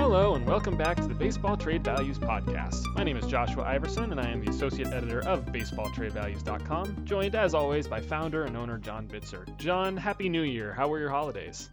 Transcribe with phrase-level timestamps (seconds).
[0.00, 2.82] Hello, and welcome back to the Baseball Trade Values Podcast.
[2.94, 7.52] My name is Joshua Iverson, and I am the Associate Editor of BaseballTradeValues.com, joined as
[7.52, 9.44] always by founder and owner John Bitzer.
[9.58, 10.72] John, Happy New Year.
[10.72, 11.68] How were your holidays?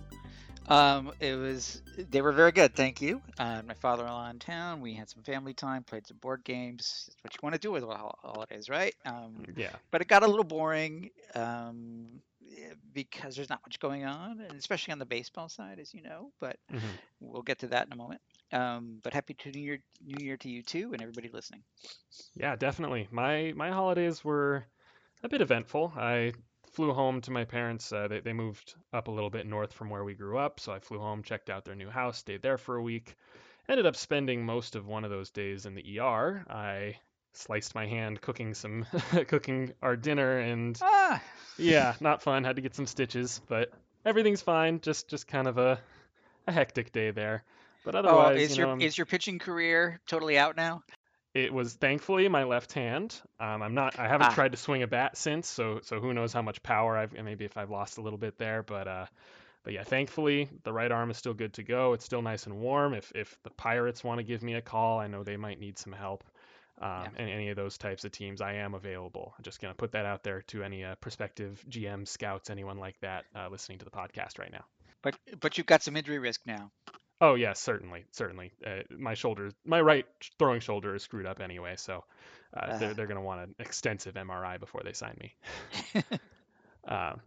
[0.68, 3.22] Um, it was they were very good, thank you.
[3.38, 4.82] Uh, my father-in-law in town.
[4.82, 7.06] We had some family time, played some board games.
[7.08, 8.96] That's what you want to do with holidays, right?
[9.06, 9.70] Um, Yeah.
[9.92, 12.08] but it got a little boring um,
[12.94, 16.32] because there's not much going on, and especially on the baseball side, as you know.
[16.40, 17.00] But Mhm.
[17.20, 18.22] we'll get to that in a moment.
[18.52, 21.64] Um, but happy to New Year, New Year to you too, and everybody listening.
[22.36, 23.08] Yeah, definitely.
[23.12, 24.66] My my holidays were
[25.24, 25.94] a bit eventful.
[25.96, 26.34] I
[26.72, 27.92] flew home to my parents.
[27.92, 30.72] Uh, they they moved up a little bit north from where we grew up, so
[30.74, 33.16] I flew home, checked out their new house, stayed there for a week.
[33.70, 36.46] Ended up spending most of one of those days in the ER.
[36.50, 36.98] I
[37.38, 38.86] sliced my hand cooking some
[39.28, 41.22] cooking our dinner and Ah,
[41.58, 42.44] yeah, not fun.
[42.44, 43.72] Had to get some stitches, but
[44.06, 44.80] everything's fine.
[44.82, 45.80] Just just kind of a
[46.48, 47.44] a hectic day there.
[47.84, 50.56] But otherwise oh, otherwise, is you know, your I'm- is your pitching career totally out
[50.56, 50.84] now?
[51.34, 53.14] it was thankfully my left hand.
[53.42, 54.00] Um, I'm not.
[54.00, 54.34] I haven't Ah.
[54.34, 57.44] tried to swing a bat since, so so who knows how much power I've maybe
[57.46, 59.06] if I've lost a little bit there, but uh,
[59.64, 61.92] but yeah, thankfully the right arm is still good to go.
[61.94, 62.94] It's still nice and warm.
[62.94, 65.78] If if the Pirates want to give me a call, I know they might need
[65.78, 66.24] some help.
[66.82, 67.10] Um, Yeah.
[67.18, 69.34] and any of those types of teams, I am available.
[69.38, 73.00] I'm just gonna put that out there to any uh, prospective GM scouts, anyone like
[73.02, 74.66] that uh, listening to the podcast right now.
[75.02, 76.72] But but you've got some injury risk now.
[77.22, 78.52] Oh yes, certainly, certainly.
[78.66, 80.06] Uh, my shoulder, my right
[80.38, 82.04] throwing shoulder is screwed up anyway, so
[82.54, 82.94] uh, they're Ah.
[82.94, 85.36] they're gonna want an extensive MRI before they sign me.
[86.88, 87.20] Um,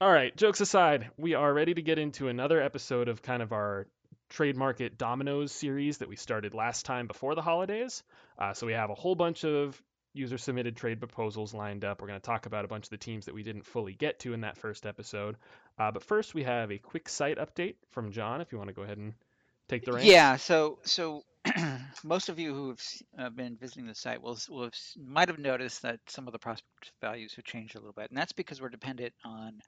[0.00, 3.52] all right, jokes aside, we are ready to get into another episode of kind of
[3.52, 3.86] our
[4.28, 8.02] trade market dominoes series that we started last time before the holidays.
[8.38, 9.80] Uh, so we have a whole bunch of
[10.12, 12.00] user submitted trade proposals lined up.
[12.00, 14.18] We're going to talk about a bunch of the teams that we didn't fully get
[14.20, 15.36] to in that first episode.
[15.78, 18.40] Uh, but first, we have a quick site update from John.
[18.40, 19.14] If you want to go ahead and
[19.68, 20.06] take the reins.
[20.06, 21.22] Yeah, so so
[22.04, 22.82] most of you who have
[23.18, 26.38] uh, been visiting the site will will have, might have noticed that some of the
[26.38, 29.60] prospect values have changed a little bit, and that's because we're dependent on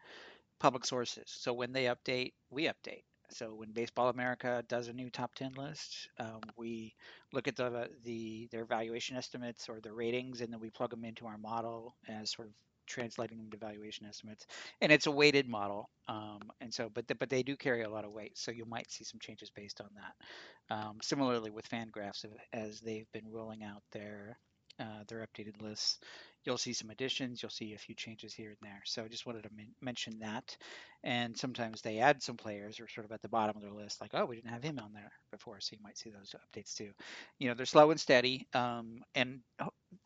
[0.59, 1.25] public sources.
[1.27, 3.03] So when they update, we update.
[3.33, 6.95] So when Baseball America does a new top 10 list, um, we
[7.33, 11.05] look at the the their valuation estimates or their ratings, and then we plug them
[11.05, 12.55] into our model as sort of
[12.87, 14.47] translating them to valuation estimates.
[14.81, 17.91] And it's a weighted model, um, and so but th- but they do carry a
[17.91, 18.37] lot of weight.
[18.37, 20.75] So you might see some changes based on that.
[20.75, 24.39] Um, similarly with Fangraphs, as they've been rolling out their
[24.79, 25.99] uh, their updated lists,
[26.45, 28.81] you'll see some additions, you'll see a few changes here and there.
[28.85, 30.57] So I just wanted to men- mention that.
[31.03, 34.01] And sometimes they add some players or sort of at the bottom of their list,
[34.01, 36.75] like, oh, we didn't have him on there before, so you might see those updates
[36.75, 36.91] too.
[37.39, 38.47] You know, they're slow and steady.
[38.55, 39.41] Um, and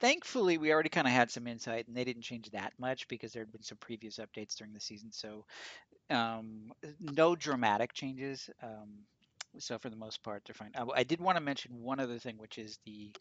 [0.00, 3.32] thankfully, we already kind of had some insight, and they didn't change that much because
[3.32, 5.10] there had been some previous updates during the season.
[5.12, 5.44] So
[6.10, 8.50] um, no dramatic changes.
[8.62, 9.04] Um,
[9.58, 10.70] so for the most part, they're fine.
[10.76, 13.12] I, I did want to mention one other thing, which is the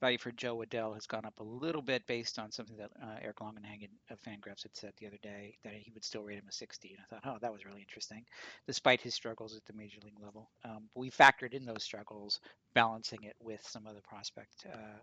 [0.00, 3.16] value for Jo Adell has gone up a little bit based on something that uh,
[3.22, 6.44] Eric Longenhagen of Fangraphs had said the other day that he would still rate him
[6.48, 6.90] a 60.
[6.90, 8.24] And I thought, oh, that was really interesting,
[8.66, 10.50] despite his struggles at the major league level.
[10.64, 12.40] Um, we factored in those struggles,
[12.74, 14.98] balancing it with some of the prospect uh,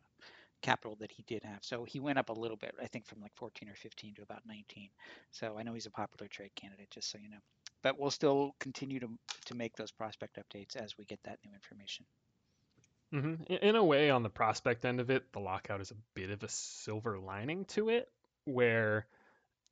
[0.61, 1.59] capital that he did have.
[1.61, 4.21] So he went up a little bit, I think from like 14 or 15 to
[4.21, 4.89] about 19.
[5.31, 7.37] So I know he's a popular trade candidate, just so you know.
[7.81, 9.09] But we'll still continue to
[9.45, 12.05] to make those prospect updates as we get that new information.
[13.11, 16.29] hmm In, a way, on the prospect end of it, the lockout is a bit
[16.29, 18.09] of a silver lining to it,
[18.45, 19.07] where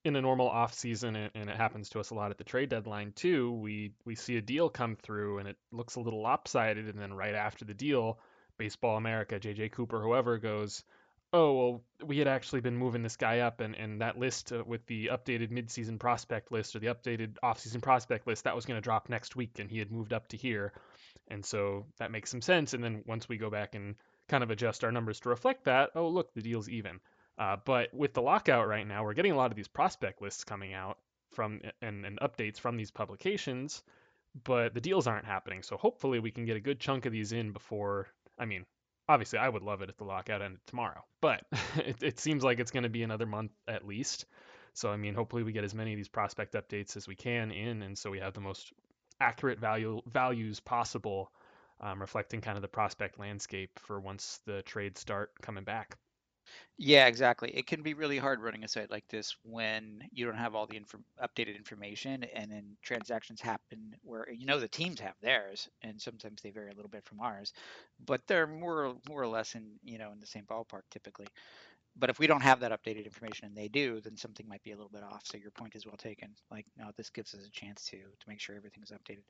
[0.03, 2.69] in a normal off season, and it happens to us a lot at the trade
[2.69, 6.88] deadline too, we we see a deal come through and it looks a little lopsided,
[6.88, 8.19] and then right after the deal,
[8.57, 10.84] Baseball America, JJ Cooper, whoever goes,
[11.33, 14.63] oh well, we had actually been moving this guy up, and and that list uh,
[14.65, 18.77] with the updated midseason prospect list or the updated offseason prospect list that was going
[18.77, 20.73] to drop next week, and he had moved up to here,
[21.27, 22.73] and so that makes some sense.
[22.73, 23.95] And then once we go back and
[24.29, 27.00] kind of adjust our numbers to reflect that, oh look, the deal's even.
[27.38, 30.44] Uh, but with the lockout right now, we're getting a lot of these prospect lists
[30.44, 30.97] coming out
[31.33, 33.83] from and, and updates from these publications,
[34.44, 35.62] but the deals aren't happening.
[35.62, 38.07] So hopefully we can get a good chunk of these in before.
[38.39, 38.65] I mean,
[39.09, 41.42] obviously I would love it if the lockout ended tomorrow, but
[41.77, 44.25] it, it seems like it's going to be another month at least.
[44.74, 47.51] So I mean, hopefully we get as many of these prospect updates as we can
[47.51, 48.74] in, and so we have the most
[49.19, 51.31] accurate value values possible,
[51.81, 55.98] um, reflecting kind of the prospect landscape for once the trades start coming back.
[56.77, 57.49] Yeah, exactly.
[57.55, 60.67] It can be really hard running a site like this when you don't have all
[60.67, 60.79] the
[61.21, 66.41] updated information, and then transactions happen where you know the teams have theirs, and sometimes
[66.41, 67.51] they vary a little bit from ours,
[67.99, 71.27] but they're more more or less in you know in the same ballpark typically.
[71.97, 74.71] but if we don't have that updated information and they do, then something might be
[74.71, 75.23] a little bit off.
[75.25, 76.35] So your point is well taken.
[76.51, 79.23] Like, no, this gives us a chance to to make sure everything is updated.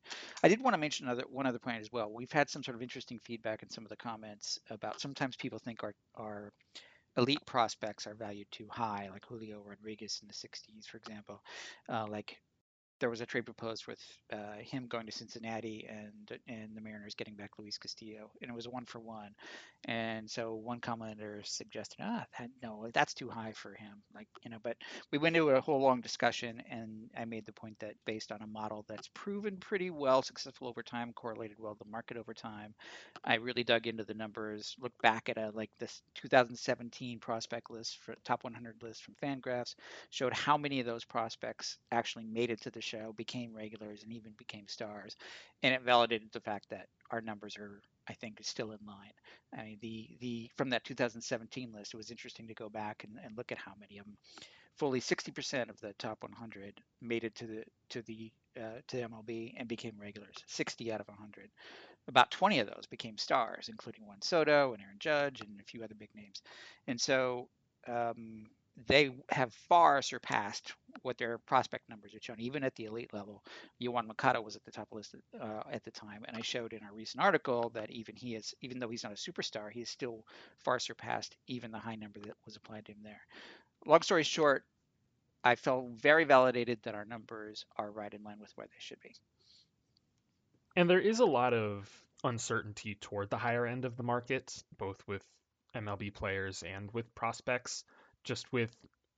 [0.43, 2.11] I did want to mention another one other point as well.
[2.11, 5.59] We've had some sort of interesting feedback in some of the comments about sometimes people
[5.59, 6.51] think our our
[7.17, 11.41] elite prospects are valued too high, like Julio Rodriguez in the 60s, for example.
[11.89, 12.37] Uh, like
[12.99, 13.99] there was a trade proposed with
[14.31, 18.55] uh, him going to Cincinnati and and the Mariners getting back Luis Castillo, and it
[18.55, 19.35] was one for one.
[19.85, 24.01] And so one commenter suggested, ah, that, no, that's too high for him.
[24.13, 24.77] Like you know, but
[25.11, 28.41] we went into a whole long discussion, and I made the point that based on
[28.41, 32.33] a model that's proven pretty well successful over time, correlated well to the market over
[32.33, 32.73] time,
[33.23, 37.99] I really dug into the numbers, looked back at a like this 2017 prospect list
[37.99, 39.75] for top 100 list from Fangraphs,
[40.09, 44.13] showed how many of those prospects actually made it to the show, became regulars, and
[44.13, 45.15] even became stars.
[45.63, 49.13] And it validated the fact that our numbers are, I think, still in line.
[49.57, 53.17] I mean, the the from that 2017 list, it was interesting to go back and,
[53.23, 54.17] and look at how many of them.
[54.77, 59.03] Fully 60% of the top 100 made it to the to the uh, to the
[59.03, 60.35] MLB and became regulars.
[60.47, 61.49] 60 out of 100.
[62.07, 65.83] About 20 of those became stars, including Juan Soto and Aaron Judge and a few
[65.83, 66.41] other big names.
[66.87, 67.49] And so
[67.87, 68.45] um,
[68.85, 73.43] they have far surpassed what their prospect numbers are showing, even at the elite level.
[73.81, 76.83] Yoan Moncada was at the top list uh, at the time, and I showed in
[76.83, 79.89] our recent article that even he is, even though he's not a superstar, he is
[79.89, 80.23] still
[80.59, 83.21] far surpassed even the high number that was applied to him there.
[83.85, 84.63] Long story short,
[85.43, 88.99] I felt very validated that our numbers are right in line with where they should
[89.01, 89.15] be.
[90.75, 91.89] And there is a lot of
[92.23, 95.23] uncertainty toward the higher end of the market, both with
[95.73, 97.83] MLB players and with prospects
[98.27, 98.75] just with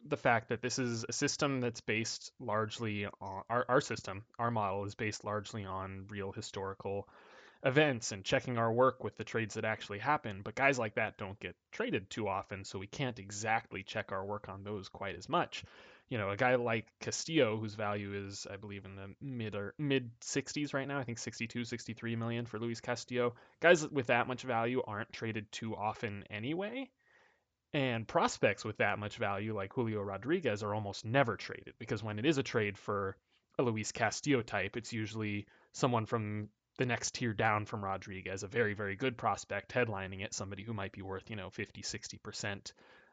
[0.07, 4.51] the fact that this is a system that's based largely on our, our system, our
[4.51, 7.07] model is based largely on real historical
[7.63, 10.41] events and checking our work with the trades that actually happen.
[10.43, 14.23] But guys like that don't get traded too often, so we can't exactly check our
[14.23, 15.65] work on those quite as much.
[16.07, 19.73] You know, a guy like Castillo, whose value is, I believe, in the mid or
[19.77, 20.97] mid 60s right now.
[20.97, 23.35] I think 62, 63 million for Luis Castillo.
[23.59, 26.89] Guys with that much value aren't traded too often anyway.
[27.73, 32.17] And prospects with that much value, like Julio Rodriguez, are almost never traded because when
[32.17, 33.15] it is a trade for
[33.59, 38.47] a Luis Castillo type, it's usually someone from the next tier down from Rodriguez, a
[38.47, 42.71] very, very good prospect headlining it, somebody who might be worth, you know, 50, 60%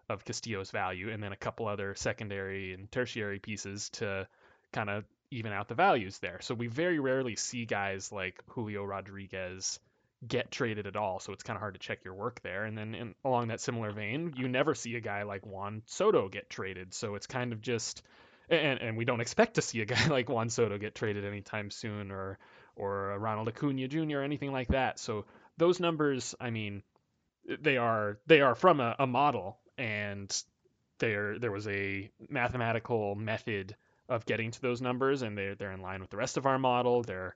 [0.09, 4.27] of Castillo's value, and then a couple other secondary and tertiary pieces to
[4.73, 6.39] kind of even out the values there.
[6.41, 9.81] So we very rarely see guys like Julio Rodriguez
[10.27, 11.21] get traded at all.
[11.21, 12.65] So it's kind of hard to check your work there.
[12.65, 16.29] And then in, along that similar vein, you never see a guy like Juan Soto
[16.29, 16.95] get traded.
[16.95, 18.03] So it's kind of just,
[18.49, 21.71] and, and we don't expect to see a guy like Juan Soto get traded anytime
[21.71, 22.39] soon or,
[22.77, 24.19] or Ronald Acuna Jr.
[24.19, 24.99] or anything like that.
[24.99, 25.27] So
[25.59, 26.83] those numbers, I mean,
[27.61, 30.35] they are, they are from a, a model and
[30.99, 33.77] there, there was a mathematical method
[34.09, 36.59] of getting to those numbers and they're, they're in line with the rest of our
[36.59, 37.03] model.
[37.03, 37.35] They're,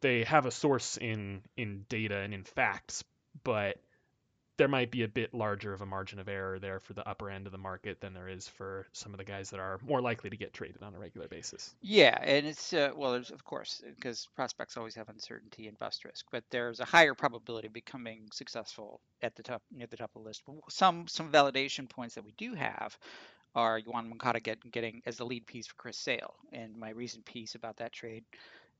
[0.00, 3.04] they have a source in in data and in facts,
[3.44, 3.78] but
[4.58, 7.30] there might be a bit larger of a margin of error there for the upper
[7.30, 10.00] end of the market than there is for some of the guys that are more
[10.00, 11.74] likely to get traded on a regular basis.
[11.80, 16.04] Yeah, and it's uh, well, there's of course because prospects always have uncertainty and bust
[16.04, 20.10] risk, but there's a higher probability of becoming successful at the top near the top
[20.16, 20.42] of the list.
[20.68, 22.98] Some some validation points that we do have
[23.54, 27.24] are Yoan Moncada get, getting as the lead piece for Chris Sale, and my recent
[27.24, 28.24] piece about that trade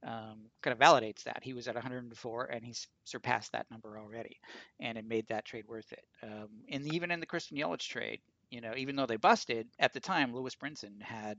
[0.06, 1.40] um, kind of validates that.
[1.42, 4.38] He was at 104 and he's surpassed that number already,
[4.80, 6.04] and it made that trade worth it.
[6.22, 9.92] Um, and even in the Christian Yelich trade, you know, even though they busted at
[9.92, 11.36] the time, Lewis Brinson had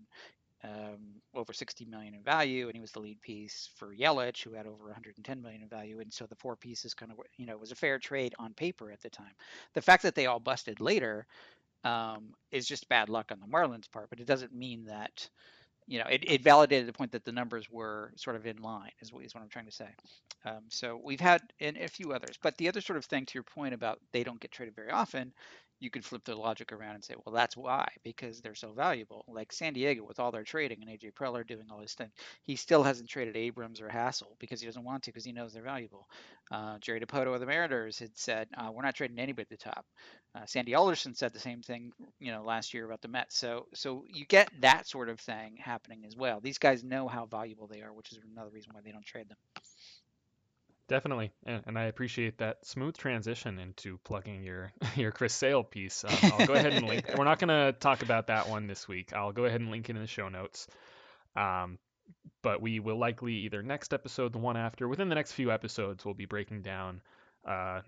[0.64, 4.54] um, over 60 million in value, and he was the lead piece for Yelich, who
[4.54, 6.00] had over 110 million in value.
[6.00, 8.92] And so the four pieces kind of, you know, was a fair trade on paper
[8.92, 9.32] at the time.
[9.74, 11.26] The fact that they all busted later
[11.84, 15.30] um, is just bad luck on the Marlins part, but it doesn't mean that
[15.90, 18.92] you know, it, it validated the point that the numbers were sort of in line,
[19.02, 19.90] is what, is what I'm trying to say.
[20.46, 23.34] Um, so we've had and a few others, but the other sort of thing to
[23.34, 25.34] your point about they don't get traded very often
[25.80, 29.26] you could flip the logic around and say, well, that's why, because they're so valuable.
[29.28, 32.12] Like San Diego, with all their trading and AJ Preller doing all this thing,
[32.44, 35.54] he still hasn't traded Abrams or Hassell because he doesn't want to because he knows
[35.54, 36.08] they're valuable.
[36.52, 39.58] Uh, Jerry Dipoto of the Mariners had said, uh, we're not trading anybody at the
[39.58, 39.86] top.
[40.36, 43.38] Uh, Sandy Alderson said the same thing, you know, last year about the Mets.
[43.38, 46.40] So, so you get that sort of thing happening as well.
[46.40, 49.30] These guys know how valuable they are, which is another reason why they don't trade
[49.30, 49.38] them.
[50.90, 56.04] Definitely, and, and I appreciate that smooth transition into plugging your your Chris Sale piece.
[56.04, 57.06] Uh, I'll go ahead and link.
[57.16, 59.14] We're not going to talk about that one this week.
[59.14, 60.68] I'll go ahead and link it in the show notes.
[61.36, 61.78] Um,
[62.42, 66.04] but we will likely either next episode, the one after, within the next few episodes,
[66.04, 67.02] we'll be breaking down
[67.48, 67.82] uh,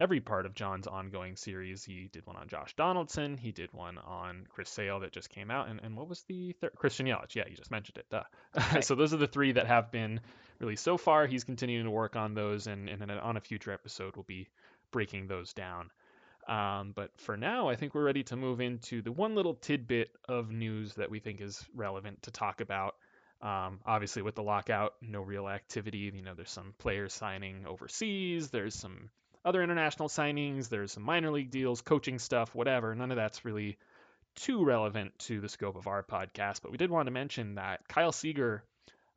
[0.00, 1.84] every part of John's ongoing series.
[1.84, 3.36] He did one on Josh Donaldson.
[3.36, 5.68] He did one on Chris Sale that just came out.
[5.68, 6.72] And, and what was the third?
[6.74, 7.34] Christian Yelich.
[7.34, 8.06] Yeah, you just mentioned it.
[8.10, 8.22] Duh.
[8.72, 8.84] Right.
[8.84, 10.20] so those are the three that have been
[10.58, 11.26] released so far.
[11.26, 14.48] He's continuing to work on those, and, and on a future episode, we'll be
[14.90, 15.90] breaking those down.
[16.48, 20.10] Um, but for now, I think we're ready to move into the one little tidbit
[20.28, 22.96] of news that we think is relevant to talk about.
[23.42, 26.10] Um, obviously, with the lockout, no real activity.
[26.14, 28.50] You know, there's some players signing overseas.
[28.50, 29.10] There's some
[29.44, 30.68] other international signings.
[30.68, 32.94] There's some minor league deals, coaching stuff, whatever.
[32.94, 33.78] None of that's really
[34.34, 36.62] too relevant to the scope of our podcast.
[36.62, 38.62] But we did want to mention that Kyle Seager,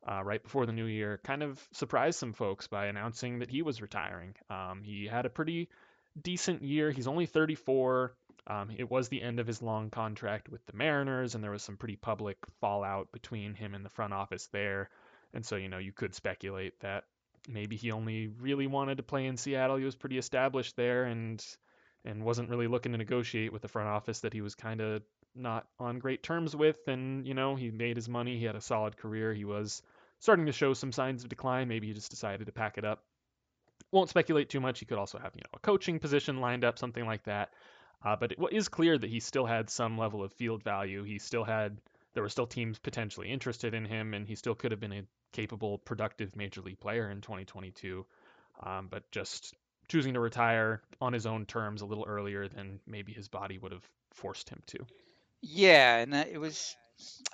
[0.06, 3.62] uh, right before the new year, kind of surprised some folks by announcing that he
[3.62, 4.34] was retiring.
[4.50, 5.68] Um, he had a pretty
[6.20, 6.90] decent year.
[6.90, 8.14] He's only 34.
[8.46, 11.62] Um, it was the end of his long contract with the Mariners, and there was
[11.62, 14.90] some pretty public fallout between him and the front office there.
[15.32, 17.04] And so, you know, you could speculate that
[17.48, 19.76] maybe he only really wanted to play in Seattle.
[19.76, 21.44] He was pretty established there and
[22.04, 25.02] and wasn't really looking to negotiate with the front office that he was kind of
[25.34, 26.76] not on great terms with.
[26.86, 28.38] And, you know, he made his money.
[28.38, 29.32] He had a solid career.
[29.32, 29.82] He was
[30.18, 31.68] starting to show some signs of decline.
[31.68, 33.02] Maybe he just decided to pack it up.
[33.90, 34.80] Won't speculate too much.
[34.80, 37.50] He could also have, you know, a coaching position lined up, something like that.
[38.04, 41.04] Uh, but it is clear that he still had some level of field value.
[41.04, 41.80] He still had,
[42.12, 45.02] there were still teams potentially interested in him, and he still could have been a
[45.34, 48.06] capable, productive major league player in 2022.
[48.62, 49.54] Um, but just
[49.88, 53.72] choosing to retire on his own terms a little earlier than maybe his body would
[53.72, 54.78] have forced him to.
[55.42, 56.74] Yeah, and it was.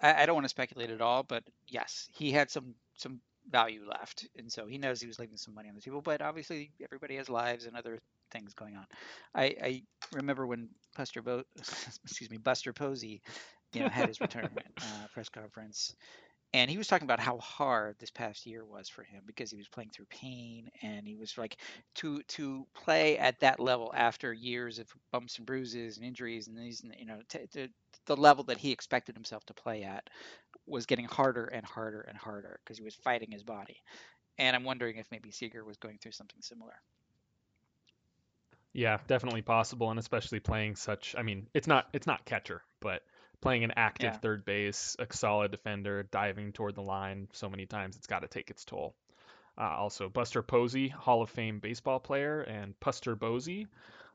[0.03, 3.83] I, I don't want to speculate at all, but yes, he had some some value
[3.89, 6.01] left, and so he knows he was leaving some money on the table.
[6.01, 8.87] But obviously, everybody has lives and other things going on.
[9.35, 11.45] I, I remember when Buster Bo-
[12.05, 13.21] excuse me Buster Posey,
[13.75, 15.95] you know, had his retirement uh, press conference,
[16.53, 19.57] and he was talking about how hard this past year was for him because he
[19.59, 21.59] was playing through pain, and he was like
[21.97, 26.59] to to play at that level after years of bumps and bruises and injuries and
[26.59, 27.69] these, you know, t- t-
[28.07, 30.09] the level that he expected himself to play at
[30.67, 33.83] was getting harder and harder and harder because he was fighting his body.
[34.39, 36.75] And I'm wondering if maybe Seager was going through something similar.
[38.73, 41.15] Yeah, definitely possible, and especially playing such.
[41.17, 43.03] I mean, it's not it's not catcher, but
[43.41, 44.19] playing an active yeah.
[44.19, 48.29] third base, a solid defender, diving toward the line so many times, it's got to
[48.29, 48.95] take its toll.
[49.59, 53.67] Uh, also, Buster Posey, Hall of Fame baseball player, and Puster Bosey,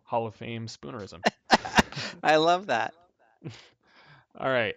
[0.04, 1.22] Hall of Fame spoonerism.
[2.24, 2.94] I love that.
[4.40, 4.76] all right.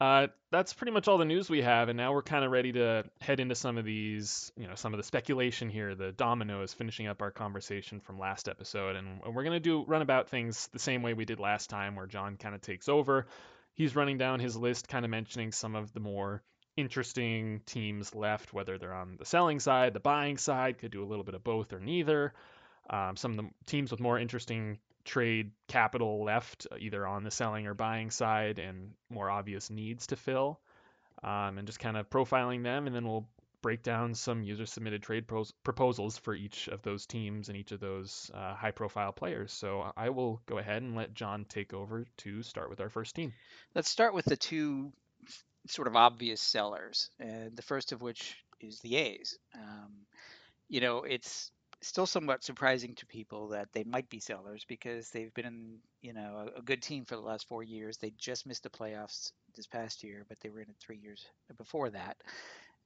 [0.00, 2.70] Uh, that's pretty much all the news we have, and now we're kind of ready
[2.70, 6.72] to head into some of these, you know, some of the speculation here, the dominoes,
[6.72, 10.78] finishing up our conversation from last episode, and we're gonna do run about things the
[10.78, 13.26] same way we did last time, where John kind of takes over.
[13.78, 16.42] He's running down his list, kind of mentioning some of the more
[16.76, 21.06] interesting teams left, whether they're on the selling side, the buying side, could do a
[21.06, 22.34] little bit of both or neither.
[22.90, 27.30] Um, some of the teams with more interesting trade capital left, uh, either on the
[27.30, 30.58] selling or buying side, and more obvious needs to fill,
[31.22, 32.88] um, and just kind of profiling them.
[32.88, 33.28] And then we'll
[33.62, 37.72] break down some user submitted trade pros- proposals for each of those teams and each
[37.72, 39.52] of those uh, high profile players.
[39.52, 43.14] So I will go ahead and let John take over to start with our first
[43.14, 43.32] team.
[43.74, 44.92] Let's start with the two
[45.66, 49.38] sort of obvious sellers, and the first of which is the A's.
[49.54, 49.92] Um,
[50.68, 51.50] you know, it's
[51.80, 56.12] still somewhat surprising to people that they might be sellers because they've been in, you
[56.12, 57.98] know a, good team for the last four years.
[57.98, 61.26] They just missed the playoffs this past year, but they were in it three years
[61.56, 62.16] before that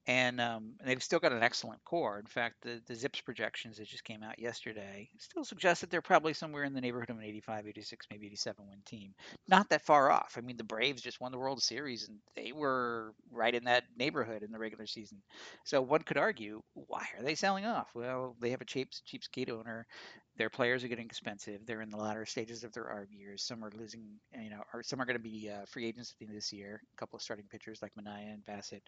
[0.07, 2.19] and, um, they've still got an excellent core.
[2.19, 6.01] In fact, the, the ZiPS projections that just came out yesterday still suggest that they're
[6.01, 9.13] probably somewhere in the neighborhood of an 85, 86, maybe 87 win team.
[9.47, 10.35] Not that far off.
[10.37, 13.83] I mean, the Braves just won the World Series, and they were right in that
[13.97, 15.21] neighborhood in the regular season.
[15.63, 17.89] So one could argue, why are they selling off?
[17.93, 19.87] Well, they have a cheap, cheap skate owner
[20.37, 21.65] their players are getting expensive.
[21.65, 23.43] They're in the latter stages of their arb years.
[23.43, 24.03] Some are losing,
[24.39, 26.37] you know, or some are going to be uh, free agents at the end of
[26.37, 26.81] this year.
[26.93, 28.81] A couple of starting pitchers like Manaea and Bassitt,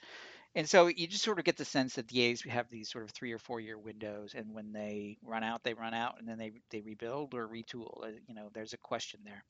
[0.55, 3.03] and so you just sort of get the sense that the A's have these sort
[3.03, 6.27] of three or four year windows, and when they run out, they run out, and
[6.27, 8.03] then they they rebuild or retool.
[8.03, 9.43] Uh, you know, there's a question there.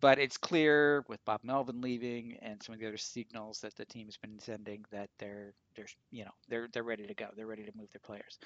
[0.00, 3.84] But it's clear with Bob Melvin leaving and some of the other signals that the
[3.84, 7.28] team's been sending that they're they're you know they're they're ready to go.
[7.36, 8.38] They're ready to move their players.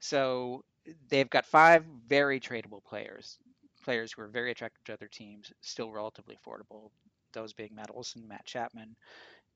[0.00, 0.64] So
[1.08, 3.38] they've got five very tradable players,
[3.84, 6.90] players who are very attractive to other teams, still relatively affordable.
[7.32, 8.96] Those being Matt Olson, Matt Chapman,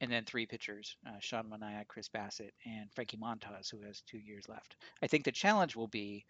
[0.00, 4.18] and then three pitchers: uh, Sean Manaea, Chris Bassitt, and Frankie Montas, who has two
[4.18, 4.76] years left.
[5.02, 6.24] I think the challenge will be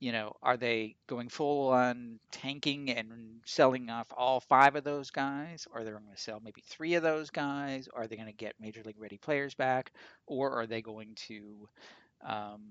[0.00, 5.10] you know, are they going full on tanking and selling off all five of those
[5.10, 5.66] guys?
[5.72, 7.88] Or they're going to sell maybe three of those guys?
[7.94, 9.92] Are they going to get major league ready players back?
[10.26, 11.68] Or are they going to
[12.24, 12.62] um,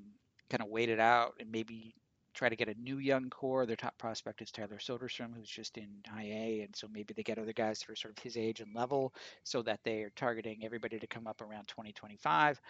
[0.49, 1.93] kind of wait it out and maybe
[2.37, 3.65] try to get a new young core.
[3.65, 7.23] Their top prospect is Tyler Soderstrom, who's just in high A, and so maybe they
[7.23, 10.11] get other guys that are sort of his age and level, so that they are
[10.15, 12.61] targeting everybody to come up around 2025.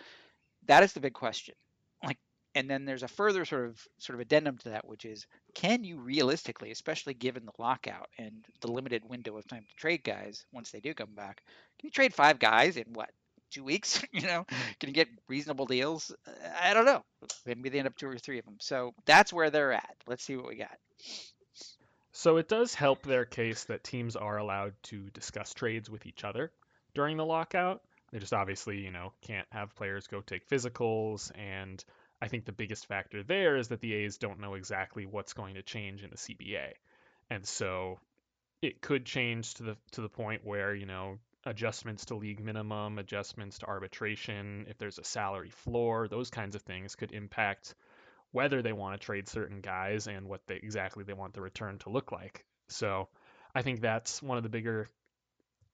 [0.67, 1.55] That is the big question.
[2.03, 2.17] Like,
[2.57, 5.83] and then there's a further sort of sort of addendum to that, which is, can
[5.83, 10.43] you realistically, especially given the lockout and the limited window of time to trade guys
[10.51, 11.43] once they do come back,
[11.77, 13.11] can you trade five guys in what
[13.51, 14.03] two weeks?
[14.11, 14.43] you know,
[14.79, 16.11] can you get reasonable deals?
[16.59, 17.03] I don't know.
[17.45, 18.57] Maybe they end up two or three of them.
[18.59, 19.95] So that's where they're at.
[20.07, 20.77] Let's see what we got.
[22.11, 26.23] So it does help their case that teams are allowed to discuss trades with each
[26.23, 26.51] other
[26.95, 27.83] during the lockout.
[28.11, 31.31] They just obviously, you know, can't have players go take physicals.
[31.37, 31.83] And
[32.21, 35.55] I think the biggest factor there is that the A's don't know exactly what's going
[35.55, 36.73] to change in the CBA.
[37.29, 37.99] And so
[38.61, 42.97] it could change to the to the point where, you know, adjustments to league minimum,
[42.97, 47.75] adjustments to arbitration, if there's a salary floor, those kinds of things could impact
[48.31, 51.77] whether they want to trade certain guys and what they exactly they want the return
[51.79, 52.45] to look like.
[52.67, 53.07] So
[53.55, 54.87] I think that's one of the bigger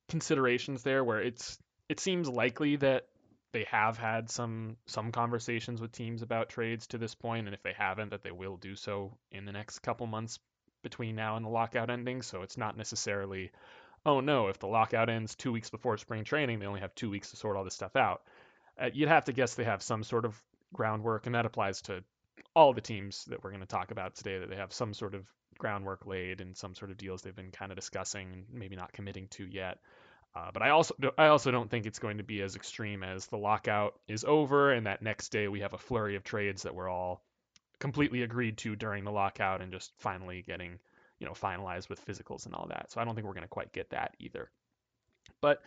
[0.10, 1.58] considerations there where it's
[1.90, 3.08] it seems likely that
[3.54, 7.64] they have had some some conversations with teams about trades to this point and if
[7.64, 10.40] they haven't that they will do so in the next couple months
[10.82, 13.52] between now and the lockout ending so it's not necessarily
[14.06, 17.10] oh no, if the lockout ends two weeks before spring training, they only have two
[17.10, 18.24] weeks to sort all this stuff out.
[18.80, 20.42] Uh, you'd have to guess they have some sort of
[20.74, 22.04] groundwork, and that applies to
[22.56, 25.16] all the teams that we're going to talk about today, that they have some sort
[25.16, 25.26] of
[25.58, 29.28] groundwork laid and some sort of deals they've been kind of discussing, maybe not committing
[29.30, 29.78] to yet.
[30.36, 33.28] Uh, but I also I also don't think it's going to be as extreme as
[33.28, 36.74] the lockout is over and that next day we have a flurry of trades that
[36.74, 37.24] we're all
[37.80, 40.80] completely agreed to during the lockout and just finally getting
[41.24, 42.92] you know, finalized with physicals and all that.
[42.92, 44.52] So I don't think we're going to quite get that either.
[45.40, 45.62] But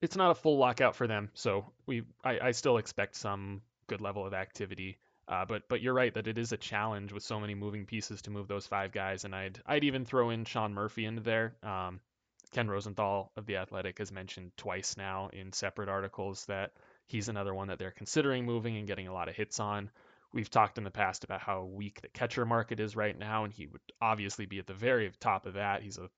[0.00, 4.00] it's not a full lockout for them, so we I, I still expect some good
[4.00, 4.98] level of activity.
[5.26, 8.22] Uh, but but you're right that it is a challenge with so many moving pieces
[8.22, 11.56] to move those five guys, and I'd I'd even throw in Sean Murphy into there.
[11.64, 11.98] Um,
[12.48, 16.72] Ken Rosenthal of the Athletic has mentioned twice now in separate articles that
[17.06, 19.90] he's another one that they're considering moving and getting a lot of hits on.
[20.32, 23.52] We've talked in the past about how weak the catcher market is right now, and
[23.52, 25.82] he would obviously be at the very top of that.
[25.82, 26.10] He's a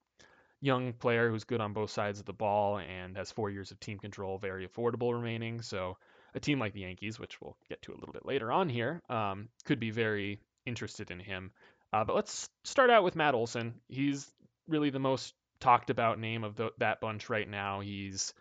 [0.60, 3.80] young player who's good on both sides of the ball and has four years of
[3.80, 5.62] team control, very affordable remaining.
[5.62, 5.96] So
[6.34, 9.00] a team like the Yankees, which we'll get to a little bit later on here,
[9.08, 11.52] um, could be very interested in him.
[11.92, 13.74] Uh, but let's start out with Matt Olson.
[13.88, 14.30] He's
[14.68, 17.80] really the most talked about name of the, that bunch right now.
[17.80, 18.34] He's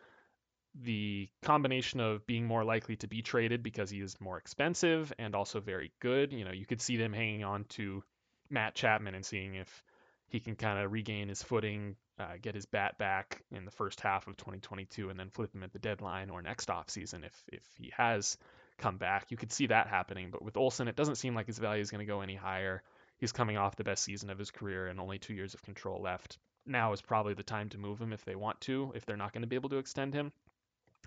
[0.75, 5.36] the combination of being more likely to be traded because he is more expensive and
[5.36, 6.32] also very good.
[6.32, 8.03] You know, you could see them hanging on to
[8.49, 9.84] Matt Chapman and seeing if
[10.27, 13.99] he can kind of regain his footing, uh, get his bat back in the first
[13.99, 17.63] half of 2022, and then flip him at the deadline or next offseason if if
[17.77, 18.38] he has
[18.77, 19.32] come back.
[19.32, 20.29] You could see that happening.
[20.32, 22.84] But with Olson, it doesn't seem like his value is going to go any higher.
[23.17, 26.01] He's coming off the best season of his career and only two years of control
[26.01, 26.38] left.
[26.65, 29.34] Now is probably the time to move him if they want to, if they're not
[29.34, 30.32] going to be able to extend him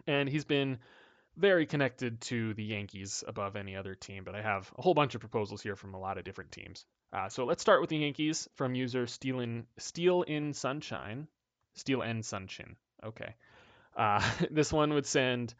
[0.07, 0.79] and he's been
[1.37, 4.25] very connected to the Yankees above any other team.
[4.25, 6.85] But I have a whole bunch of proposals here from a lot of different teams.
[7.13, 11.27] Uh, so let's start with the Yankees from user Steel in, Steel in Sunshine.
[11.75, 12.77] Steel and Sunshine.
[13.03, 13.35] Okay.
[13.97, 15.55] Uh, this one would send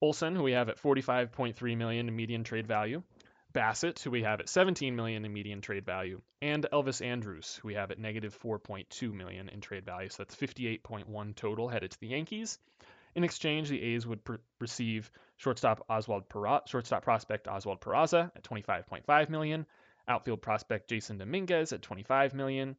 [0.00, 3.02] Olson, who we have at 45.3 million in median trade value,
[3.52, 7.68] Bassitt, who we have at 17 million in median trade value, and Elvis Andrus, who
[7.68, 10.08] we have at negative 4.2 million in trade value.
[10.08, 12.58] So that's 58.1 total headed to the Yankees.
[13.14, 18.44] In exchange, the A's would pr- receive shortstop Oswald Pera- shortstop prospect Oswald Peraza at
[18.44, 19.66] 25.5 million,
[20.06, 22.76] outfield prospect Jasson Dominguez at 25 million,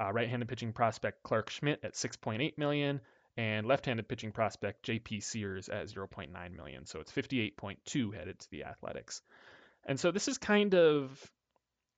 [0.00, 3.00] uh, right-handed pitching prospect Clarke Schmidt at 6.8 million,
[3.36, 5.20] and left-handed pitching prospect J.P.
[5.20, 6.86] Sears at 0.9 million.
[6.86, 9.22] So it's 58.2 headed to the Athletics.
[9.88, 11.32] And so this is kind of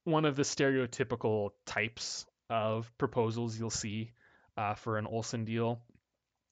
[0.04, 4.12] one of the stereotypical types of proposals you'll see
[4.56, 5.80] uh, for an Olson deal.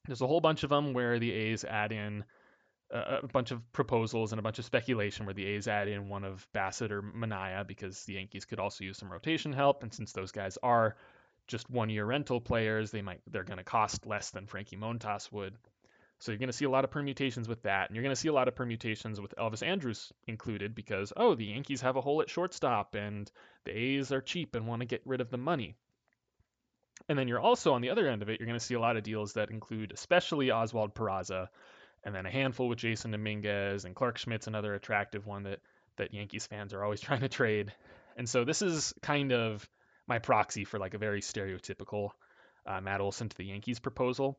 [0.05, 2.25] There's a whole bunch of them where the A's add in
[2.91, 6.23] a, bunch of proposals and a bunch of speculation where the A's add in one
[6.23, 9.83] of Bassitt or Manaea because the Yankees could also use some rotation help.
[9.83, 10.95] And since those guys are
[11.47, 15.31] just one year rental players, they might they're going to cost less than Frankie Montas
[15.31, 15.55] would.
[16.19, 18.19] So you're going to see a lot of permutations with that, and you're going to
[18.19, 22.01] see a lot of permutations with Elvis Andrus included because oh the Yankees have a
[22.01, 23.31] hole at shortstop and
[23.63, 25.75] the A's are cheap and want to get rid of the money.
[27.07, 28.79] And then you're also on the other end of it, you're going to see a
[28.79, 31.47] lot of deals that include especially Oswald Peraza,
[32.03, 35.59] and then a handful with Jasson Dominguez and Clarke Schmidt's another attractive one that
[35.95, 37.73] that Yankees fans are always trying to trade.
[38.17, 39.67] And so this is kind of
[40.05, 42.09] my proxy for like a very stereotypical
[42.65, 44.37] uh, Matt Olson to the Yankees proposal.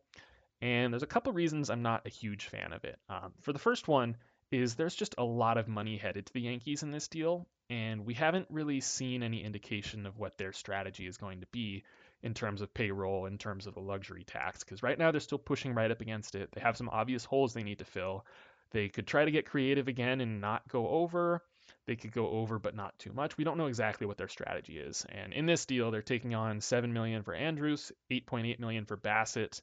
[0.63, 2.99] And there's a couple reasons I'm not a huge fan of it.
[3.09, 4.17] Um, for the first one,
[4.51, 8.05] is there's just a lot of money headed to the Yankees in this deal, and
[8.05, 11.85] we haven't really seen any indication of what their strategy is going to be
[12.23, 15.39] in terms of payroll, in terms of the luxury tax, because right now they're still
[15.39, 16.51] pushing right up against it.
[16.53, 18.27] They have some obvious holes they need to fill.
[18.73, 21.43] They could try to get creative again and not go over.
[21.87, 23.37] They could go over but not too much.
[23.37, 25.07] We don't know exactly what their strategy is.
[25.09, 29.61] And in this deal, they're taking on 7 million for Andrus, 8.8 million for Bassitt,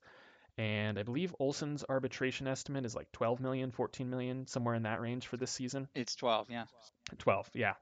[0.57, 5.01] and I believe Olson's arbitration estimate is like 12 million, 14 million, somewhere in that
[5.01, 5.87] range for this season.
[5.93, 6.65] It's 12, yeah.
[7.19, 7.73] 12, yeah.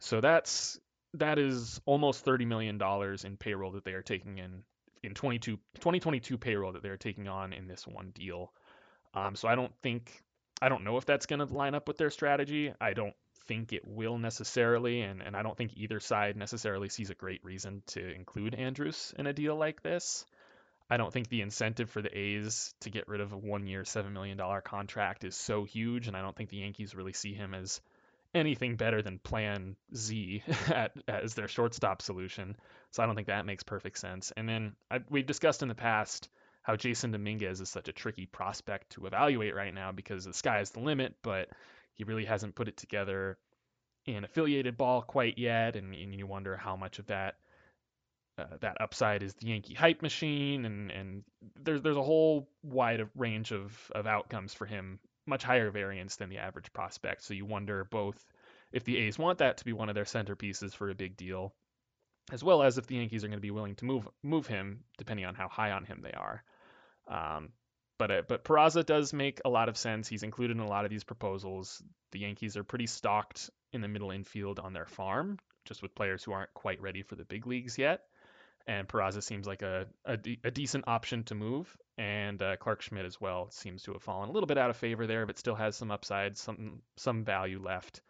[0.00, 0.78] So that's
[1.14, 4.64] that is almost 30 million dollars in payroll that they are taking in
[5.04, 8.52] in 22 2022 payroll that they're taking on in this one deal.
[9.14, 10.10] Um, so I don't think
[10.60, 12.72] I don't know if that's going to line up with their strategy.
[12.80, 13.14] I don't
[13.46, 17.44] think it will necessarily, and, and I don't think either side necessarily sees a great
[17.44, 20.24] reason to include Andrus in a deal like this.
[20.90, 23.82] I don't think the incentive for the A's to get rid of a one year,
[23.82, 27.54] $7 million contract is so huge, and I don't think the Yankees really see him
[27.54, 27.80] as
[28.34, 32.56] anything better than Plan Z at, as their shortstop solution.
[32.90, 34.32] So I don't think that makes perfect sense.
[34.36, 36.28] And then I, we've discussed in the past
[36.62, 40.60] how Jasson Dominguez is such a tricky prospect to evaluate right now because the sky
[40.60, 41.48] is the limit, but
[41.94, 43.38] he really hasn't put it together
[44.06, 47.36] in affiliated ball quite yet, and, and you wonder how much of that
[48.36, 51.24] uh, that upside is the Yankee hype machine, and and
[51.62, 56.30] there's there's a whole wide range of of outcomes for him, much higher variance than
[56.30, 57.22] the average prospect.
[57.22, 58.24] So you wonder both
[58.72, 61.54] if the A's want that to be one of their centerpieces for a big deal,
[62.32, 64.82] as well as if the Yankees are going to be willing to move move him
[64.98, 66.42] depending on how high on him they are.
[67.06, 67.50] Um,
[67.98, 70.08] but uh, but Peraza does make a lot of sense.
[70.08, 71.80] He's included in a lot of these proposals.
[72.10, 76.24] The Yankees are pretty stocked in the middle infield on their farm, just with players
[76.24, 78.02] who aren't quite ready for the big leagues yet
[78.66, 81.76] and Peraza seems like a, a, a, decent option to move.
[81.98, 84.76] And uh, Clarke Schmidt as well seems to have fallen a little bit out of
[84.76, 88.00] favor there, but still has some upside, some some value left,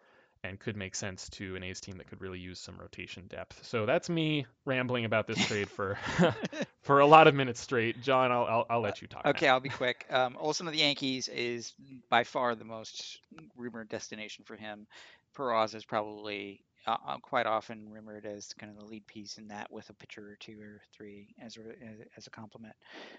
[0.43, 3.65] and could make sense to an A's team that could really use some rotation depth.
[3.67, 5.99] So that's me rambling about this trade for
[6.83, 8.01] for a lot of minutes straight.
[8.01, 9.27] John, I'll I'll, I'll let you talk.
[9.27, 9.55] Okay, now.
[9.55, 10.07] I'll be quick.
[10.09, 11.75] Um, Olson of the Yankees is
[12.09, 13.21] by far the most
[13.57, 14.87] rumored destination for him.
[15.37, 19.49] Peraza is probably uh, uh, quite often rumored as kind of the lead piece in
[19.49, 21.61] that with a pitcher or two or three as a,
[22.17, 22.75] as a complement.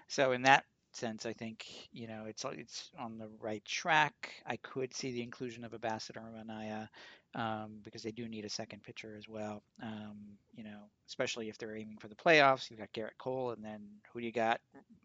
[0.08, 4.32] So in that sense, I think you know it's it's on the right track.
[4.46, 6.88] I could see the inclusion of a Bassitt or Manaea
[7.34, 9.62] um, because they do need a second pitcher as well.
[9.82, 10.16] Um,
[10.54, 12.70] you know, especially if they're aiming for the playoffs.
[12.70, 14.60] You've got Gerrit Cole, and then who do you got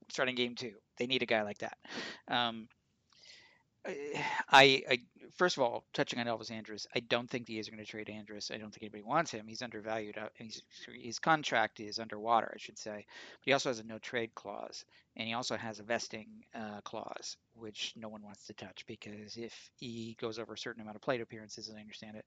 [0.09, 0.73] starting game two?
[0.97, 1.77] They need a guy like that.
[2.27, 2.67] Um,
[3.85, 4.99] I, I
[5.35, 7.89] first of all, touching on Elvis Andrus, I don't think the A's are going to
[7.89, 8.51] trade Andrus.
[8.51, 9.47] I don't think anybody wants him.
[9.47, 10.17] He's undervalued.
[10.17, 10.61] Uh, he's,
[10.93, 13.05] his contract is underwater, I should say.
[13.39, 16.81] But he also has a no trade clause, and he also has a vesting uh,
[16.81, 20.95] clause, which no one wants to touch because if he goes over a certain amount
[20.95, 22.25] of plate appearances, as I understand it,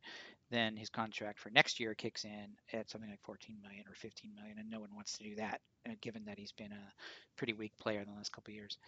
[0.51, 4.33] then his contract for next year kicks in at something like 14 million or 15
[4.35, 6.93] million, and no one wants to do that, uh, given that he's been a
[7.37, 8.79] pretty weak player in the last couple of years.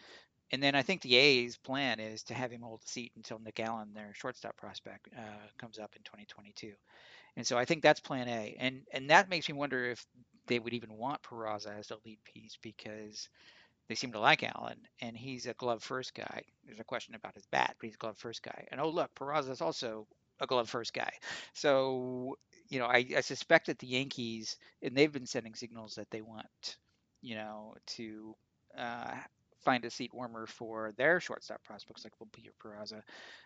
[0.53, 3.40] And then I think the A's plan is to have him hold the seat until
[3.40, 6.73] Nick Allen, their shortstop prospect, uh, comes up in 2022.
[7.37, 8.57] And so I think that's plan A.
[8.59, 10.05] And and that makes me wonder if
[10.47, 13.29] they would even want Peraza as the lead piece because
[13.89, 16.43] they seem to like Allen and he's a glove first guy.
[16.65, 18.67] There's a question about his bat, but he's a glove first guy.
[18.71, 20.07] And oh look, Peraza is also
[20.41, 21.13] a glove first guy.
[21.55, 22.37] So
[22.69, 26.23] you know, I, I suspect that the Yankees and they've been sending signals that they
[26.23, 26.79] want,
[27.23, 28.35] you know, to
[28.79, 29.15] uh,
[29.67, 33.03] find a seat warmer for their shortstop prospects like Volpe or Peraza.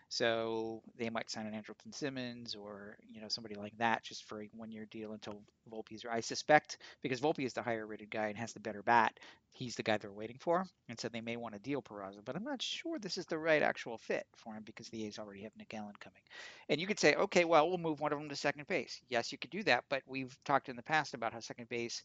[0.07, 4.43] So they might sign an Andrelton Simmons or you know somebody like that just for
[4.43, 6.05] a one-year deal until Volpe's.
[6.09, 9.83] I suspect because Volpe is the higher-rated guy and has the better bat, he's the
[9.83, 12.19] guy they're waiting for, and so they may want to deal Peraza.
[12.23, 15.17] But I'm not sure this is the right actual fit for him because the A's
[15.17, 16.21] already have Nick Allen coming.
[16.69, 19.01] And you could say, okay, well we'll move one of them to second base.
[19.09, 22.03] Yes, you could do that, but we've talked in the past about how second base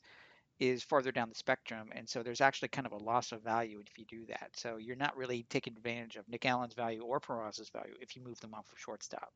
[0.58, 1.88] is farther down the spectrum.
[1.92, 4.50] And so there's actually kind of a loss of value if you do that.
[4.54, 8.22] So you're not really taking advantage of Nick Allen's value or Peraza's value if you
[8.22, 9.32] move them off of shortstop.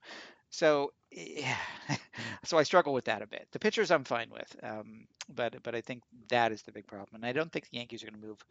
[0.51, 1.57] So yeah,
[2.45, 3.49] so I struggle with that a bit.
[3.53, 7.17] The pitchers I'm fine with, um, but but I think that is the big problem.
[7.17, 8.45] And I don't think the Yankees are going to move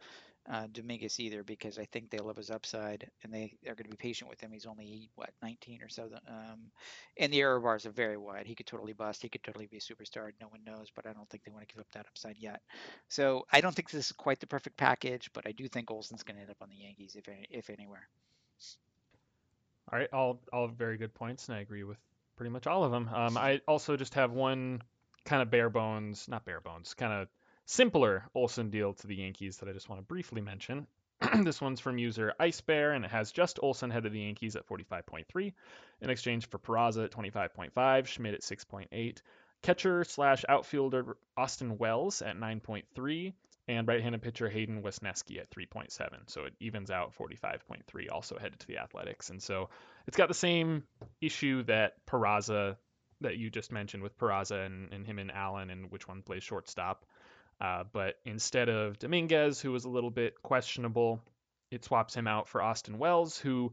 [0.48, 3.90] uh, Dominguez either because I think they love his upside and they are going to
[3.90, 4.50] be patient with him.
[4.52, 6.70] He's only what 19 or so, um,
[7.16, 8.46] and the error bars are very wide.
[8.46, 9.22] He could totally bust.
[9.22, 10.32] He could totally be a superstar.
[10.40, 12.62] No one knows, but I don't think they want to give up that upside yet.
[13.08, 16.22] So I don't think this is quite the perfect package, but I do think Olson's
[16.22, 18.08] going to end up on the Yankees if if anywhere.
[19.92, 21.98] All right, all all very good points, and I agree with
[22.36, 23.08] pretty much all of them.
[23.12, 24.82] Um, I also just have one
[25.24, 27.28] kind of bare bones, not bare bones, kind of
[27.70, 30.88] simpler Olson deal to the Yankees that I just want to briefly mention.
[31.44, 34.56] this one's from user Ice Bear, and it has just Olson head of the Yankees
[34.56, 35.52] at 45.3
[36.00, 39.18] in exchange for Peraza at 25.5, Schmidt at 6.8,
[39.62, 43.32] catcher slash outfielder Austin Wells at 9.3,
[43.68, 45.90] and right-handed pitcher Hayden Wesneski at 3.7.
[46.26, 49.30] So it evens out 45.3, also headed to the Athletics.
[49.30, 49.68] And so
[50.08, 50.82] it's got the same
[51.20, 52.76] issue that Peraza
[53.20, 56.42] that you just mentioned with Peraza and, and him and Allen and which one plays
[56.42, 57.04] shortstop.
[57.60, 61.22] Uh, but instead of Dominguez, who was a little bit questionable,
[61.70, 63.72] it swaps him out for Austin Wells, who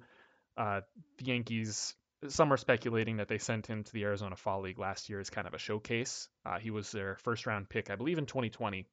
[0.57, 0.81] uh,
[1.17, 1.95] the Yankees,
[2.27, 5.29] some are speculating that they sent him to the Arizona Fall League last year as
[5.29, 6.27] kind of a showcase.
[6.45, 8.87] Uh, he was their first round pick, I believe, in 2020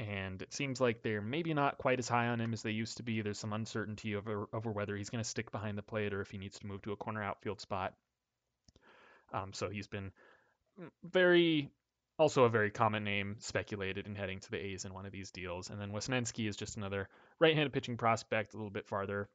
[0.00, 2.96] and it seems like they're maybe not quite as high on him as they used
[2.96, 3.20] to be.
[3.20, 6.30] There's some uncertainty over over whether he's going to stick behind the plate or if
[6.30, 7.92] he needs to move to a corner outfield spot.
[9.32, 10.10] Um, so he's been
[11.04, 11.70] very,
[12.20, 15.30] also a very common name speculated in heading to the A's in one of these
[15.30, 15.70] deals.
[15.70, 19.28] And then Wesneski is just another right-handed pitching prospect, a little bit farther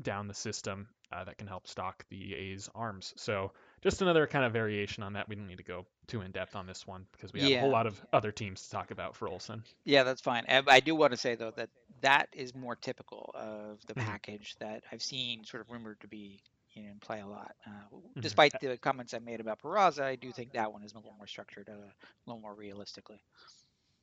[0.00, 3.12] down the system uh, that can help stock the A's arms.
[3.16, 3.50] So
[3.82, 5.28] just another kind of variation on that.
[5.28, 7.58] We don't need to go too in depth on this one because we have yeah.
[7.58, 9.64] a whole lot of other teams to talk about for Olson.
[9.84, 10.44] Yeah, that's fine.
[10.48, 11.70] I do want to say though that
[12.02, 14.08] that is more typical of the mm-hmm.
[14.08, 16.40] package that I've seen sort of rumored to be
[16.74, 17.54] you know, in play a lot.
[17.66, 18.20] Uh, mm-hmm.
[18.20, 21.14] Despite the comments I made about Peraza, I do think that one is a little
[21.16, 21.94] more structured, uh, a
[22.26, 23.20] little more realistically.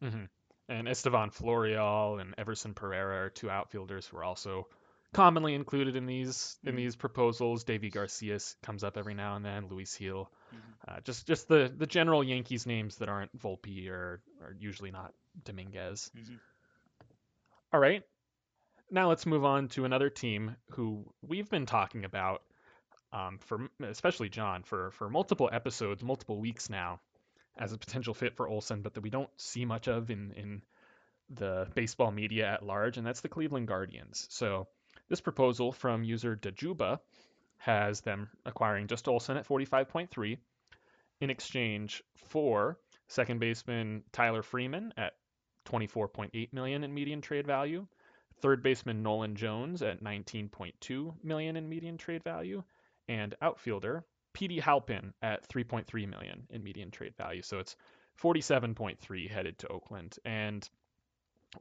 [0.03, 0.25] Mm-hmm.
[0.67, 4.67] And Estevan Florial and Everson Pereira are two outfielders who are also
[5.13, 6.77] commonly included in these in mm-hmm.
[6.77, 7.63] these proposals.
[7.63, 9.67] Deivi Garcia comes up every now and then.
[9.69, 10.91] Luis Gil, mm-hmm.
[10.91, 15.13] uh, just just the the general Yankees names that aren't Volpe or are usually not
[15.43, 16.11] Dominguez.
[16.17, 16.35] Mm-hmm.
[17.73, 18.03] All right,
[18.91, 22.41] now let's move on to another team who we've been talking about
[23.15, 26.99] um, for especially John for for multiple episodes, multiple weeks now,
[27.57, 30.61] as a potential fit for Olson, but that we don't see much of in in
[31.29, 34.27] the baseball media at large, and that's the Cleveland Guardians.
[34.29, 34.67] So
[35.07, 36.99] this proposal from user Dajuba
[37.57, 40.37] has them acquiring just Olson at 45.3
[41.21, 45.13] in exchange for second baseman Tyler Freeman at
[45.65, 47.87] 24.8 million in median trade value,
[48.41, 52.63] third baseman Nolan Jones at 19.2 million in median trade value,
[53.07, 57.41] and outfielder Petey Halpin at 3.3 million in median trade value.
[57.41, 57.75] So it's
[58.21, 60.17] 47.3 headed to Oakland.
[60.25, 60.67] And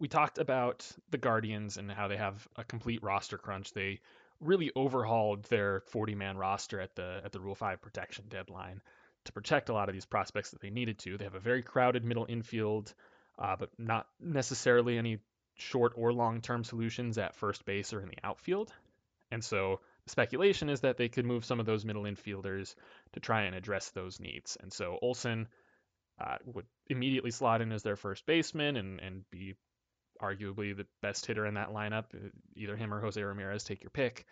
[0.01, 3.73] we talked about the Guardians and how they have a complete roster crunch.
[3.73, 4.01] They
[4.41, 8.81] really overhauled their 40-man roster at the at the Rule 5 protection deadline
[9.25, 11.17] to protect a lot of these prospects that they needed to.
[11.17, 12.93] They have a very crowded middle infield,
[13.39, 15.19] uh, but not necessarily any
[15.57, 18.73] short or long-term solutions at first base or in the outfield.
[19.31, 22.75] And so speculation is that they could move some of those middle infielders
[23.13, 24.57] to try and address those needs.
[24.61, 25.49] And so Olson
[26.21, 29.55] uh, would immediately slot in as their first baseman and, and be
[30.23, 32.05] arguably the best hitter in that lineup.
[32.15, 34.27] Uh, either him or Jose Ramirez, take your pick.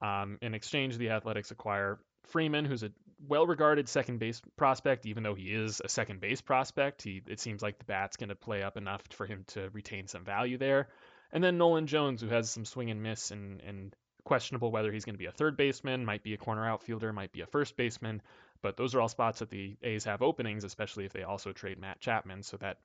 [0.00, 2.90] Um, in exchange, the Athletics acquire Freeman, who's a
[3.28, 7.02] well-regarded second base prospect, even though he is a second base prospect.
[7.02, 10.08] He it seems like the bat's going to play up enough for him to retain
[10.08, 10.88] some value there.
[11.32, 15.04] And then Nolan Jones, who has some swing and miss and, and questionable whether he's
[15.04, 17.76] going to be a third baseman, might be a corner outfielder, might be a first
[17.76, 18.22] baseman.
[18.62, 21.78] But those are all spots that the A's have openings, especially if they also trade
[21.78, 22.42] Matt Chapman.
[22.42, 22.78] So that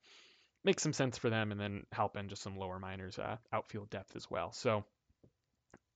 [0.64, 4.16] makes some sense for them and then Halpin just some lower minors uh, outfield depth
[4.16, 4.52] as well.
[4.52, 4.84] So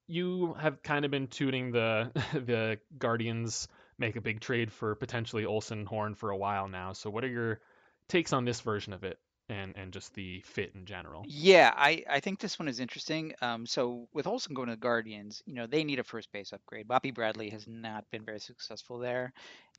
[0.07, 5.45] you have kind of been tooting the the Guardians make a big trade for potentially
[5.45, 6.93] Olson Horn for a while now.
[6.93, 7.59] So what are your
[8.07, 9.19] takes on this version of it
[9.51, 11.23] and and just the fit in general?
[11.27, 13.33] Yeah, I I think this one is interesting.
[13.41, 16.53] Um, so with Olson going to the Guardians, you know they need a first base
[16.53, 16.87] upgrade.
[16.87, 19.33] Bobby Bradley has not been very successful there,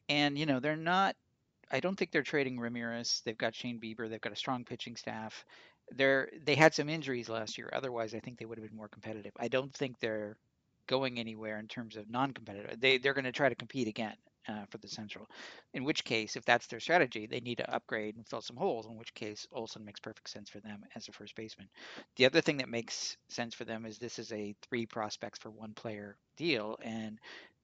[0.09, 1.17] and you know they're not
[1.71, 3.23] I don't think they're trading Ramirez.
[3.25, 4.09] They've got Shane Bieber.
[4.09, 5.45] They've got a strong pitching staff.
[5.91, 7.71] They're they had some injuries last year.
[7.73, 9.33] Otherwise, I think they would have been more competitive.
[9.39, 10.37] I don't think they're
[10.87, 12.81] going anywhere in terms of non-competitive.
[12.81, 14.17] They they're going to try to compete again
[14.49, 15.27] uh, for the Central.
[15.75, 18.87] In which case, if that's their strategy, they need to upgrade and fill some holes.
[18.87, 21.69] In which case, Olson makes perfect sense for them as a first baseman.
[22.17, 25.51] The other thing that makes sense for them is this is a three prospects for
[25.51, 27.19] one player deal, and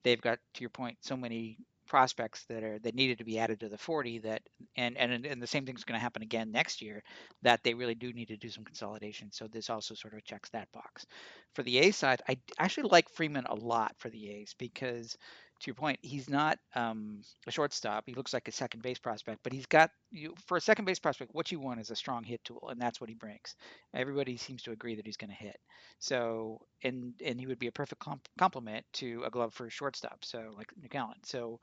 [0.04, 3.58] they've got, to your point, so many prospects that are that needed to be added
[3.60, 4.42] to the 40 that
[4.76, 7.02] and and and the same thing's going to happen again next year
[7.42, 10.50] that they really do need to do some consolidation so this also sort of checks
[10.50, 11.06] that box
[11.54, 15.16] for the a side i actually like freeman a lot for the a's because
[15.60, 18.04] to your point, he's not um, a shortstop.
[18.06, 20.98] He looks like a second base prospect, but he's got you for a second base
[20.98, 21.34] prospect.
[21.34, 23.56] What you want is a strong hit tool, and that's what he brings.
[23.94, 25.58] Everybody seems to agree that he's going to hit.
[25.98, 29.70] So, and and he would be a perfect comp- complement to a glove for a
[29.70, 30.24] shortstop.
[30.24, 31.18] So, like Nick Allen.
[31.24, 31.60] So,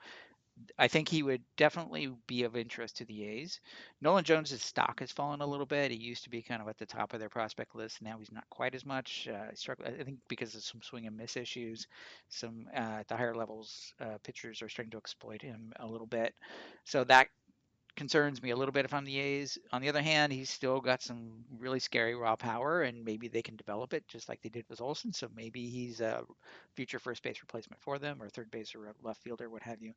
[0.77, 3.59] I think he would definitely be of interest to the A's.
[4.01, 5.91] Nolan Jones' stock has fallen a little bit.
[5.91, 8.01] He used to be kind of at the top of their prospect list.
[8.01, 9.27] Now he's not quite as much.
[9.31, 9.51] Uh,
[9.85, 11.87] I think because of some swing and miss issues.
[12.29, 16.07] Some uh, at the higher levels, uh, pitchers are starting to exploit him a little
[16.07, 16.33] bit.
[16.83, 17.27] So that
[17.95, 19.57] concerns me a little bit if I'm the A's.
[19.71, 23.41] On the other hand, he's still got some really scary raw power, and maybe they
[23.41, 25.13] can develop it just like they did with Olson.
[25.13, 26.23] So maybe he's a
[26.75, 29.93] future first base replacement for them, or third base or left fielder, what have you.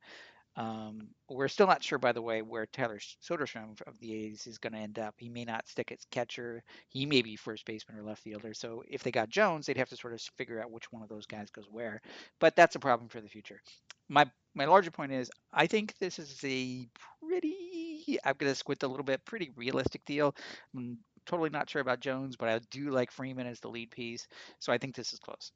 [0.58, 4.58] Um, we're still not sure, by the way, where Tyler Soderstrom of the A's is
[4.58, 5.14] going to end up.
[5.18, 6.64] He may not stick as catcher.
[6.88, 8.54] He may be first baseman or left fielder.
[8.54, 11.08] So if they got Jones, they'd have to sort of figure out which one of
[11.10, 12.02] those guys goes where.
[12.40, 13.60] But that's a problem for the future.
[14.08, 16.88] My my larger point is, I think this is a
[17.22, 18.18] pretty.
[18.24, 19.24] I'm going to squint a little bit.
[19.24, 20.34] Pretty realistic deal.
[20.76, 24.26] I'm totally not sure about Jones, but I do like Freeman as the lead piece.
[24.58, 25.52] So I think this is close.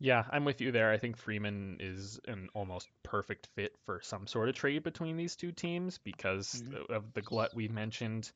[0.00, 0.90] Yeah, I'm with you there.
[0.90, 5.36] I think Freeman is an almost perfect fit for some sort of trade between these
[5.36, 6.92] two teams because mm-hmm.
[6.92, 8.30] of the glut we mentioned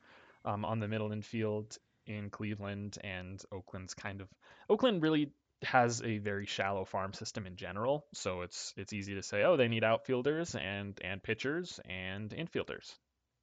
[0.45, 4.29] um, on the middle infield in Cleveland and Oakland's kind of
[4.71, 5.31] Oakland really
[5.63, 9.57] has a very shallow farm system in general, so it's it's easy to say, oh,
[9.57, 12.95] they need outfielders and and pitchers and infielders.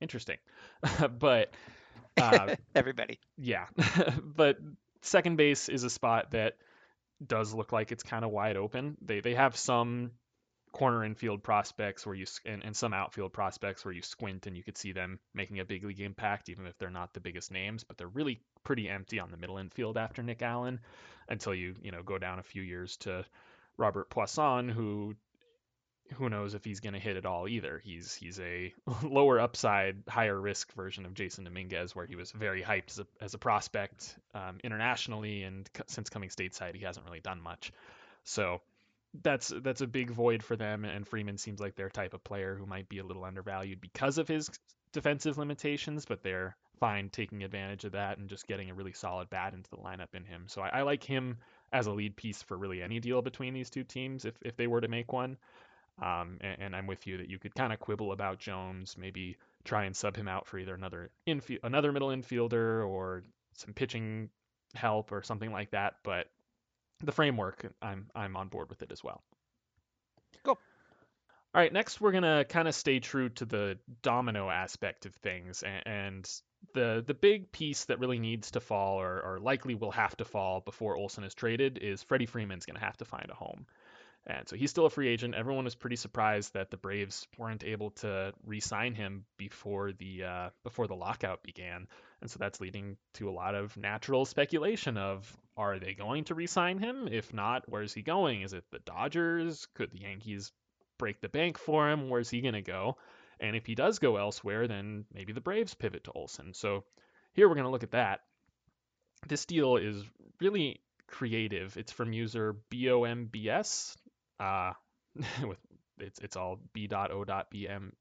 [0.02, 0.38] Interesting,
[1.20, 1.54] but
[2.18, 3.68] uh, everybody, yeah,
[4.24, 4.58] but
[5.02, 6.58] second base is a spot that
[7.26, 8.98] does look like it's kind of wide open.
[9.02, 10.12] They they have some
[10.72, 14.64] corner infield prospects where you and, and some outfield prospects where you squint and you
[14.64, 17.86] could see them making a big league impact even if they're not the biggest names,
[17.86, 20.82] but they're really pretty empty on the middle infield after Nick Allen
[21.30, 23.24] until you, you know, go down a few years to
[23.78, 25.16] Robert Puason who
[26.14, 27.82] who knows if he's going to hit it all either.
[27.84, 32.62] He's he's a lower upside, higher risk version of Jasson Dominguez, where he was very
[32.62, 37.06] hyped as a, as a prospect um, internationally, and c- since coming stateside, he hasn't
[37.06, 37.72] really done much.
[38.24, 38.62] So
[39.24, 40.86] that's that's a big void for them.
[40.86, 44.18] And Freeman seems like their type of player who might be a little undervalued because
[44.18, 44.50] of his
[44.92, 49.30] defensive limitations, but they're fine taking advantage of that and just getting a really solid
[49.30, 50.46] bat into the lineup in him.
[50.48, 51.38] So I, I like him
[51.72, 54.68] as a lead piece for really any deal between these two teams if if they
[54.68, 55.38] were to make one.
[56.02, 59.38] Um, and, and, I'm with you that you could kind of quibble about Jones, maybe
[59.64, 64.30] try and sub him out for either another infi- another middle infielder or some pitching
[64.74, 65.96] help or something like that.
[66.04, 66.28] But
[67.02, 69.24] the framework, I'm I'm on board with it as well.
[70.44, 70.60] Cool.
[71.54, 75.64] All right, next we're gonna kind of stay true to the domino aspect of things,
[75.64, 76.42] and, and
[76.74, 80.26] the the big piece that really needs to fall, or, or likely will have to
[80.26, 83.66] fall before Olson is traded, is Freddie Freeman's gonna have to find a home.
[84.28, 85.36] And so he's still a free agent.
[85.36, 90.50] Everyone was pretty surprised that the Braves weren't able to re-sign him before the uh,
[90.64, 91.88] before the lockout began,
[92.22, 96.34] and so that's leading to a lot of natural speculation of are they going to
[96.34, 97.08] re-sign him?
[97.08, 98.42] If not, where's he going?
[98.42, 99.68] Is it the Dodgers?
[99.76, 100.52] Could the Yankees
[100.98, 102.10] break the bank for him?
[102.10, 102.98] Where's he going to go?
[103.40, 106.54] And if he does go elsewhere, then maybe the Braves pivot to Olson.
[106.54, 106.84] So
[107.34, 108.22] here we're going to look at that.
[109.28, 110.04] This deal is
[110.40, 111.78] really creative.
[111.78, 113.96] It's from user BOMBS
[114.40, 114.74] uh,
[115.48, 115.58] with
[115.98, 117.92] it's it's all b.o.bm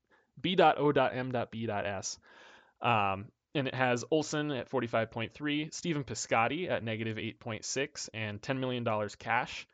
[0.41, 2.19] b.o.m.b.s.
[2.81, 8.85] Um, and it has Olson at 45.3, Stephen Piscotty at negative 8.6, and $10 million
[9.19, 9.67] cash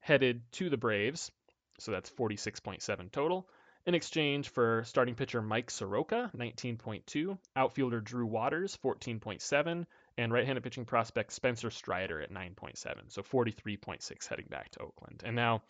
[0.00, 1.30] headed to the Braves.
[1.78, 3.48] So that's 46.7 total.
[3.86, 9.86] In exchange for starting pitcher Mike Soroka, 19.2, outfielder Drew Waters, 14.7,
[10.18, 12.76] and right-handed pitching prospect Spencer Strider at 9.7.
[13.08, 15.22] So 43.6 heading back to Oakland.
[15.24, 15.62] And now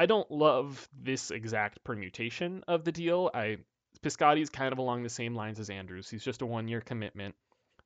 [0.00, 3.30] I don't love this exact permutation of the deal.
[3.34, 3.58] I
[4.00, 6.08] Piscotty's kind of along the same lines as Andrus.
[6.08, 7.34] He's just a one-year commitment.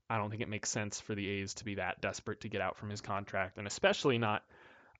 [0.09, 2.61] I don't think it makes sense for the A's to be that desperate to get
[2.61, 4.44] out from his contract, and especially not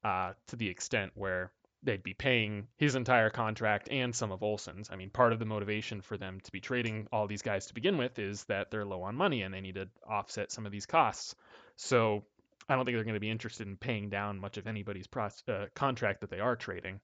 [0.03, 1.53] uh, to the extent where
[1.85, 4.91] they'd be paying his entire contract and some of Olson's.
[4.91, 7.75] I mean, part of the motivation for them to be trading all these guys to
[7.75, 10.73] begin with is that they're low on money and they need to offset some of
[10.73, 11.37] these costs.
[11.77, 12.25] So
[12.69, 15.67] I don't think they're going to be interested in paying down much of anybody's uh,
[15.75, 17.01] contract that they are trading.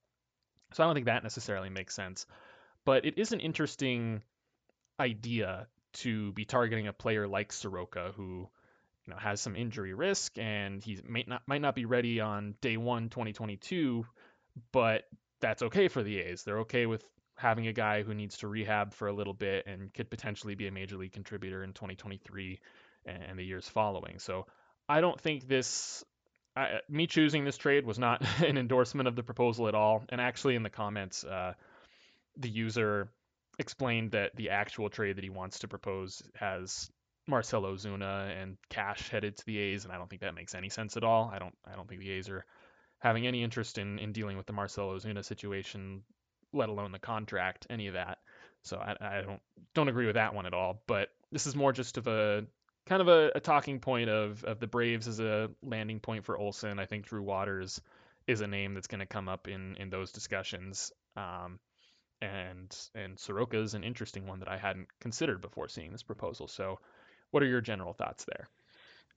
[0.72, 2.26] So I don't think that necessarily makes sense.
[2.84, 4.22] But it is an interesting
[4.98, 8.48] idea to be targeting a player like Soroka who
[9.06, 12.54] you know has some injury risk and he might not might not be ready on
[12.60, 14.04] day 1 2022
[14.72, 15.04] but
[15.40, 16.42] that's okay for the A's.
[16.42, 17.04] They're okay with
[17.36, 20.66] having a guy who needs to rehab for a little bit and could potentially be
[20.66, 22.60] a major league contributor in 2023
[23.06, 24.18] and the years following.
[24.18, 24.46] So
[24.90, 26.04] I don't think this
[26.56, 30.02] I, me choosing this trade was not an endorsement of the proposal at all.
[30.08, 31.54] And actually, in the comments, uh,
[32.36, 33.08] the user
[33.58, 36.90] explained that the actual trade that he wants to propose has
[37.26, 40.68] Marcell Ozuna and cash headed to the A's, and I don't think that makes any
[40.68, 41.30] sense at all.
[41.32, 42.44] I don't I don't think the A's are
[42.98, 46.02] having any interest in, in dealing with the Marcell Ozuna situation
[46.52, 48.18] let alone the contract, any of that.
[48.62, 49.40] So I, I don't
[49.74, 50.82] don't agree with that one at all.
[50.86, 52.44] But this is more just of a
[52.90, 56.36] kind of a, a, talking point of, of the Braves as a landing point for
[56.36, 56.80] Olson.
[56.80, 57.80] I think Drew Waters
[58.26, 60.90] is a name that's going to come up in, in those discussions.
[61.16, 61.60] Um,
[62.20, 66.48] and and Soroka is an interesting one that I hadn't considered before seeing this proposal.
[66.48, 66.80] So,
[67.30, 68.48] what are your general thoughts there?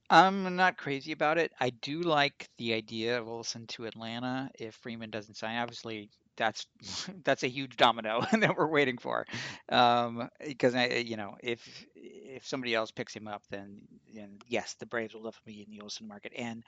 [0.08, 1.52] I'm not crazy about it.
[1.60, 5.58] I do like the idea of Olson to Atlanta if Freeman doesn't sign.
[5.58, 6.66] Obviously, that's
[7.24, 9.26] that's a huge domino that we're waiting for.
[9.68, 13.80] Um, because I, you know, if if somebody else picks him up, then
[14.14, 16.32] then yes, the Braves will definitely be in the Olson market.
[16.36, 16.64] And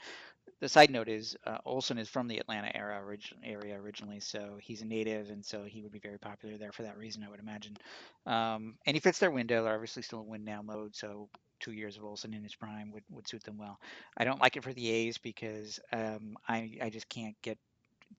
[0.60, 3.02] the side note is uh, Olson is from the Atlanta era
[3.44, 6.82] area originally, so he's a native, and so he would be very popular there for
[6.84, 7.76] that reason, I would imagine.
[8.26, 9.64] Um, and he fits their window.
[9.64, 11.28] They're obviously still in win now mode, so
[11.60, 13.78] two years of Olson in his prime would, would suit them well.
[14.16, 17.58] I don't like it for the A's because um, I I just can't get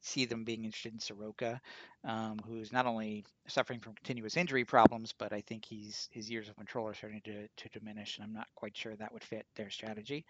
[0.02, 1.62] see them being interested in Soroka,
[2.04, 6.48] um, who's not only suffering from continuous injury problems, but I think he's his years
[6.48, 9.46] of control are starting to, to diminish, and I'm not quite sure that would fit
[9.56, 10.26] their strategy.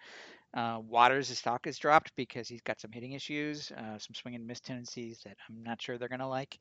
[0.53, 4.47] Uh, Waters' stock has dropped because he's got some hitting issues, uh, some swing and
[4.47, 6.57] miss tendencies that I'm not sure they're going to like.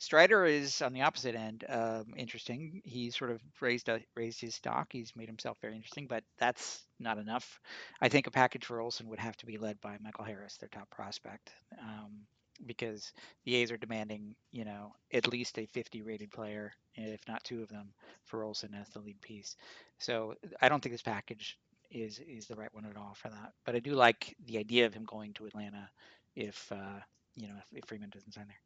[0.00, 2.80] Strider is on the opposite end, um, interesting.
[2.84, 4.88] He sort of raised a, raised his stock.
[4.90, 7.60] He's made himself very interesting, but that's not enough.
[8.00, 10.70] I think a package for Olson would have to be led by Michael Harris, their
[10.70, 11.52] top prospect.
[11.78, 12.22] Um,
[12.64, 13.12] because
[13.44, 17.62] the A's are demanding, you know, at least a 50 rated player, if not two
[17.62, 17.88] of them,
[18.24, 19.56] for Olson as the lead piece.
[19.98, 21.58] So I don't think this package
[21.90, 23.52] is is the right one at all for that.
[23.64, 25.88] But I do like the idea of him going to Atlanta
[26.34, 27.00] if uh,
[27.36, 28.56] you know if, if Freeman doesn't sign there.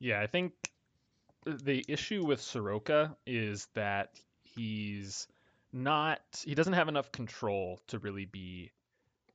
[0.00, 0.52] Yeah, I think
[1.44, 4.10] the issue with Soroka is that
[4.44, 5.28] he's
[5.72, 8.70] not he doesn't have enough control to really be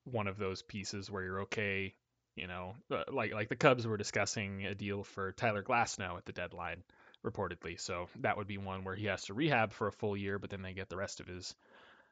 [0.06, 1.94] one of those pieces where you're okay
[2.36, 6.26] you know, uh, like like the Cubs were discussing a deal for Tyler Glasnow at
[6.26, 6.84] the deadline,
[7.26, 7.80] reportedly.
[7.80, 10.50] So that would be one where he has to rehab for a full year, but
[10.50, 11.56] then they get the rest of his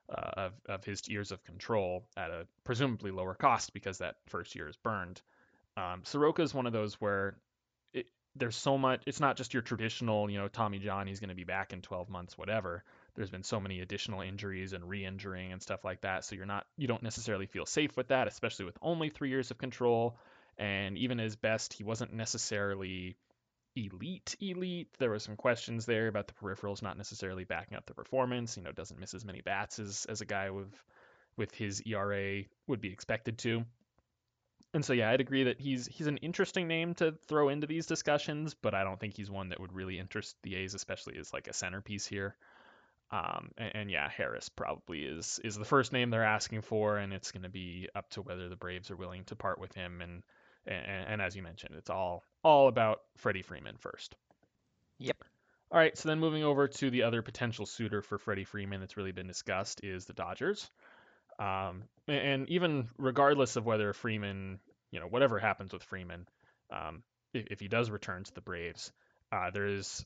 [0.09, 4.55] uh, of of his years of control at a presumably lower cost because that first
[4.55, 5.21] year is burned.
[5.77, 7.35] Um, Soroka is one of those where
[7.93, 9.01] it, there's so much.
[9.05, 11.07] It's not just your traditional, you know, Tommy John.
[11.07, 12.83] He's going to be back in 12 months, whatever
[13.15, 16.25] there's been so many additional injuries and re-injuring and stuff like that.
[16.25, 19.51] So you're not you don't necessarily feel safe with that, especially with only three years
[19.51, 20.17] of control.
[20.57, 23.15] And even his best, he wasn't necessarily
[23.75, 24.89] elite elite.
[24.99, 28.57] There were some questions there about the peripherals not necessarily backing up the performance.
[28.57, 30.73] You know, doesn't miss as many bats as as a guy with
[31.37, 33.65] with his ERA would be expected to.
[34.73, 37.85] And so yeah, I'd agree that he's he's an interesting name to throw into these
[37.85, 41.33] discussions, but I don't think he's one that would really interest the A's, especially as
[41.33, 42.35] like a centerpiece here.
[43.11, 47.11] Um, and, and, yeah, Harris probably is is the first name they're asking for, and
[47.11, 50.01] it's going to be up to whether the Braves are willing to part with him.
[50.01, 50.23] And,
[50.65, 54.15] and and as you mentioned, it's all all about Freddie Freeman first.
[54.99, 55.17] Yep.
[55.71, 58.97] All right, so then moving over to the other potential suitor for Freddie Freeman that's
[58.97, 60.69] really been discussed is the Dodgers.
[61.39, 64.59] Um, and even regardless of whether Freeman,
[64.91, 66.27] you know, whatever happens with Freeman,
[66.71, 67.03] um,
[67.33, 68.91] if, if, he does return to the Braves,
[69.31, 70.05] uh, there is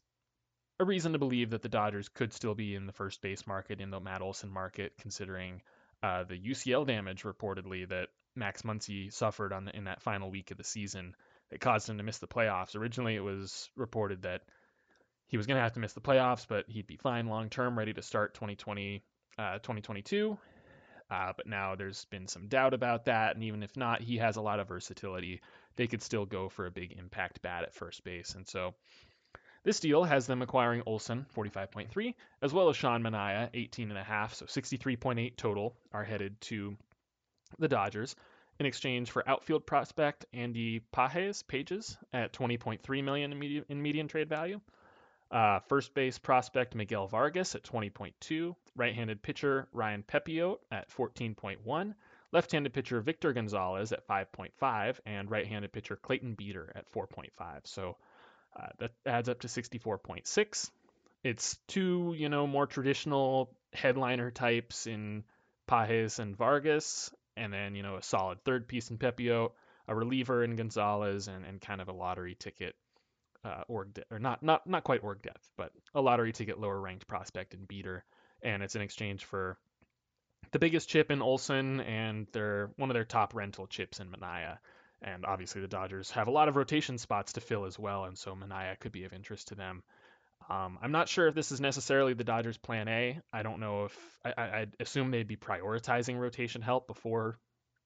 [0.80, 3.80] a reason to believe that the Dodgers could still be in the first base market,
[3.80, 5.62] in the Matt Olson market, considering
[6.04, 10.52] uh, the UCL damage reportedly that Max Muncy suffered on the, in that final week
[10.52, 11.16] of the season
[11.50, 12.76] that caused him to miss the playoffs.
[12.76, 14.42] Originally, it was reported that
[15.28, 17.78] he was going to have to miss the playoffs, but he'd be fine long term,
[17.78, 19.04] ready to start 2020,
[19.38, 20.38] uh, 2022.
[21.10, 24.38] Uh, but now there's been some doubt about that, and even if not, he has
[24.38, 25.40] a lot of versatility.
[25.76, 28.74] They could still go for a big impact bat at first base, and so
[29.66, 35.36] this deal has them acquiring Olson, 45.3, as well as Sean Manaea, 18.5, so 63.8
[35.36, 36.78] total are headed to
[37.60, 38.16] the Dodgers
[38.60, 44.08] in exchange for outfield prospect Andy Pages, Pages at 20.3 million in median, in median
[44.08, 44.62] trade value.
[45.32, 51.96] Uh, first base prospect Miguel Vargas at 20.2, right-handed pitcher Ryan Pepiot at 14.1,
[52.32, 57.32] left-handed pitcher Victor Gonzalez at 5.5, and right-handed pitcher Clayton Beeter at 4.5.
[57.64, 57.98] So
[58.56, 60.70] uh, that adds up to 64.6.
[61.24, 65.24] It's two, you know, more traditional headliner types in
[65.68, 69.52] Pages and Vargas, and then, you know, a solid third piece in Pepiot,
[69.88, 72.76] a reliever in Gonzalez, and, and kind of a lottery ticket
[73.46, 76.80] uh, org de- or not not not quite org depth, but a lottery ticket lower
[76.80, 78.04] ranked prospect in Beeter,
[78.42, 79.58] and it's in exchange for
[80.52, 84.58] the biggest chip in Olson and their one of their top rental chips in Manaea.
[85.06, 88.18] And obviously, the Dodgers have a lot of rotation spots to fill as well, and
[88.18, 89.84] so Manaea could be of interest to them.
[90.50, 93.22] Um, I'm not sure if this is necessarily the Dodgers' plan A.
[93.32, 97.38] I don't know if I, I assume they'd be prioritizing rotation help before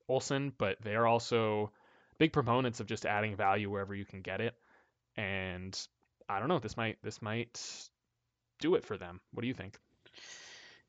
[0.08, 1.72] Olson, but they are also
[2.20, 4.56] big proponents of just adding value wherever you can get it.
[5.18, 5.78] And
[6.30, 6.60] I don't know.
[6.60, 7.62] This might this might
[8.60, 9.20] do it for them.
[9.34, 9.78] What do you think?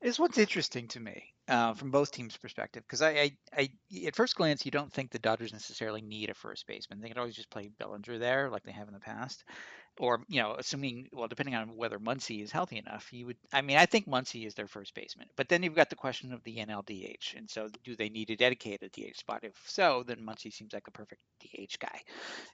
[0.01, 3.69] Is what's interesting to me uh, from both teams' perspective because I, I, I,
[4.07, 6.99] at first glance, you don't think the Dodgers necessarily need a first baseman.
[6.99, 9.43] They could always just play Bellinger there like they have in the past
[10.01, 13.37] or you know, assuming well, depending on whether Muncy is healthy enough, you would.
[13.53, 16.33] I mean, I think Muncy is their first baseman, but then you've got the question
[16.33, 19.43] of the NLDH, and so do they need to dedicate a dedicated DH spot?
[19.43, 22.01] If so, then Muncy seems like a perfect DH guy,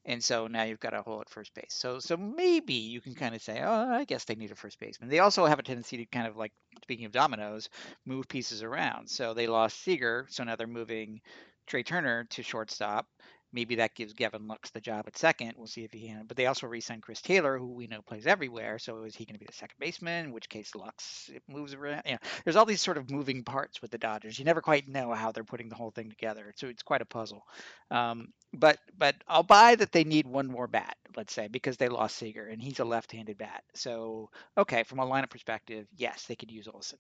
[0.03, 1.73] and so now you've got a hole at first base.
[1.73, 4.77] So so maybe you can kind of say, oh, I guess they need a first
[4.77, 5.09] baseman.
[5.09, 6.51] They also have a tendency to kind of like
[6.83, 7.69] speaking of dominoes,
[8.05, 9.09] move pieces around.
[9.09, 11.21] So they lost Seager, so now they're moving
[11.65, 13.07] Trea Turner to shortstop
[13.53, 15.53] maybe that gives Gavin Lux the job at second.
[15.57, 16.25] We'll see if he can.
[16.27, 18.79] But they also re-signed Chris Taylor, who we know plays everywhere.
[18.79, 20.25] So is he going to be the second baseman?
[20.25, 22.03] In which case Lux moves around.
[22.05, 24.37] Yeah, there's all these sort of moving parts with the Dodgers.
[24.37, 26.53] You never quite know how they're putting the whole thing together.
[26.55, 27.43] So it's quite a puzzle.
[27.91, 31.89] Um, but but I'll buy that they need one more bat, let's say, because they
[31.89, 33.63] lost Seager and he's a left-handed bat.
[33.73, 36.99] So okay, from a lineup perspective, yes, they could use Olson.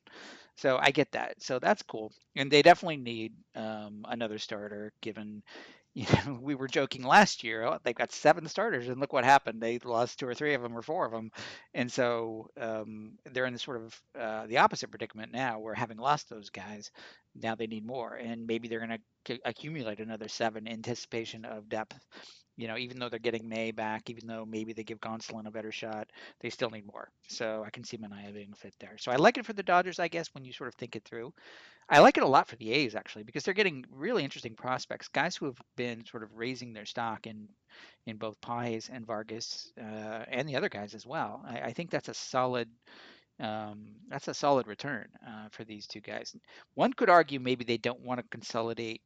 [0.55, 1.41] So I get that.
[1.41, 2.11] So that's cool.
[2.35, 5.43] And they definitely need um, another starter, given
[5.97, 7.63] you know, we were joking last year.
[7.63, 9.59] Oh, they've got seven starters, and look what happened.
[9.59, 11.31] They lost two or three of them, or four of them,
[11.73, 15.97] and so um, they're in the sort of uh, the opposite predicament now, where having
[15.97, 16.91] lost those guys,
[17.41, 21.97] now they need more, and maybe they're going to accumulate another seven anticipation of depth.
[22.55, 25.51] You know, even though they're getting May back, even though maybe they give Gonsolin a
[25.51, 26.09] better shot,
[26.41, 27.07] they still need more.
[27.27, 28.97] So I can see Manaea being fit there.
[28.97, 31.05] So I like it for the Dodgers, I guess, when you sort of think it
[31.05, 31.33] through.
[31.89, 35.07] I like it a lot for the A's actually because they're getting really interesting prospects,
[35.07, 37.47] guys who have been sort of raising their stock in
[38.07, 41.43] in both Pages and Vargas uh, and the other guys as well.
[41.47, 42.69] I, I think that's a solid
[43.39, 46.35] um, that's a solid return uh, for these two guys.
[46.73, 49.01] One could argue maybe they don't want to consolidate,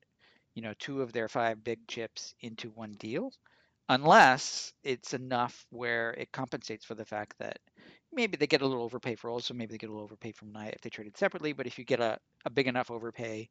[0.56, 3.32] you know, two of their five big chips into one deal,
[3.90, 7.60] unless it's enough where it compensates for the fact that
[8.14, 10.52] maybe they get a little overpay for also maybe they get a little overpay from
[10.52, 11.54] Knight if they traded separately.
[11.54, 13.50] But if you get a, a big enough overpay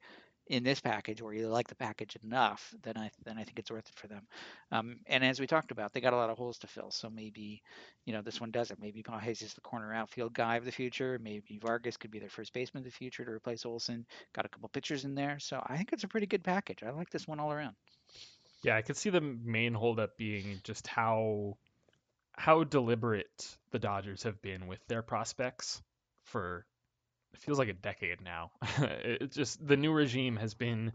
[0.51, 3.71] in this package, or you like the package enough, then I then I think it's
[3.71, 4.27] worth it for them.
[4.73, 6.91] Um, and as we talked about, they got a lot of holes to fill.
[6.91, 7.63] So maybe
[8.05, 8.79] you know this one does it.
[8.81, 11.21] Maybe Pages is the corner outfield guy of the future.
[11.23, 14.05] Maybe Vargas could be their first baseman of the future to replace Olson.
[14.35, 16.83] Got a couple pitchers in there, so I think it's a pretty good package.
[16.83, 17.77] I like this one all around.
[18.65, 21.57] Yeah, I could see the main holdup being just how
[22.33, 25.81] how deliberate the Dodgers have been with their prospects
[26.25, 26.67] for
[27.39, 28.51] feels like a decade now.
[28.79, 30.93] it just the new regime has been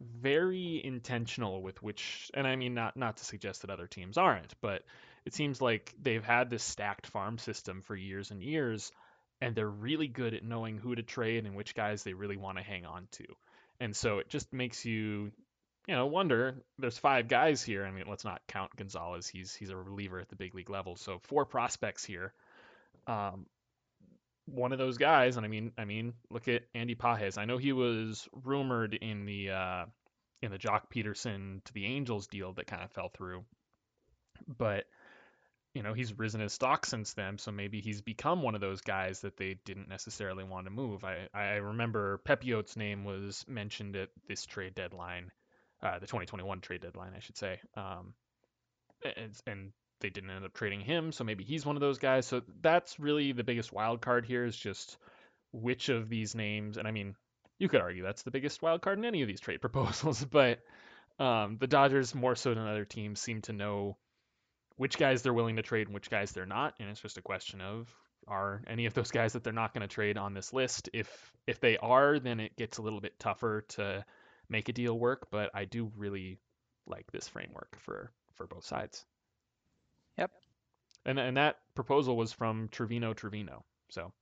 [0.00, 4.54] very intentional with which and I mean not not to suggest that other teams aren't,
[4.60, 4.82] but
[5.24, 8.92] it seems like they've had this stacked farm system for years and years
[9.40, 12.58] and they're really good at knowing who to trade and which guys they really want
[12.58, 13.24] to hang on to.
[13.80, 15.32] And so it just makes you
[15.86, 17.84] you know, wonder there's five guys here.
[17.84, 19.28] I mean, let's not count Gonzalez.
[19.28, 20.96] He's he's a reliever at the big league level.
[20.96, 22.32] So four prospects here.
[23.06, 23.46] Um,
[24.46, 27.38] one of those guys, and I mean, I mean, look at Andy Pages.
[27.38, 29.84] I know he was rumored in the uh,
[30.42, 33.44] in the Joc Pederson to the Angels deal that kind of fell through,
[34.46, 34.84] but
[35.74, 37.38] you know he's risen his stock since then.
[37.38, 41.04] So maybe he's become one of those guys that they didn't necessarily want to move.
[41.04, 45.30] I I remember Pepiot's name was mentioned at this trade deadline
[45.82, 47.60] uh, the 2021 trade deadline, I should say.
[47.76, 48.14] Um,
[49.04, 52.26] and, and they didn't end up trading him, so maybe he's one of those guys.
[52.26, 54.98] So that's really the biggest wild card here is just
[55.52, 57.14] which of these names, and I mean,
[57.58, 60.60] you could argue that's the biggest wild card in any of these trade proposals, but
[61.18, 63.96] um, the Dodgers, more so than other teams, seem to know
[64.76, 67.22] which guys they're willing to trade and which guys they're not, and it's just a
[67.22, 67.88] question of
[68.28, 70.90] are any of those guys that they're not going to trade on this list.
[70.92, 74.04] If if they are, then it gets a little bit tougher to
[74.48, 76.38] make a deal work, but I do really
[76.86, 79.04] like this framework for for both sides.
[81.06, 83.64] And and that proposal was from Trevino Trevino.
[83.88, 84.12] So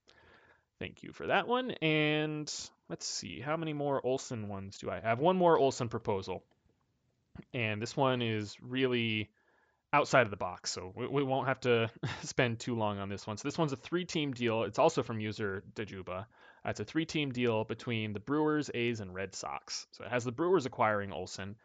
[0.78, 1.72] thank you for that one.
[1.82, 2.52] And
[2.88, 5.18] let's see, how many more Olson ones do I have?
[5.18, 6.44] One more Olson proposal.
[7.52, 9.30] And this one is really
[9.92, 11.90] outside of the box, so we, we won't have to
[12.22, 13.36] spend too long on this one.
[13.36, 14.64] So this one's a three-team deal.
[14.64, 16.20] It's also from user Dajuba.
[16.20, 19.86] Uh, it's a three team deal between the Brewers, A's, and Red Sox.
[19.92, 21.56] So it has the Brewers acquiring Olson.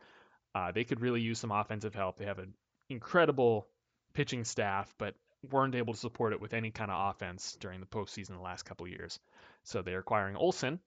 [0.56, 2.18] Uh, they could really use some offensive help.
[2.18, 2.54] They have an
[2.90, 3.68] incredible
[4.14, 5.16] pitching staff, but
[5.52, 8.64] weren't able to support it with any kind of offense during the postseason the last
[8.64, 9.20] couple years.
[9.64, 10.80] So they're acquiring Olson.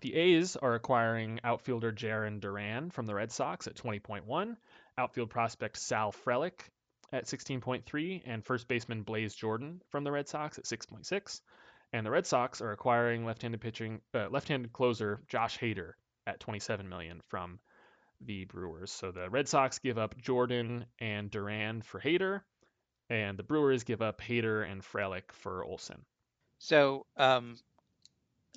[0.00, 4.56] The A's are acquiring outfielder Jarren Duran from the Red Sox at 20.1,
[4.96, 6.60] outfield prospect Sal Frelick
[7.12, 11.40] at 16.3, and first baseman Blaze Jordan from the Red Sox at 6.6.
[11.92, 15.92] And the Red Sox are acquiring left-handed pitching, uh, left-handed closer Josh Hader
[16.26, 17.58] at 27 million from
[18.20, 18.90] the Brewers.
[18.90, 22.42] So the Red Sox give up Jordan and Duran for Hader,
[23.08, 26.04] and the Brewers give up Hader and Frelick for Olson.
[26.58, 27.56] So um,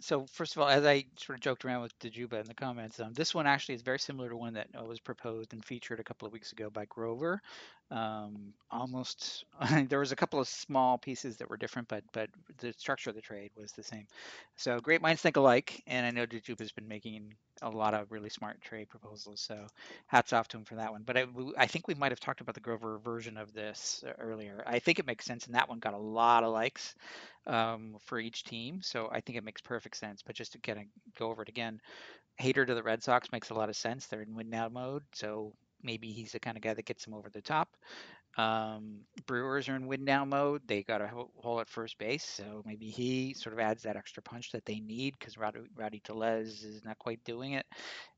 [0.02, 3.00] so first of all, as I sort of joked around with Dajuba in the comments,
[3.00, 6.00] um, this one actually is very similar to one that uh, was proposed and featured
[6.00, 7.42] a couple of weeks ago by Grover.
[7.92, 9.46] Um, almost,
[9.90, 12.30] there was a couple of small pieces that were different, but but
[12.60, 14.08] the structure of the trade was the same.
[14.56, 18.30] So great minds think alike, and I know Dajuba's been making a lot of really
[18.30, 19.42] smart trade proposals.
[19.42, 19.68] So
[20.08, 21.04] hats off to him for that one.
[21.04, 21.26] But I,
[21.58, 24.64] I think we might have talked about the Grover version of this earlier.
[24.66, 26.96] I think it makes sense, and that one got a lot of likes
[27.48, 28.82] um, for each team.
[28.82, 30.22] So I think it makes perfect sense.
[30.26, 30.86] But just to kind of
[31.18, 31.82] go over it again,
[32.42, 34.08] Hader to the Red Sox makes a lot of sense.
[34.08, 35.54] They're in win now mode, so
[35.84, 37.70] maybe he's the kind of guy that gets him over the top.
[38.38, 40.62] Um, Brewers are in win now mode.
[40.66, 44.24] They got a hole at first base, so maybe he sort of adds that extra
[44.24, 47.66] punch that they need because Rowdy, Rowdy Tellez is not quite doing it.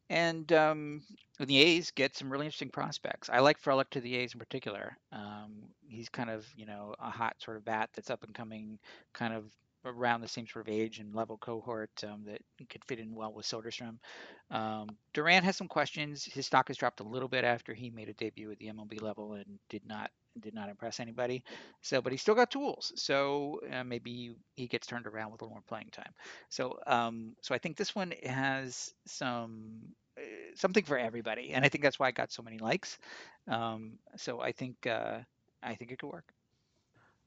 [0.10, 1.02] And um,
[1.40, 3.30] the A's get some really interesting prospects.
[3.32, 4.98] I like Frelick to the A's in particular.
[5.12, 8.78] Um, he's kind of, you know, a hot sort of bat that's up and coming,
[9.14, 9.46] kind of
[9.86, 13.34] around the same sort of age and level cohort um, that could fit in well
[13.34, 13.98] with Soderstrom.
[14.52, 16.24] Um, Duran has some questions.
[16.26, 19.02] His stock has dropped a little bit after he made a debut at the MLB
[19.02, 21.44] level and did not did not impress anybody.
[21.82, 22.92] So, but he still got tools.
[22.96, 26.12] So uh, maybe he gets turned around with a little more playing time.
[26.50, 29.80] So, um, so I think this one has some
[30.18, 30.22] uh,
[30.56, 32.98] something for everybody, and I think that's why it got so many likes.
[33.48, 35.20] Um, so I think uh,
[35.62, 36.34] I think it could work.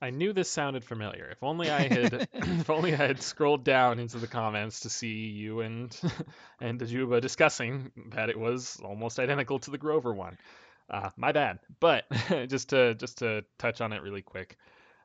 [0.01, 1.29] I knew this sounded familiar.
[1.31, 5.29] If only I had, if only I had scrolled down into the comments to see
[5.29, 5.99] you and
[6.61, 10.37] and Dajuba discussing that it was almost identical to the Grover one.
[10.89, 11.59] Uh, my bad.
[11.81, 12.05] But
[12.49, 14.57] just to just to touch on it really quick,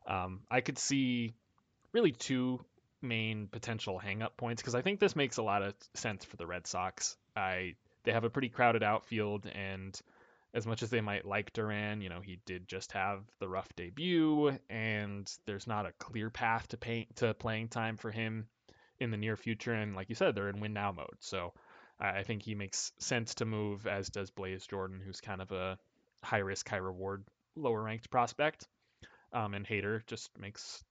[0.07, 1.33] um, I could see
[1.93, 2.63] really two
[3.01, 6.45] main potential hang-up points because I think this makes a lot of sense for the
[6.45, 7.17] Red Sox.
[7.35, 9.99] I they have a pretty crowded outfield, and
[10.53, 13.69] as much as they might like Duran, you know, he did just have the rough
[13.75, 18.47] debut, and there's not a clear path to pay, to playing time for him
[18.99, 19.73] in the near future.
[19.73, 21.53] And like you said, they're in win now mode, so
[21.99, 25.77] I think he makes sense to move, as does Blaze Jordan, who's kind of a
[26.23, 27.23] high risk, high reward,
[27.55, 28.67] lower ranked prospect.
[29.33, 30.83] Um, and Hader just makes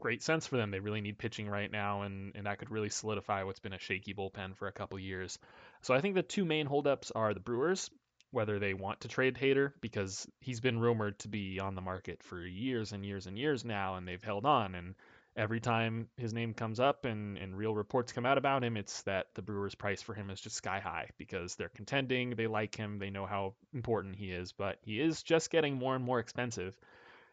[0.00, 0.70] great sense for them.
[0.70, 3.78] They really need pitching right now, and, and that could really solidify what's been a
[3.78, 5.38] shaky bullpen for a couple years.
[5.82, 7.90] So I think the two main holdups are the Brewers,
[8.32, 12.22] whether they want to trade Hader because he's been rumored to be on the market
[12.22, 14.74] for years and years and years now, and they've held on.
[14.74, 14.94] And
[15.36, 19.02] every time his name comes up and, and real reports come out about him, it's
[19.02, 22.74] that the Brewers' price for him is just sky high because they're contending, they like
[22.74, 26.18] him, they know how important he is, but he is just getting more and more
[26.18, 26.74] expensive.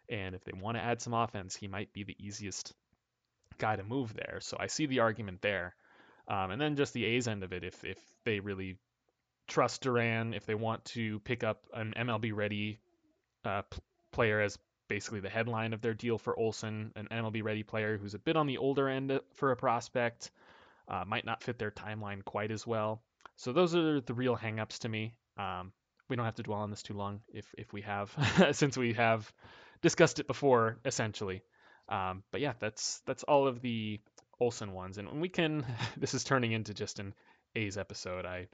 [0.10, 2.74] And if they want to add some offense, he might be the easiest
[3.58, 4.40] guy to move there.
[4.42, 5.76] So I see the argument there.
[6.28, 8.78] Um, and then just the A's end of it, if if they really
[9.50, 12.80] trust Duran, if they want to pick up an MLB ready
[13.46, 13.80] uh, p-
[14.12, 18.14] player as basically the headline of their deal for Olson, an MLB ready player who's
[18.14, 20.32] a bit on the older end for a prospect,
[20.88, 23.02] uh, might not fit their timeline quite as well.
[23.36, 25.14] So those are the real hangups to me.
[25.38, 25.72] Um,
[26.10, 28.12] we don't have to dwell on this too long if if we have,
[28.52, 29.32] since we have
[29.82, 31.44] discussed it before essentially.
[31.88, 34.00] Um, but yeah, that's that's all of the
[34.40, 35.66] Olson ones, and we can.
[35.98, 37.14] This is turning into just an
[37.56, 38.26] A's episode.
[38.26, 38.48] I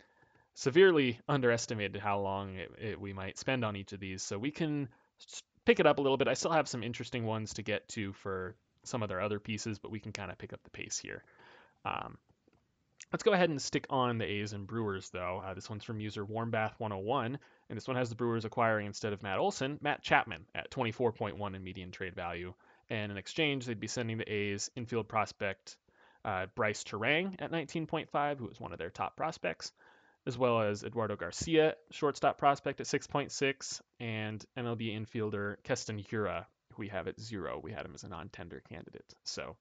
[0.55, 4.51] severely underestimated how long it, it, we might spend on each of these, so we
[4.51, 4.89] can
[5.65, 6.27] pick it up a little bit.
[6.27, 9.79] I still have some interesting ones to get to for some of their other pieces,
[9.79, 11.23] but we can kind of pick up the pace here.
[11.83, 12.17] Um,
[13.11, 15.43] let's go ahead and stick on the A's and Brewers, though.
[15.45, 17.37] Uh, this one's from user Warmbath101,
[17.69, 21.55] and this one has the Brewers acquiring instead of Matt Olson, Matt Chapman at 24.1
[21.55, 22.53] in median trade value.
[22.89, 25.77] And in exchange, they'd be sending the A's infield prospect
[26.23, 29.71] uh, Brice Turang at 19.5, who was one of their top prospects,
[30.25, 36.81] as well as Eduardo Garcia, shortstop prospect at 6.6, and MLB infielder Keston Hiura, who
[36.81, 37.59] we have at zero.
[37.61, 39.13] We had him as a non-tender candidate.
[39.23, 39.55] So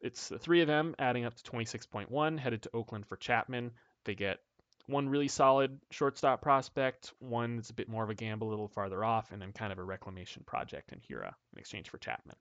[0.00, 3.72] it's the three of them adding up to 26.1, headed to Oakland for Chapman.
[4.04, 4.38] They get
[4.86, 8.68] one really solid shortstop prospect, one that's a bit more of a gamble, a little
[8.68, 12.36] farther off, and then kind of a reclamation project in Hiura in exchange for Chapman.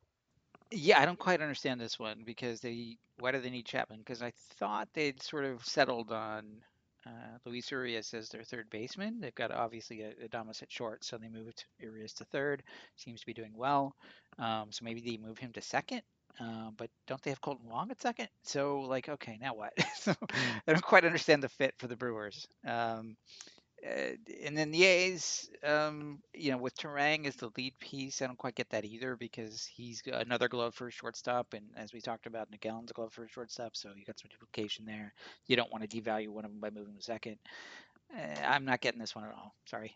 [0.72, 2.97] Yeah, I don't quite understand this one because they.
[3.20, 4.00] Why do they need Chapman?
[4.00, 6.45] Because I thought they'd sort of settled on
[7.06, 9.20] uh, Luis Urias as their third baseman.
[9.20, 12.64] They've got obviously a, Adames at short, so they moved Urias to third.
[12.95, 13.95] Seems to be doing well.
[14.38, 16.02] Um, so maybe they move him to second.
[16.39, 18.30] Uh, but don't they have Kolten Wong at second?
[18.43, 19.74] So like, okay, now what?
[20.00, 20.62] so mm.
[20.68, 22.47] I don't quite understand the fit for the Brewers.
[22.66, 23.18] Um,
[23.86, 28.28] uh, and then the A's, um, you know, with Turang as the lead piece, I
[28.28, 32.02] don't quite get that either because he's another glove for a shortstop, and as we
[32.02, 35.14] talked about, Nick Allen's a glove for a shortstop, so you got some duplication there.
[35.48, 37.38] You don't want to devalue one of them by moving to second.
[38.16, 39.56] Uh, I'm not getting this one at all.
[39.66, 39.96] Sorry.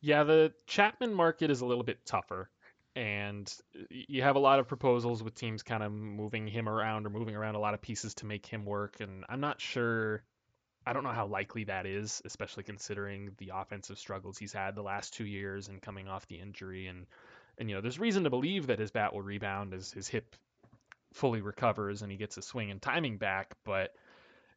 [0.00, 2.50] Yeah, the Chapman market is a little bit tougher,
[2.94, 3.52] and
[3.90, 7.36] you have a lot of proposals with teams kind of moving him around or moving
[7.36, 10.22] around a lot of pieces to make him work, and I'm not sure.
[10.88, 14.82] I don't know how likely that is, especially considering the offensive struggles he's had the
[14.82, 16.86] last two years and coming off the injury.
[16.86, 17.04] And,
[17.58, 20.34] and you know, there's reason to believe that his bat will rebound as his hip
[21.12, 23.54] fully recovers and he gets his swing and timing back.
[23.66, 23.92] But,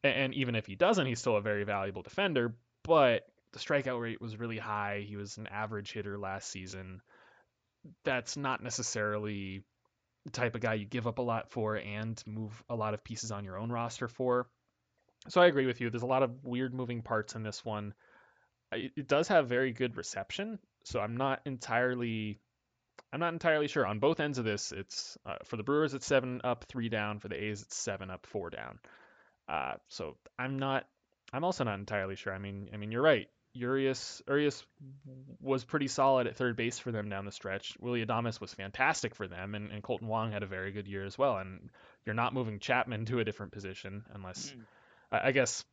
[0.06, 2.56] and even if he doesn't, he's still a very valuable defender.
[2.84, 5.04] But the strikeout rate was really high.
[5.06, 7.02] He was an average hitter last season.
[8.06, 9.66] That's not necessarily
[10.24, 13.04] the type of guy you give up a lot for and move a lot of
[13.04, 14.48] pieces on your own roster for.
[15.30, 15.90] So I agree with you.
[15.90, 17.94] There's a lot of weird moving parts in this one.
[18.72, 22.40] It does have very good reception, so I'm not entirely
[23.14, 23.86] I'm not entirely sure.
[23.86, 27.20] On both ends of this, it's uh, for the Brewers it's seven up, three down.
[27.20, 28.80] For the A's it's seven up, four down.
[29.50, 30.88] Uh, so I'm not.
[31.34, 32.34] I'm also not entirely sure.
[32.34, 33.28] I mean, I mean, you're right.
[33.54, 34.64] Urias Urias
[35.42, 37.76] was pretty solid at third base for them down the stretch.
[37.82, 41.04] Willy Adames was fantastic for them, and, and Kolten Wong had a very good year
[41.04, 41.38] as well.
[41.38, 41.70] And
[42.06, 44.62] you're not moving Chapman to a different position unless, mm.
[45.12, 45.66] I, guess,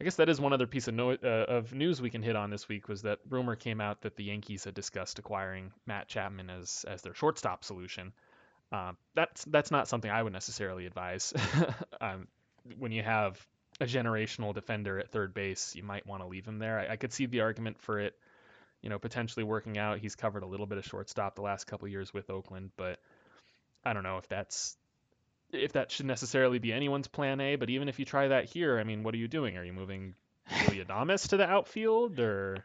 [0.00, 2.36] I guess that is one other piece of, no, uh, of news we can hit
[2.36, 6.08] on this week was that rumor came out that the Yankees had discussed acquiring Matt
[6.08, 8.12] Chapman as as their shortstop solution.
[8.72, 11.32] Uh, that's that's not something I would necessarily advise.
[12.00, 12.26] um,
[12.78, 13.44] when you have
[13.80, 16.78] a generational defender at third base, you might want to leave him there.
[16.78, 18.14] I, I, could see the argument for it,
[18.80, 19.98] you know, potentially working out.
[19.98, 22.98] He's covered a little bit of shortstop the last couple years with Oakland, but
[23.84, 24.76] I don't know if that's
[25.52, 27.56] if that should necessarily be anyone's plan A.
[27.56, 29.56] But even if you try that here, I mean, what are you doing?
[29.56, 30.14] Are you moving
[30.48, 32.64] Adames to the outfield or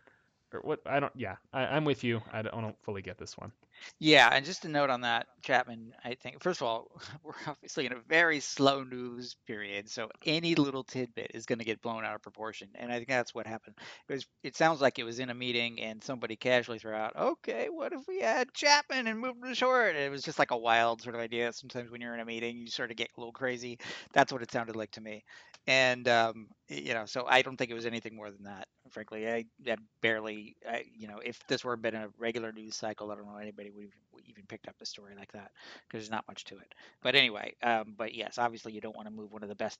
[0.53, 0.81] or what?
[0.85, 1.13] I don't.
[1.15, 2.21] Yeah, I, am with you.
[2.31, 3.51] I don't, I don't fully get this one.
[3.99, 7.85] Yeah, and just a note on that, Chapman, I think, first of all, we're obviously
[7.85, 12.05] in a very slow news period, so any little tidbit is going to get blown
[12.05, 12.69] out of proportion.
[12.75, 13.75] And I think that's what happened.
[14.07, 17.15] It was it sounds like it was in a meeting and somebody casually threw out,
[17.15, 19.95] okay, what if we had Chapman and moved to short?
[19.95, 21.51] And it was just like a wild sort of idea.
[21.53, 23.79] Sometimes when you're in a meeting, you sort of get a little crazy.
[24.13, 25.23] That's what it sounded like to me.
[25.67, 29.27] And, um, you know, so I don't think it was anything more than that, frankly.
[29.27, 33.15] I, I barely, I, you know, if this were been a regular news cycle, I
[33.15, 35.51] don't know anybody would have even picked up a story like that
[35.87, 36.73] because there's not much to it.
[37.01, 39.79] But anyway, um, but yes, obviously you don't want to move one of the best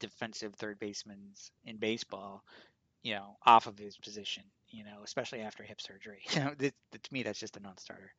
[0.00, 1.18] defensive third basemen
[1.64, 2.44] in baseball,
[3.02, 6.22] you know, off of his position, you know, especially after hip surgery.
[6.34, 6.72] You know, to
[7.12, 8.12] me that's just a non-starter.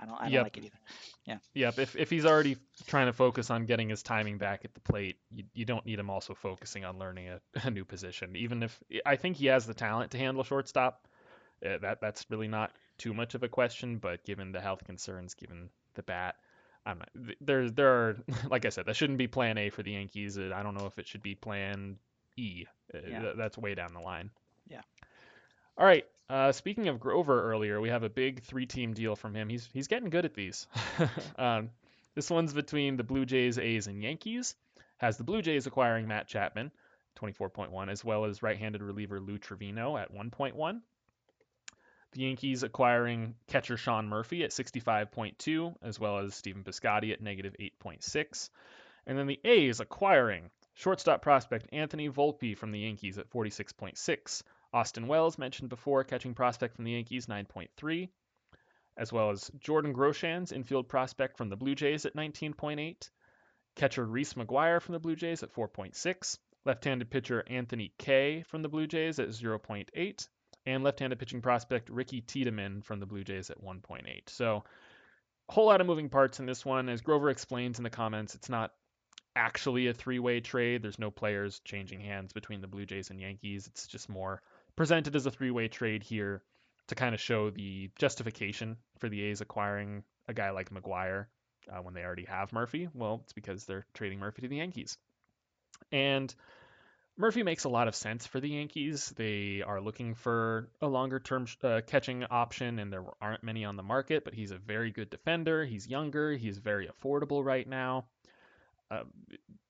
[0.00, 0.42] I don't, I don't yep.
[0.44, 0.78] like it either.
[1.24, 1.38] Yeah.
[1.54, 1.78] Yep.
[1.78, 2.56] If, if he's already
[2.86, 5.98] trying to focus on getting his timing back at the plate, you, you don't need
[5.98, 8.36] him also focusing on learning a, a new position.
[8.36, 11.06] Even if I think he has the talent to handle shortstop,
[11.64, 15.34] uh, that that's really not too much of a question, but given the health concerns,
[15.34, 16.36] given the bat,
[16.84, 17.10] I'm not,
[17.40, 18.16] there there are
[18.50, 20.38] like I said, that shouldn't be Plan A for the Yankees.
[20.38, 21.96] I don't know if it should be Plan
[22.36, 22.64] E.
[22.94, 23.32] Uh, yeah.
[23.36, 24.30] That's way down the line.
[24.68, 24.82] Yeah.
[25.78, 26.04] All right.
[26.32, 29.50] Uh, speaking of Grover earlier, we have a big three-team deal from him.
[29.50, 30.66] He's he's getting good at these.
[31.36, 31.68] um,
[32.14, 34.54] this one's between the Blue Jays, A's, and Yankees.
[34.96, 36.72] Has the Blue Jays acquiring Matt Chapman,
[37.20, 40.80] 24.1, as well as right-handed reliever Lou Trivino at 1.1
[42.12, 47.56] the Yankees acquiring catcher Sean Murphy at 65.2, as well as Stephen Piscotty at negative
[47.58, 48.50] 8.6.
[49.06, 54.42] And then the A's acquiring shortstop prospect Anthony Volpe from the Yankees at 46.6.
[54.74, 58.08] Austin Wells, mentioned before, catching prospect from the Yankees, 9.3.
[58.96, 63.10] As well as Jordan Groshans, infield prospect from the Blue Jays at 19.8.
[63.76, 66.38] Catcher Reese McGuire from the Blue Jays at 4.6.
[66.64, 70.28] Left handed pitcher Anthony Kay from the Blue Jays at 0.8
[70.66, 74.28] and left-handed pitching prospect Ricky Tiedemann from the Blue Jays at 1.8.
[74.28, 74.64] So
[75.48, 76.88] a whole lot of moving parts in this one.
[76.88, 78.72] As Grover explains in the comments, it's not
[79.34, 80.82] actually a three-way trade.
[80.82, 83.66] There's no players changing hands between the Blue Jays and Yankees.
[83.66, 84.40] It's just more
[84.76, 86.42] presented as a three-way trade here
[86.88, 91.26] to kind of show the justification for the A's acquiring a guy like McGuire
[91.70, 92.88] uh, when they already have Murphy.
[92.94, 94.98] Well, it's because they're trading Murphy to the Yankees.
[95.90, 96.34] And
[97.16, 99.12] Murphy makes a lot of sense for the Yankees.
[99.16, 103.76] They are looking for a longer term uh, catching option, and there aren't many on
[103.76, 105.64] the market, but he's a very good defender.
[105.64, 108.06] He's younger, he's very affordable right now.
[108.90, 109.04] Uh,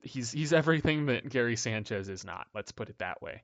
[0.03, 2.46] he's he's everything that Gary Sanchez is not.
[2.55, 3.42] Let's put it that way.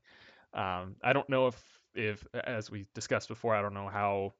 [0.55, 1.63] Um, I don't know if
[1.95, 4.35] if as we discussed before, I don't know how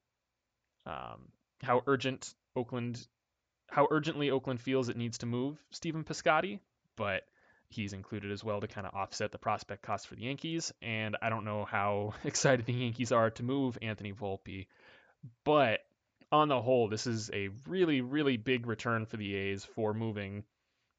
[0.85, 1.29] um,
[1.61, 3.05] how urgent Oakland
[3.69, 6.59] how urgently Oakland feels it needs to move Stephen Piscotty,
[6.95, 7.23] but
[7.69, 10.73] he's included as well to kind of offset the prospect cost for the Yankees.
[10.81, 14.67] And I don't know how excited the Yankees are to move Anthony Volpe,
[15.45, 15.81] but
[16.31, 20.43] on the whole, this is a really, really big return for the A's for moving,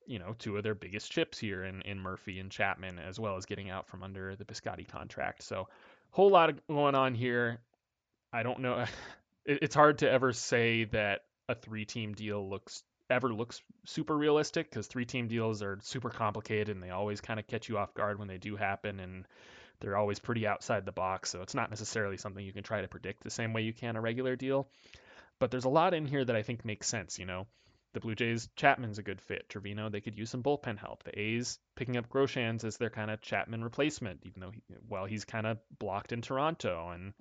[0.07, 3.37] you know, two of their biggest chips here in, in Murphy and Chapman, as well
[3.37, 5.43] as getting out from under the Piscotty contract.
[5.43, 5.69] So,
[6.11, 7.61] whole lot going on here.
[8.33, 8.85] I don't know.
[9.47, 14.87] It's hard to ever say that a three-team deal looks ever looks super realistic because
[14.87, 18.29] three-team deals are super complicated and they always kind of catch you off guard when
[18.29, 19.27] they do happen and
[19.81, 21.31] they're always pretty outside the box.
[21.31, 23.97] So it's not necessarily something you can try to predict the same way you can
[23.97, 24.69] a regular deal.
[25.39, 27.19] But there's a lot in here that I think makes sense.
[27.19, 27.47] You know,
[27.93, 29.49] the Blue Jays, Chapman's a good fit.
[29.49, 31.03] Trivino, they could use some bullpen help.
[31.03, 35.07] The A's picking up Groshans as their kind of Chapman replacement, even though he, well
[35.07, 37.13] he's kind of blocked in Toronto, and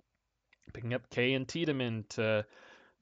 [0.74, 2.46] picking up Kay and Tiedemann to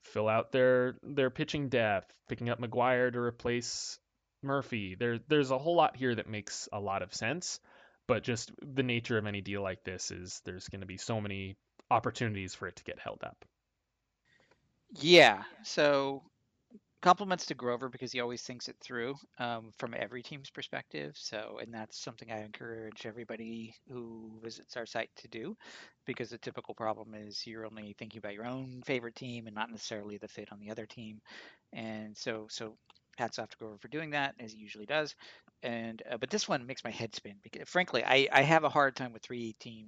[0.02, 3.98] fill out their their pitching depth, picking up McGuire to replace
[4.42, 4.94] Murphy.
[4.94, 7.60] There there's a whole lot here that makes a lot of sense,
[8.06, 11.20] but just the nature of any deal like this is there's going to be so
[11.20, 11.56] many
[11.90, 13.44] opportunities for it to get held up.
[15.00, 15.42] Yeah.
[15.64, 16.22] So
[17.00, 21.12] compliments to Grover because he always thinks it through um, from every team's perspective.
[21.16, 25.56] So, and that's something I encourage everybody who visits our site to do
[26.06, 29.70] because the typical problem is you're only thinking about your own favorite team and not
[29.70, 31.20] necessarily the fit on the other team.
[31.72, 32.76] And so, so
[33.16, 35.14] hats off to Grover for doing that as he usually does.
[35.62, 38.68] And uh, but this one makes my head spin because frankly, I, I have a
[38.68, 39.86] hard time with three team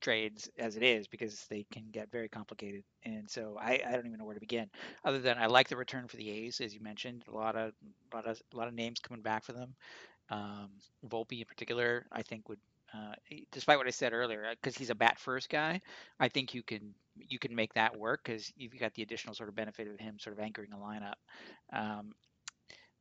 [0.00, 2.82] trades as it is because they can get very complicated.
[3.04, 4.68] And so I, I don't even know where to begin.
[5.04, 7.72] Other than I like the return for the A's, as you mentioned, a lot of
[8.12, 9.74] a lot of a lot of names coming back for them.
[10.30, 10.70] Um,
[11.08, 12.60] Volpe in particular, I think would.
[12.92, 13.14] Uh,
[13.52, 15.80] despite what I said earlier, because uh, he's a bat first guy,
[16.18, 19.48] I think you can you can make that work because you've got the additional sort
[19.48, 21.14] of benefit of him sort of anchoring a lineup.
[21.72, 22.12] Um,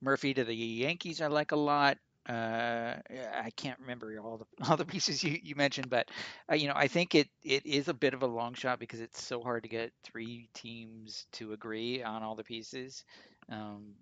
[0.02, 1.98] Murphy to the Yankees, I like a lot
[2.30, 2.96] uh,
[3.34, 6.10] I can't remember all the all the pieces you, you mentioned, but
[6.52, 9.02] uh, you know I think it it is a bit of a long shot because
[9.02, 13.04] it's so hard to get three teams to agree on all the pieces.
[13.52, 13.96] Um,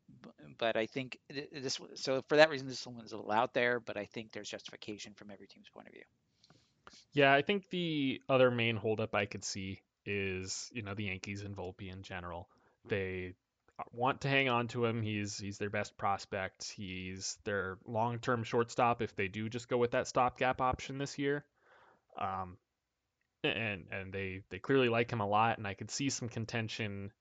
[0.58, 3.80] but I think this so for that reason this one is a little out there,
[3.80, 6.04] but I think there's justification from every team's point of view.
[7.14, 11.44] Yeah, I think the other main holdup I could see is you know the Yankees
[11.44, 12.50] and Volpe in general.
[12.90, 13.36] They
[13.92, 15.02] want to hang on to him.
[15.02, 16.72] He's he's their best prospect.
[16.76, 21.46] He's their long-term shortstop if they do just go with that stopgap option this year.
[22.20, 22.58] Um,
[23.44, 27.12] and and they they clearly like him a lot, and I could see some contention,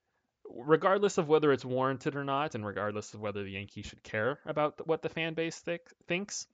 [0.48, 4.38] regardless of whether it's warranted or not, and regardless of whether the Yankees should care
[4.46, 6.46] about what the fan base th- thinks.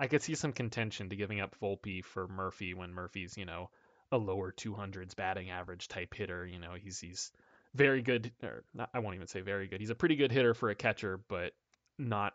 [0.00, 3.70] I could see some contention to giving up Volpe for Murphy when Murphy's you know
[4.10, 6.44] a lower 200s batting average type hitter.
[6.44, 7.30] You know he's he's
[7.74, 9.80] very good, or not, I won't even say very good.
[9.80, 11.52] He's a pretty good hitter for a catcher, but
[11.98, 12.34] not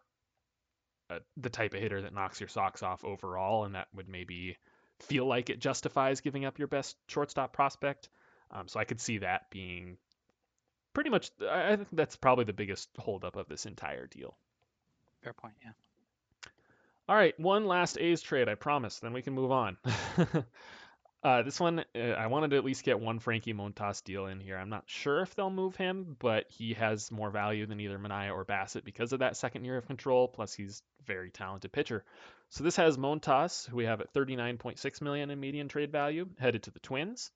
[1.09, 4.57] a, the type of hitter that knocks your socks off overall, and that would maybe
[4.99, 8.09] feel like it justifies giving up your best shortstop prospect.
[8.51, 9.97] Um, so I could see that being
[10.93, 11.31] pretty much.
[11.49, 14.35] I think that's probably the biggest holdup of this entire deal.
[15.21, 15.53] Fair point.
[15.63, 15.71] Yeah.
[17.07, 18.99] All right, one last A's trade, I promise.
[18.99, 19.77] Then we can move on.
[21.21, 24.39] Uh, this one, uh, I wanted to at least get one Frankie Montas deal in
[24.39, 24.57] here.
[24.57, 28.33] I'm not sure if they'll move him, but he has more value than either Manaea
[28.33, 30.29] or Bassitt because of that second year of control.
[30.29, 32.05] Plus, he's very talented pitcher.
[32.49, 36.63] So this has Montas, who we have at 39.6 million in median trade value, headed
[36.63, 37.31] to the Twins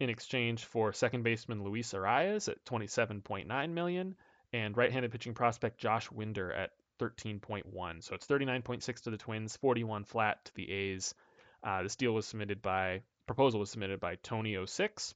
[0.00, 4.16] in exchange for second baseman Luis Arraez at 27.9 million
[4.52, 8.02] and right-handed pitching prospect Josh Winder at 13.1.
[8.02, 11.14] So it's 39.6 to the Twins, 41 flat to the A's.
[11.62, 15.14] Uh, this deal was submitted by proposal was submitted by Tony06,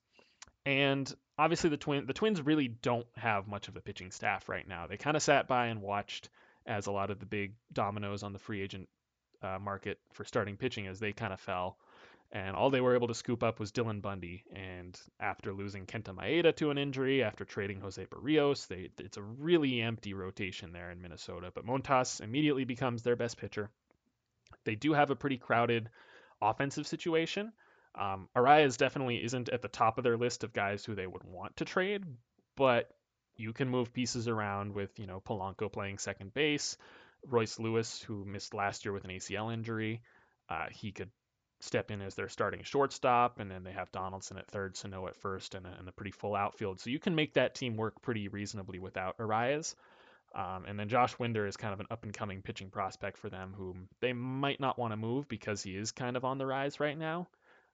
[0.65, 4.67] and obviously the twin the Twins really don't have much of a pitching staff right
[4.67, 4.87] now.
[4.87, 6.29] They kind of sat by and watched
[6.67, 8.89] as a lot of the big dominoes on the free agent
[9.43, 11.79] uh, market for starting pitching as they kind of fell.
[12.33, 14.45] And all they were able to scoop up was Dylan Bundy.
[14.53, 19.23] And after losing Kenta Maeda to an injury, after trading Jose Berrios, they, it's a
[19.23, 21.53] really empty rotation there in Minnesota.
[21.55, 23.71] But Montas immediately becomes their best pitcher.
[24.65, 25.89] They do have a pretty crowded
[26.41, 27.53] offensive situation.
[27.95, 31.25] Um, Arraez definitely isn't at the top of their list of guys who they would
[31.25, 32.05] want to trade,
[32.57, 32.91] but
[33.37, 36.77] you can move pieces around with, you know, Polanco playing second base,
[37.27, 40.03] Royce Lewis, who missed last year with an ACL injury.
[40.49, 41.11] Uh, he could
[41.61, 45.17] step in as their starting shortstop, and then they have Donaldson at third, Sano at
[45.17, 46.81] first, and a, and a pretty full outfield.
[46.81, 49.75] So you can make that team work pretty reasonably without Arraez.
[50.35, 53.31] Um, and then Josh Winder is kind of an up and coming pitching prospect for
[53.31, 56.47] them, whom they might not want to move because he is kind of on the
[56.47, 57.29] rise right now.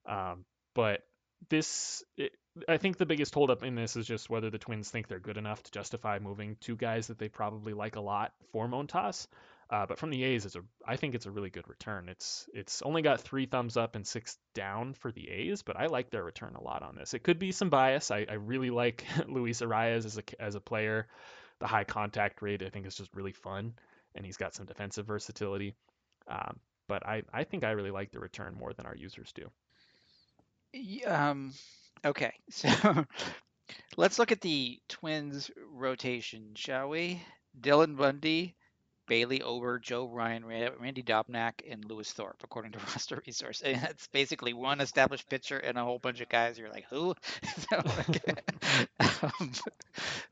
[0.07, 0.45] Um,
[0.75, 1.03] but
[1.49, 2.33] this, it,
[2.69, 5.39] I think the biggest holdup in this is just whether the Twins think they're good
[5.39, 9.27] enough to justify moving two guys that they probably like a lot for Montas.
[9.71, 12.11] Uh, but from the A's, it's a, I think it's a really good return.
[12.11, 15.87] It's it's only got three thumbs up and six down for the A's, but I
[15.87, 17.15] like their return a lot on this.
[17.15, 18.11] It could be some bias.
[18.11, 21.09] I, I really like Luis Arraez as a as a player
[21.63, 23.75] the high contact rate I think is just really fun,
[24.15, 25.75] and he's got some defensive versatility.
[26.29, 26.59] Um,
[26.89, 29.51] but I, I think I really like the return more than our users do.
[31.07, 31.53] Um,
[32.05, 33.07] Okay, so
[33.97, 37.23] let's look at the Twins rotation, shall we?
[37.61, 38.57] Dylan Bundy,
[39.09, 43.63] Bailey Ober, Joe Ryan, Randy Dobnak, and Lewis Thorpe, according to Roster Resource.
[43.63, 46.59] And that's basically one established pitcher and a whole bunch of guys.
[46.59, 47.15] You're like, who?
[47.71, 47.83] so,
[49.41, 49.53] um,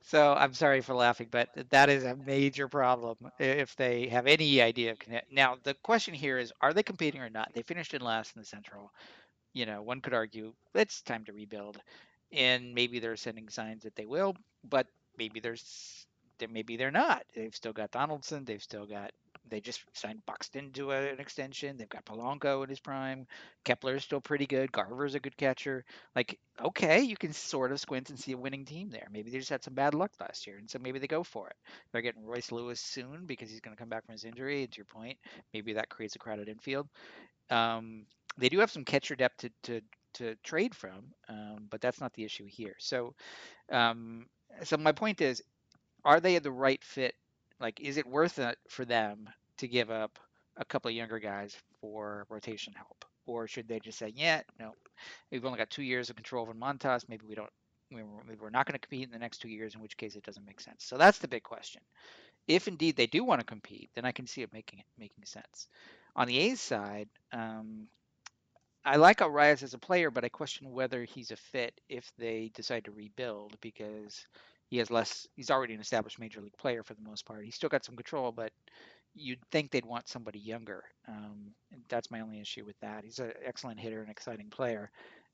[0.03, 4.61] so, I'm sorry for laughing, but that is a major problem if they have any
[4.63, 5.33] idea of connect.
[5.33, 7.53] Now, the question here is, are they competing or not?
[7.55, 8.93] They finished in last in the Central.
[9.53, 11.81] You know, one could argue it's time to rebuild,
[12.33, 14.87] and maybe they're sending signs that they will, but
[15.19, 16.07] maybe there's
[16.49, 17.25] maybe they're not.
[17.35, 18.45] They've still got Donaldson.
[18.45, 19.13] They've still got.
[19.49, 21.77] They just signed Buxton to a, an extension.
[21.77, 23.27] They've got Polanco in his prime.
[23.65, 24.71] Kepler is still pretty good.
[24.71, 25.85] Garver's a good catcher.
[26.15, 29.09] Like, okay, you can sort of squint and see a winning team there.
[29.11, 31.49] Maybe they just had some bad luck last year, and so maybe they go for
[31.49, 31.57] it.
[31.91, 34.63] They're getting Royce Lewis soon because he's going to come back from his injury.
[34.63, 35.19] And to your point,
[35.53, 36.89] maybe that creates a crowded infield.
[37.51, 38.07] Um,
[38.39, 39.81] they do have some catcher depth to, to
[40.15, 42.75] to trade from, um, but that's not the issue here.
[42.79, 43.15] So,
[43.71, 44.27] um,
[44.65, 45.43] so my point is,
[46.05, 47.15] are they the right fit?
[47.61, 49.29] Like, is it worth it for them
[49.59, 50.19] to give up
[50.57, 54.75] a couple of younger guys for rotation help, or should they just say, yeah, no,
[55.31, 57.09] we've only got two years of control over Montas.
[57.09, 57.51] Maybe we don't.
[57.91, 60.23] Maybe we're not going to compete in the next two years, in which case it
[60.23, 60.85] doesn't make sense.
[60.85, 61.83] So that's the big question.
[62.47, 65.67] If indeed they do want to compete, then I can see it making making sense.
[66.15, 67.89] On the A's side, um,
[68.85, 72.51] I like Arraez as a player, but I question whether he's a fit if they
[72.55, 74.25] decide to rebuild because
[74.71, 75.27] he has less.
[75.35, 77.45] He's already an established major league player for the most part.
[77.45, 78.53] He's still got some control, but
[79.15, 80.85] you'd think they'd want somebody younger.
[81.09, 81.53] Um,
[81.89, 83.05] that's my only issue with that.
[83.05, 84.91] He's an excellent hitter, an exciting player,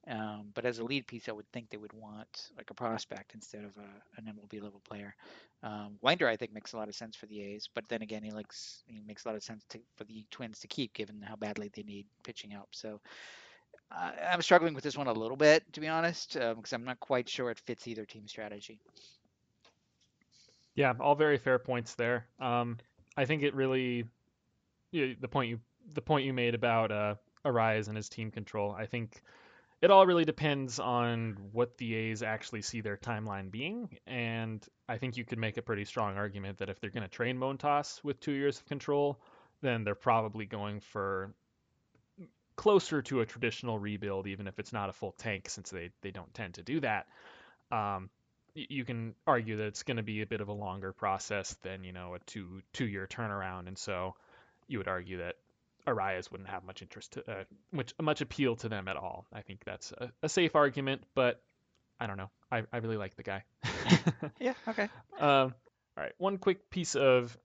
[0.08, 3.34] um, but as a lead piece, I would think they would want like a prospect
[3.34, 5.14] instead of a, an MLB level player.
[5.62, 8.22] Um, Winder, I think, makes a lot of sense for the A's, but then again,
[8.22, 11.20] he likes he makes a lot of sense to, for the Twins to keep, given
[11.20, 12.68] how badly they need pitching help.
[12.72, 13.00] So
[13.90, 16.84] uh, I'm struggling with this one a little bit, to be honest, because um, I'm
[16.84, 18.80] not quite sure it fits either team strategy.
[20.76, 22.26] Yeah, all very fair points there.
[22.38, 22.78] Um,
[23.16, 24.04] I think it really
[24.92, 25.60] you know, the point you
[25.94, 27.14] the point you made about uh,
[27.44, 28.72] Arraez and his team control.
[28.72, 29.22] I think
[29.80, 34.98] it all really depends on what the A's actually see their timeline being, and I
[34.98, 38.02] think you could make a pretty strong argument that if they're going to train Montas
[38.04, 39.20] with two years of control,
[39.62, 41.34] then they're probably going for
[42.56, 46.10] closer to a traditional rebuild, even if it's not a full tank, since they they
[46.10, 47.06] don't tend to do that.
[47.70, 48.10] Um,
[48.56, 51.84] you can argue that it's going to be a bit of a longer process than
[51.84, 54.14] you know a two two year turnaround, and so
[54.66, 55.36] you would argue that
[55.86, 59.26] Arraez wouldn't have much interest to uh, much much appeal to them at all.
[59.32, 61.40] I think that's a, a safe argument, but
[62.00, 62.30] I don't know.
[62.50, 63.44] I, I really like the guy.
[64.40, 64.54] yeah.
[64.68, 64.88] Okay.
[65.18, 65.54] Um,
[65.96, 66.12] all right.
[66.18, 67.36] One quick piece of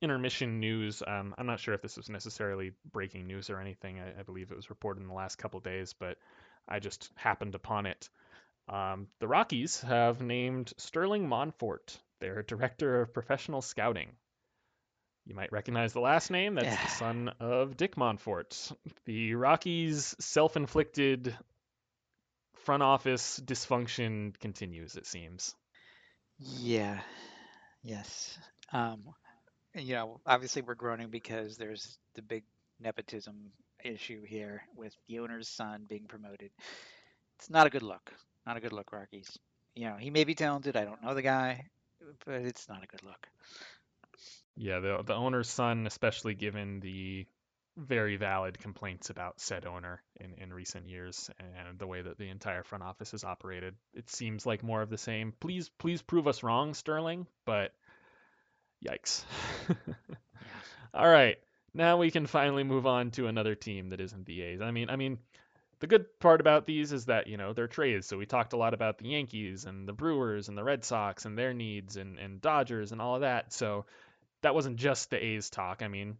[0.00, 1.02] intermission news.
[1.06, 4.00] Um, I'm not sure if this was necessarily breaking news or anything.
[4.00, 6.16] I, I believe it was reported in the last couple days, but
[6.68, 8.08] I just happened upon it.
[8.68, 14.10] Um, the Rockies have named Sterling Monfort their director of professional scouting.
[15.26, 16.54] You might recognize the last name.
[16.54, 16.84] That's yeah.
[16.84, 18.72] the son of Dick Monfort.
[19.04, 21.36] The Rockies' self inflicted
[22.54, 25.54] front office dysfunction continues, it seems.
[26.38, 27.00] Yeah.
[27.82, 28.38] Yes.
[28.72, 29.02] Um,
[29.74, 32.44] you know, obviously we're groaning because there's the big
[32.80, 33.52] nepotism
[33.84, 36.50] issue here with the owner's son being promoted.
[37.38, 38.12] It's not a good look.
[38.48, 39.38] Not a good look, Rockies.
[39.74, 40.74] You know, he may be talented.
[40.74, 41.66] I don't know the guy,
[42.24, 43.28] but it's not a good look.
[44.56, 47.26] Yeah, the the owner's son, especially given the
[47.76, 52.30] very valid complaints about said owner in, in recent years and the way that the
[52.30, 53.74] entire front office is operated.
[53.92, 55.34] It seems like more of the same.
[55.38, 57.74] Please, please prove us wrong, Sterling, but
[58.82, 59.24] yikes.
[60.94, 61.36] All right.
[61.74, 64.62] Now we can finally move on to another team that isn't the A's.
[64.62, 65.18] I mean, I mean,
[65.80, 68.06] the good part about these is that you know they're trades.
[68.06, 71.24] So we talked a lot about the Yankees and the Brewers and the Red Sox
[71.24, 73.52] and their needs and and Dodgers and all of that.
[73.52, 73.86] So
[74.42, 75.82] that wasn't just the A's talk.
[75.82, 76.16] I mean,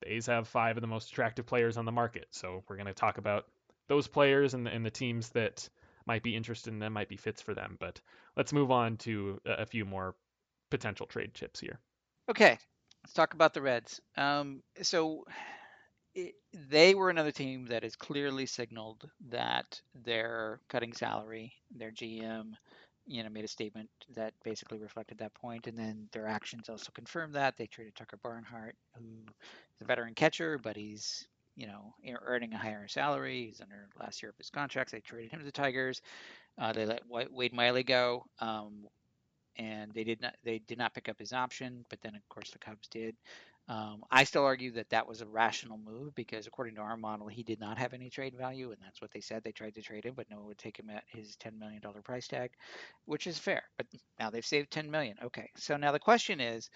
[0.00, 2.26] the A's have five of the most attractive players on the market.
[2.30, 3.46] So we're going to talk about
[3.88, 5.68] those players and the, and the teams that
[6.06, 7.76] might be interested in them, might be fits for them.
[7.78, 8.00] But
[8.36, 10.14] let's move on to a, a few more
[10.70, 11.78] potential trade chips here.
[12.30, 12.58] Okay,
[13.04, 14.00] let's talk about the Reds.
[14.16, 15.26] Um, so
[16.14, 16.34] it,
[16.70, 21.52] they were another team that has clearly signaled that they're cutting salary.
[21.76, 22.52] Their GM,
[23.06, 26.92] you know, made a statement that basically reflected that point, and then their actions also
[26.94, 27.56] confirmed that.
[27.56, 29.04] They traded Tucker Barnhart, who
[29.74, 31.94] is a veteran catcher, but he's you know
[32.24, 33.46] earning a higher salary.
[33.46, 34.92] He's under last year of his contract.
[34.92, 36.00] They traded him to the Tigers.
[36.58, 38.86] Uh, they let Wade Miley go, um,
[39.56, 41.84] and they did not they did not pick up his option.
[41.90, 43.16] But then of course the Cubs did.
[43.68, 47.28] Um, I still argue that that was a rational move because, according to our model,
[47.28, 49.42] he did not have any trade value, and that's what they said.
[49.42, 51.80] They tried to trade him, but no one would take him at his $10 million
[52.04, 52.50] price tag,
[53.04, 53.62] which is fair.
[53.76, 53.86] But
[54.18, 55.16] now they've saved 10 million.
[55.24, 56.70] Okay, so now the question is,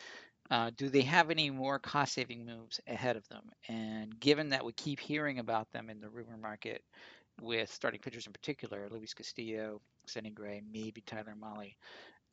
[0.51, 3.51] uh, do they have any more cost-saving moves ahead of them?
[3.69, 6.83] And given that we keep hearing about them in the rumor market,
[7.41, 11.75] with starting pitchers in particular, Luis Castillo, Sonny Gray, maybe Tyler Mahle,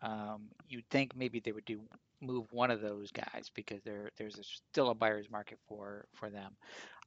[0.04, 1.82] um, you'd think maybe they would do
[2.22, 6.30] move one of those guys because there there's a, still a buyer's market for for
[6.30, 6.56] them.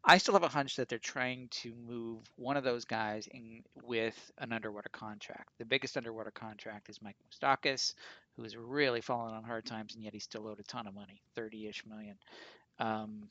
[0.04, 3.62] I still have a hunch that they're trying to move one of those guys in
[3.82, 5.50] with an underwater contract.
[5.58, 7.94] The biggest underwater contract is Mike Moustakas,
[8.36, 10.94] who has really fallen on hard times, and yet he's still owed a ton of
[10.94, 12.16] money, 30-ish million.
[12.78, 13.28] Um,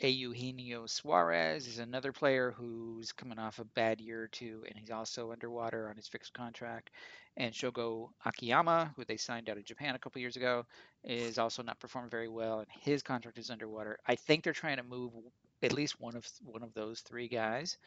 [0.00, 4.90] Eugenio Suarez is another player who's coming off a bad year or two, and he's
[4.90, 6.90] also underwater on his fixed contract.
[7.36, 10.66] And Shogo Akiyama, who they signed out of Japan a couple years ago,
[11.02, 13.98] is also not performing very well, and his contract is underwater.
[14.06, 15.12] I think they're trying to move
[15.62, 17.78] at least one of one of those three guys.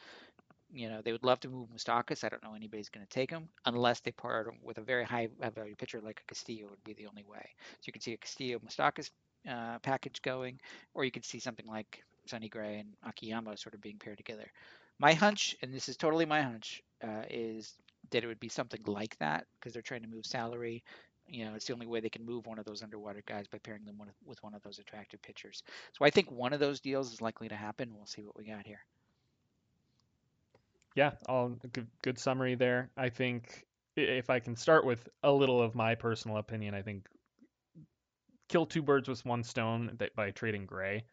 [0.71, 2.23] You know, they would love to move Moustakas.
[2.23, 5.29] I don't know anybody's going to take him unless they part with a very high
[5.55, 7.49] value pitcher like a Castillo would be the only way.
[7.81, 9.09] So you can see a Castillo Moustakas
[9.49, 10.59] uh, package going,
[10.93, 14.51] or you could see something like Sonny Gray and Akiyama sort of being paired together.
[14.99, 17.75] My hunch, and this is totally my hunch, uh, is
[18.11, 20.83] that it would be something like that because they're trying to move salary.
[21.27, 23.59] You know, it's the only way they can move one of those underwater guys by
[23.59, 25.63] pairing them with, with one of those attractive pitchers.
[25.97, 27.93] So I think one of those deals is likely to happen.
[27.95, 28.79] We'll see what we got here.
[30.95, 32.89] Yeah, all good, good summary there.
[32.97, 33.65] I think
[33.95, 37.07] if I can start with a little of my personal opinion, I think
[38.49, 41.05] kill two birds with one stone by trading Gray.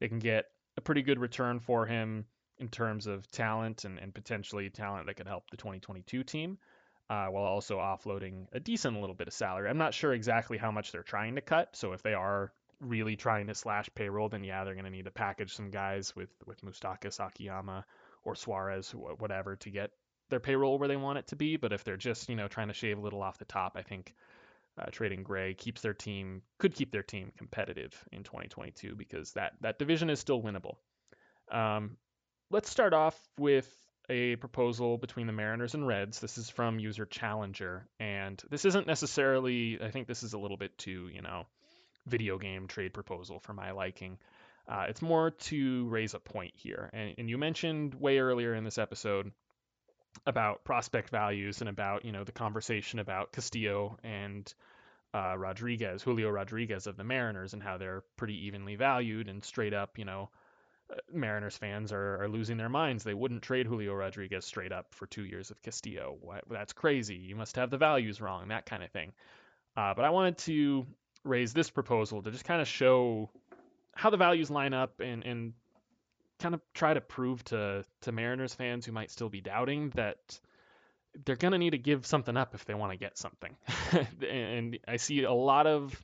[0.00, 2.24] They can get a pretty good return for him
[2.58, 6.58] in terms of talent and, and potentially talent that could help the 2022 team,
[7.10, 9.68] uh, while also offloading a decent little bit of salary.
[9.68, 11.76] I'm not sure exactly how much they're trying to cut.
[11.76, 15.04] So if they are really trying to slash payroll, then yeah, they're going to need
[15.04, 17.84] to package some guys with with Moustakas, Akiyama,
[18.24, 19.90] or Suarez, whatever, to get
[20.28, 21.56] their payroll where they want it to be.
[21.56, 23.82] But if they're just you know trying to shave a little off the top, I
[23.82, 24.14] think
[24.78, 29.52] uh, trading Gray keeps their team could keep their team competitive in 2022 because that
[29.60, 30.76] that division is still winnable.
[31.50, 31.96] Um,
[32.50, 33.68] let's start off with
[34.08, 36.20] a proposal between the Mariners and Reds.
[36.20, 39.78] This is from user Challenger, and this isn't necessarily.
[39.82, 41.46] I think this is a little bit too you know
[42.06, 44.18] video game trade proposal for my liking.
[44.68, 48.64] Uh, it's more to raise a point here, and, and you mentioned way earlier in
[48.64, 49.30] this episode
[50.24, 54.52] about prospect values and about you know the conversation about Castillo and
[55.14, 59.72] uh, Rodriguez, Julio Rodriguez of the Mariners, and how they're pretty evenly valued and straight
[59.72, 60.28] up, you know,
[60.90, 63.02] uh, Mariners fans are, are losing their minds.
[63.02, 66.16] They wouldn't trade Julio Rodriguez straight up for two years of Castillo.
[66.20, 67.16] What, that's crazy.
[67.16, 69.12] You must have the values wrong, that kind of thing.
[69.76, 70.86] Uh, but I wanted to
[71.24, 73.30] raise this proposal to just kind of show
[73.94, 75.54] how the values line up and, and
[76.38, 80.40] kind of try to prove to to Mariners fans who might still be doubting that
[81.24, 83.56] they're going to need to give something up if they want to get something.
[84.30, 85.98] and I see a lot of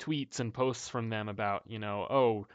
[0.00, 2.46] tweets and posts from them about, you know, oh,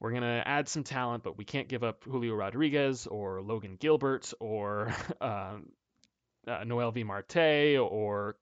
[0.00, 3.76] we're going to add some talent, but we can't give up Julio Rodriguez or Logan
[3.78, 5.58] Gilbert or uh,
[6.46, 8.36] uh, Noelvi Marte or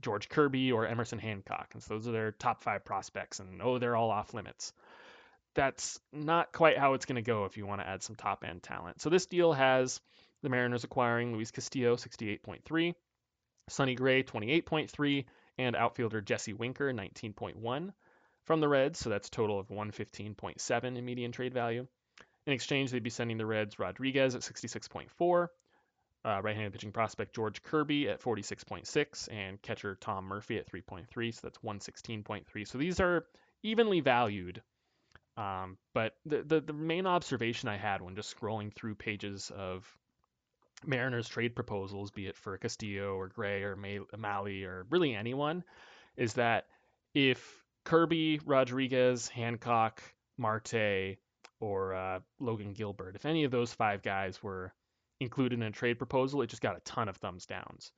[0.00, 1.70] George Kirby or Emerson Hancock.
[1.72, 4.72] And so those are their top five prospects, and oh, they're all off limits
[5.56, 8.44] that's not quite how it's going to go if you want to add some top
[8.46, 9.00] end talent.
[9.00, 10.00] So this deal has
[10.42, 12.94] the Mariners acquiring Luis Castillo, 68.3,
[13.68, 15.24] Sonny Gray, 28.3,
[15.58, 17.92] and outfielder Jesse Winker, 19.1
[18.44, 19.00] from the Reds.
[19.00, 21.86] So that's a total of 115.7 in median trade value.
[22.46, 25.48] In exchange, they'd be sending the Reds Rodriguez at 66.4,
[26.24, 31.34] uh, right-handed pitching prospect George Kirby at 46.6, and catcher Tom Murphy at 3.3.
[31.34, 32.68] So that's 116.3.
[32.68, 33.26] So these are
[33.64, 34.62] evenly valued
[35.36, 39.86] um, but the, the, the main observation I had when just scrolling through pages of
[40.84, 45.64] Mariners trade proposals, be it for Castillo or Gray or May, Mahle or really anyone,
[46.16, 46.66] is that
[47.14, 50.02] if Kirby, Rodriguez, Hancock,
[50.38, 51.16] Marte,
[51.60, 54.72] or uh, Logan Gilbert, if any of those five guys were
[55.20, 57.92] included in a trade proposal, it just got a ton of thumbs downs.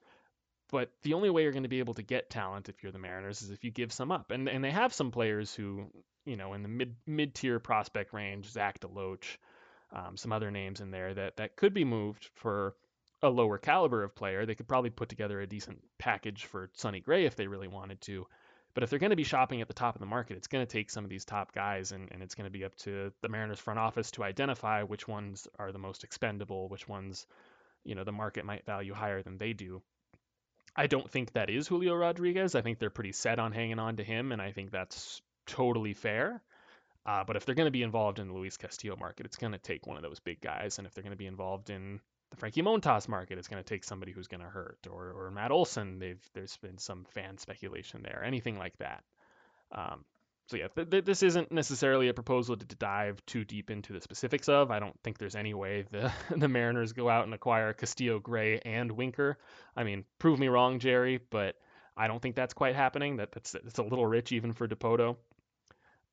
[0.70, 2.98] But the only way you're going to be able to get talent if you're the
[2.98, 4.30] Mariners is if you give some up.
[4.30, 5.86] And and they have some players who,
[6.24, 9.38] you know, in the mid mid tier prospect range, Zach DeLoach,
[9.92, 12.74] um, some other names in there that that could be moved for
[13.22, 14.46] a lower caliber of player.
[14.46, 18.00] They could probably put together a decent package for Sonny Gray if they really wanted
[18.02, 18.26] to.
[18.74, 20.64] But if they're going to be shopping at the top of the market, it's going
[20.64, 23.12] to take some of these top guys, and, and it's going to be up to
[23.22, 27.26] the Mariners front office to identify which ones are the most expendable, which ones,
[27.82, 29.82] you know, the market might value higher than they do.
[30.78, 32.54] I don't think that is Julio Rodriguez.
[32.54, 35.92] I think they're pretty set on hanging on to him, and I think that's totally
[35.92, 36.40] fair.
[37.04, 39.52] Uh, but if they're going to be involved in the Luis Castillo market, it's going
[39.52, 40.78] to take one of those big guys.
[40.78, 41.98] And if they're going to be involved in
[42.30, 44.78] the Frankie Montas market, it's going to take somebody who's going to hurt.
[44.88, 49.02] Or, or Matt Olson, they've there's been some fan speculation there, anything like that.
[49.72, 50.04] Um,
[50.48, 54.00] so yeah, th- th- this isn't necessarily a proposal to dive too deep into the
[54.00, 54.70] specifics of.
[54.70, 58.60] I don't think there's any way the the Mariners go out and acquire Castillo, Gray,
[58.64, 59.38] and Winker.
[59.76, 61.56] I mean, prove me wrong, Jerry, but
[61.96, 63.16] I don't think that's quite happening.
[63.18, 65.16] That that's it's a little rich even for Dipoto.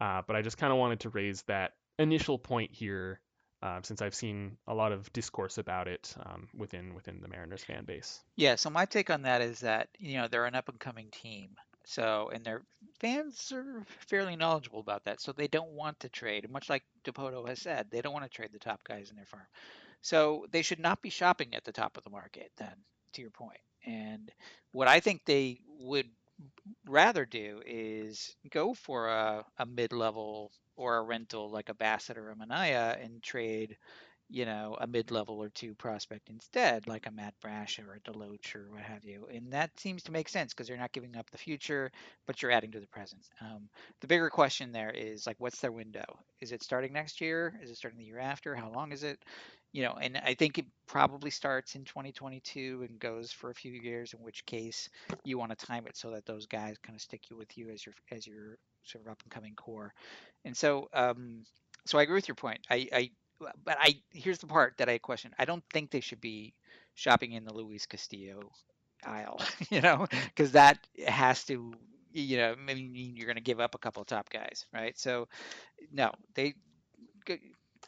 [0.01, 3.21] Uh, but I just kind of wanted to raise that initial point here,
[3.63, 7.63] uh, since I've seen a lot of discourse about it um, within within the Mariners
[7.63, 8.21] fan base.
[8.35, 11.07] Yeah, so my take on that is that, you know, they're an up and coming
[11.11, 11.51] team.
[11.85, 12.63] So, and their
[12.99, 15.21] fans are fairly knowledgeable about that.
[15.21, 18.29] So they don't want to trade, much like Dipoto has said, they don't want to
[18.35, 19.47] trade the top guys in their farm.
[20.01, 22.75] So they should not be shopping at the top of the market, then,
[23.13, 23.59] to your point.
[23.85, 24.31] And
[24.71, 26.09] what I think they would
[26.87, 32.17] rather do is go for a, a mid level or a rental like a Bassitt
[32.17, 32.35] or a
[33.01, 33.77] and trade
[34.29, 38.55] you know, a mid-level or two prospect instead, like a Matt Brash or a Deloach
[38.55, 39.27] or what have you.
[39.31, 41.91] And that seems to make sense because you're not giving up the future,
[42.25, 43.21] but you're adding to the present.
[43.39, 43.69] Um,
[44.01, 46.05] the bigger question there is like, what's their window?
[46.41, 47.59] Is it starting next year?
[47.61, 48.55] Is it starting the year after?
[48.55, 49.19] How long is it?
[49.73, 53.73] You know, and I think it probably starts in 2022 and goes for a few
[53.73, 54.13] years.
[54.13, 54.89] In which case,
[55.23, 57.69] you want to time it so that those guys kind of stick you with you
[57.69, 59.93] as your as your sort of up and coming core.
[60.45, 61.43] And so, um,
[61.85, 62.59] so I agree with your point.
[62.69, 65.31] I, I but I here's the part that I question.
[65.39, 66.53] I don't think they should be
[66.95, 68.51] shopping in the Luis Castillo
[69.05, 71.73] aisle, you know, because that has to,
[72.13, 74.97] you know, mean you're going to give up a couple top guys, right?
[74.97, 75.27] So,
[75.91, 76.55] no, they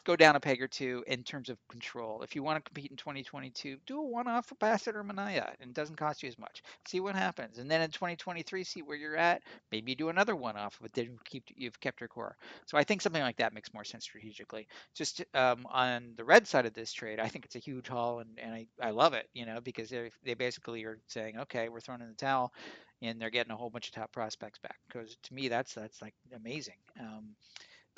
[0.08, 2.22] go down a peg or two in terms of control.
[2.22, 5.68] If you want to compete in 2022, do a one-off for Bassitt or Manaea, and
[5.68, 6.62] it doesn't cost you as much.
[6.86, 9.42] See what happens, and then in 2023, see where you're at.
[9.70, 12.38] Maybe you do another one-off, but then keep you've kept your core.
[12.64, 14.66] So I think something like that makes more sense strategically.
[14.94, 18.20] Just um, on the red side of this trade, I think it's a huge haul,
[18.20, 21.68] and, and I, I love it, you know, because they they basically are saying, okay,
[21.68, 22.54] we're throwing in the towel
[23.02, 24.78] and they're getting a whole bunch of top prospects back.
[24.88, 26.74] Because to me, that's that's like amazing.
[26.98, 27.36] Um,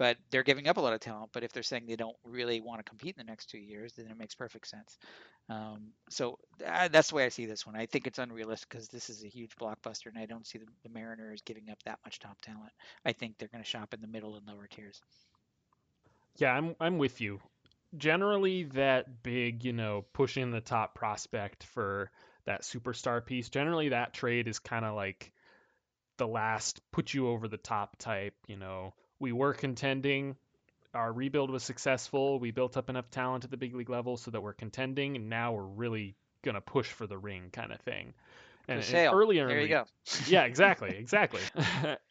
[0.01, 1.28] but they're giving up a lot of talent.
[1.31, 3.93] But if they're saying they don't really want to compete in the next two years,
[3.93, 4.97] then it makes perfect sense.
[5.51, 7.77] Um, so uh, that's the way I see this one.
[7.77, 10.64] I think it's unrealistic because this is a huge blockbuster, and I don't see the,
[10.85, 12.72] the Mariners giving up that much top talent.
[13.05, 15.02] I think they're going to shop in the middle and lower tiers.
[16.39, 17.39] Yeah, I'm I'm with you.
[17.94, 22.10] Generally, that big, you know, pushing the top prospect for
[22.47, 23.51] that superstar piece.
[23.51, 25.31] Generally, that trade is kind of like
[26.16, 30.37] the last put you over the top type, you know, we were contending.
[30.93, 32.41] Our rebuild was successful.
[32.41, 35.29] We built up enough talent at the big league level so that we're contending, and
[35.29, 38.15] now we're really gonna push for the ring, kind of thing.
[38.67, 39.85] And, and earlier, there you go.
[40.27, 41.41] yeah, exactly, exactly.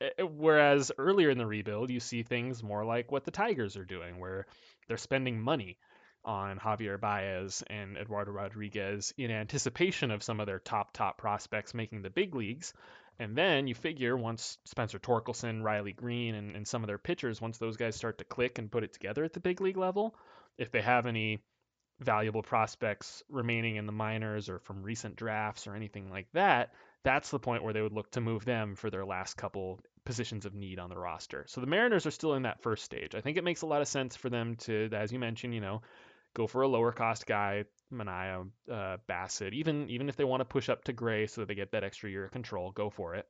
[0.01, 3.75] Eh, eh, whereas earlier in the rebuild, you see things more like what the Tigers
[3.75, 4.45] are doing, where
[4.87, 5.77] they're spending money
[6.25, 11.73] on Javier Baez and Eduardo Rodriguez in anticipation of some of their top top prospects
[11.73, 12.73] making the big leagues,
[13.19, 17.41] and then you figure once Spencer Torkelson, Riley Greene, and, and some of their pitchers,
[17.41, 20.15] once those guys start to click and put it together at the big league level,
[20.57, 21.43] if they have any
[21.99, 26.71] valuable prospects remaining in the minors or from recent drafts or anything like that,
[27.03, 30.45] that's the point where they would look to move them for their last couple positions
[30.45, 31.45] of need on the roster.
[31.47, 33.15] So the Mariners are still in that first stage.
[33.15, 35.61] I think it makes a lot of sense for them to, as you mentioned, you
[35.61, 35.81] know,
[36.33, 40.45] go for a lower cost guy, Manaea, uh, Bassitt, even even if they want to
[40.45, 43.15] push up to Gray so that they get that extra year of control, go for
[43.15, 43.27] it.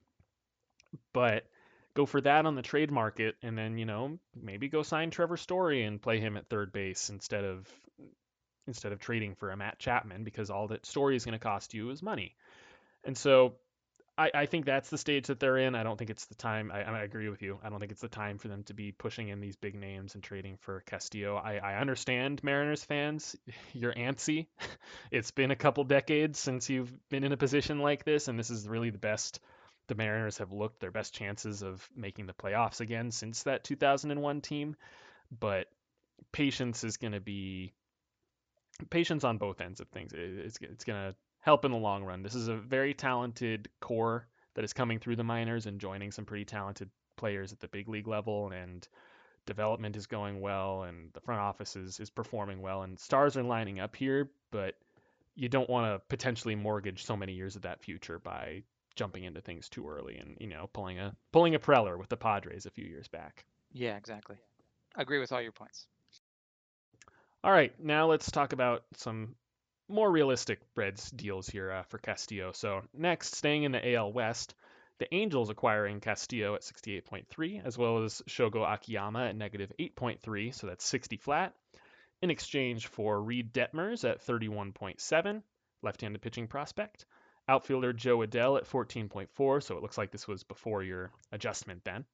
[1.13, 1.45] But
[1.93, 5.37] go for that on the trade market, and then you know maybe go sign Trevor
[5.37, 7.67] Story and play him at third base instead of
[8.67, 11.73] instead of trading for a Matt Chapman because all that Story is going to cost
[11.73, 12.35] you is money.
[13.03, 13.55] And so
[14.19, 15.75] I, I think that's the stage that they're in.
[15.75, 16.71] I don't think it's the time.
[16.73, 17.57] I, I agree with you.
[17.63, 20.13] I don't think it's the time for them to be pushing in these big names
[20.13, 21.37] and trading for Castillo.
[21.37, 23.37] I, I understand Mariners fans.
[23.73, 24.47] You're antsy.
[25.11, 28.49] it's been a couple decades since you've been in a position like this, and this
[28.49, 29.39] is really the best
[29.87, 34.41] the Mariners have looked, their best chances of making the playoffs again since that 2001
[34.41, 34.75] team.
[35.39, 35.67] But
[36.33, 37.71] patience is going to be
[38.89, 40.11] patience on both ends of things.
[40.13, 41.15] It's, it's going to
[41.49, 42.21] help in the long run.
[42.21, 46.23] This is a very talented core that is coming through the minors and joining some
[46.23, 48.87] pretty talented players at the big league level and
[49.47, 53.41] development is going well and the front office is, is performing well and stars are
[53.41, 54.75] lining up here, but
[55.33, 58.61] you don't want to potentially mortgage so many years of that future by
[58.93, 62.17] jumping into things too early and, you know, pulling a pulling a Preller with the
[62.17, 63.43] Padres a few years back.
[63.71, 64.35] Yeah, exactly.
[64.95, 65.87] I agree with all your points.
[67.43, 69.33] All right, now let's talk about some
[69.89, 72.51] more realistic Reds deals here uh, for Castillo.
[72.53, 74.55] So next, staying in the AL West,
[74.99, 80.67] The Angels acquiring Castillo at 68.3, as well as Shogo Akiyama at negative 8.3, so
[80.67, 81.55] that's 60 flat,
[82.21, 85.41] in exchange for Reid Detmers at 31.7,
[85.81, 87.05] left-handed pitching prospect,
[87.47, 92.05] outfielder Jo Adell at 14.4, so it looks like this was before your adjustment then.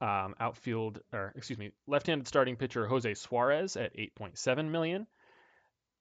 [0.00, 5.06] Um, outfield, or excuse me, left-handed starting pitcher Jose Suarez at 8.7 million,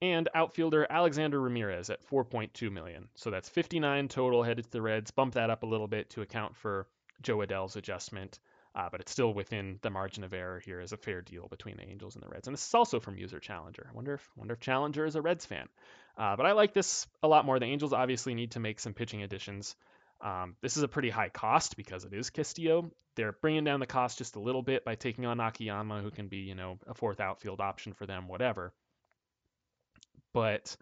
[0.04, 3.08] and outfielder Alexander Ramirez at 4.2 million.
[3.16, 5.12] So that's 59 total headed to the Reds.
[5.12, 6.88] Bump that up a little bit to account for
[7.22, 8.38] Jo Adell's adjustment,
[8.76, 11.78] uh, but it's still within the margin of error here as a fair deal between
[11.78, 12.50] the Angels and the Reds.
[12.50, 13.88] And this is also from user Challenger.
[13.90, 15.70] I wonder if wonder if Challenger is a Reds fan.
[16.18, 17.58] Uh, but I like this a lot more.
[17.58, 19.74] The Angels obviously need to make some pitching additions.
[20.20, 22.92] Um, this is a pretty high cost because it is Castillo.
[23.16, 26.28] They're bringing down the cost just a little bit by taking on Akiyama, who can
[26.28, 28.74] be, you know, a fourth outfield option for them, whatever.
[30.34, 30.76] But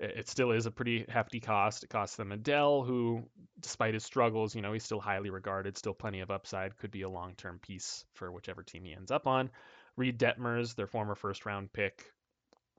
[0.00, 1.82] it still is a pretty hefty cost.
[1.82, 3.24] It costs them Adell, who,
[3.60, 7.02] despite his struggles, you know, he's still highly regarded, still plenty of upside, could be
[7.02, 9.50] a long-term piece for whichever team he ends up on.
[9.96, 12.12] Reid Detmers, their former first-round pick,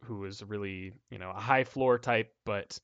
[0.03, 2.79] who is really, you know, a high floor type, but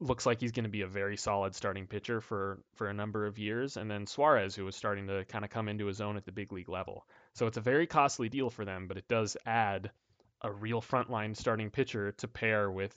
[0.00, 3.26] looks like he's going to be a very solid starting pitcher for for a number
[3.26, 3.76] of years.
[3.76, 6.32] And then Suarez, who was starting to kind of come into his own at the
[6.32, 7.06] big league level.
[7.34, 9.90] So it's a very costly deal for them, but it does add
[10.46, 12.94] a real frontline starting pitcher to pair with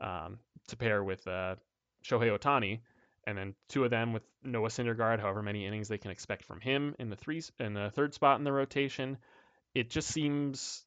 [0.00, 0.38] um,
[0.68, 1.56] to pair with uh,
[2.04, 2.80] Shohei Ohtani,
[3.26, 6.60] and then two of them with Noah Syndergaard, however many innings they can expect from
[6.60, 9.18] him in the three in the third spot in the rotation.
[9.74, 10.84] It just seems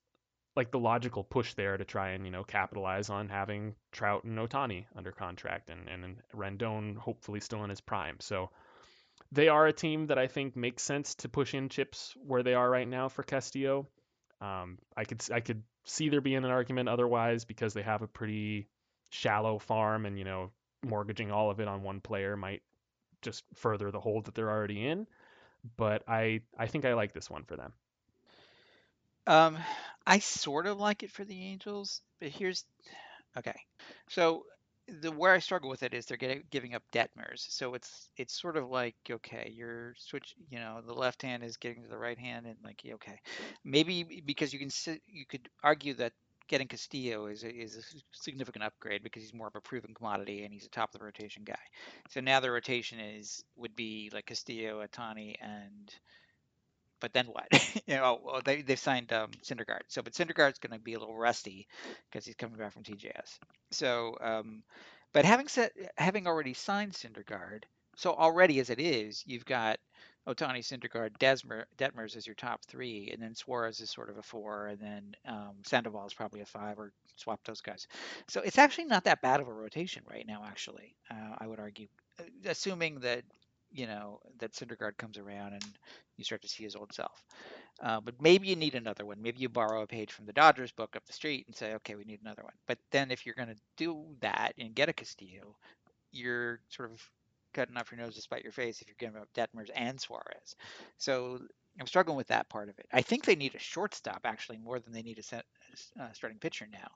[0.55, 4.37] like the logical push there to try and you know capitalize on having Trout and
[4.37, 8.17] Ohtani under contract and and Rendon hopefully still in his prime.
[8.19, 8.49] So
[9.31, 12.53] they are a team that I think makes sense to push in chips where they
[12.53, 13.87] are right now for Castillo.
[14.41, 18.07] Um, I could I could see there being an argument otherwise because they have a
[18.07, 18.67] pretty
[19.09, 20.51] shallow farm and you know
[20.83, 22.61] mortgaging all of it on one player might
[23.21, 25.07] just further the hole that they're already in.
[25.77, 27.73] But I I think I like this one for them.
[29.27, 29.57] Um,
[30.07, 32.65] I sort of like it for the Angels, but here's
[33.37, 33.55] okay.
[34.09, 34.45] So
[35.01, 38.39] the where I struggle with it is they're getting giving up Detmers, so it's it's
[38.39, 41.97] sort of like okay, you're switch, you know, the left hand is getting to the
[41.97, 43.19] right hand, and like okay,
[43.63, 44.69] maybe because you can
[45.07, 46.13] you could argue that
[46.49, 50.43] getting Castillo is a, is a significant upgrade because he's more of a proven commodity
[50.43, 51.59] and he's a top of the rotation guy.
[52.09, 55.93] So now the rotation is would be like Castillo, Ohtani, and
[56.99, 57.47] but then what?
[57.87, 59.81] you know, well, they they signed um, Syndergaard.
[59.87, 61.67] So, but Syndergaard's going to be a little rusty
[62.11, 63.39] because he's coming back from TJS.
[63.71, 64.63] So, um,
[65.13, 67.63] but having said having already signed Syndergaard,
[67.95, 69.79] so already as it is, you've got
[70.27, 74.23] Ohtani, Syndergaard, Desmer, Detmers as your top three, and then Suarez is sort of a
[74.23, 77.87] four, and then um, Sandoval is probably a five, or swap those guys.
[78.27, 80.43] So it's actually not that bad of a rotation right now.
[80.47, 81.87] Actually, uh, I would argue,
[82.19, 83.23] uh, assuming that
[83.71, 85.63] you know that Syndergaard comes around and
[86.17, 87.23] you start to see his old self.
[87.81, 89.21] Uh, but maybe you need another one.
[89.21, 91.95] Maybe you borrow a page from the Dodgers book up the street and say, okay,
[91.95, 92.53] we need another one.
[92.67, 95.55] But then if you're going to do that and get a Castillo,
[96.11, 97.01] you're sort of
[97.53, 100.55] cutting off your nose to spite your face if you're giving up Detmers and Suarez.
[100.97, 101.39] So
[101.79, 102.87] I'm struggling with that part of it.
[102.91, 105.45] I think they need a shortstop actually more than they need a set,
[105.99, 106.89] uh, starting pitcher now.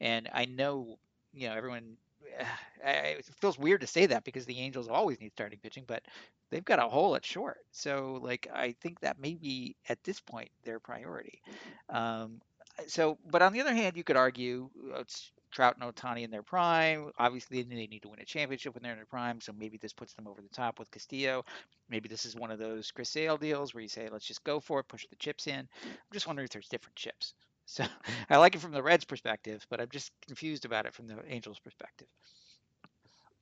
[0.00, 0.98] And I know,
[1.32, 1.96] you know, everyone
[2.84, 6.02] it feels weird to say that because the Angels always need starting pitching, but
[6.50, 7.58] they've got a hole at short.
[7.72, 11.40] So, like, I think that may be at this point their priority.
[11.88, 12.40] Um,
[12.86, 16.30] so, but on the other hand, you could argue uh, it's Trout and Ohtani in
[16.30, 17.10] their prime.
[17.18, 19.40] Obviously, they need to win a championship when they're in their prime.
[19.40, 21.44] So maybe this puts them over the top with Castillo.
[21.88, 24.60] Maybe this is one of those Chris Sale deals where you say, let's just go
[24.60, 25.60] for it, push the chips in.
[25.84, 27.34] I'm just wondering if there's different chips.
[27.68, 27.84] So
[28.30, 31.16] I like it from the Reds' perspective, but I'm just confused about it from the
[31.28, 32.08] Angels' perspective.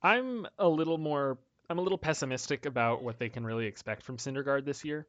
[0.03, 1.37] I'm a little more
[1.69, 5.07] I'm a little pessimistic about what they can really expect from Syndergaard this year.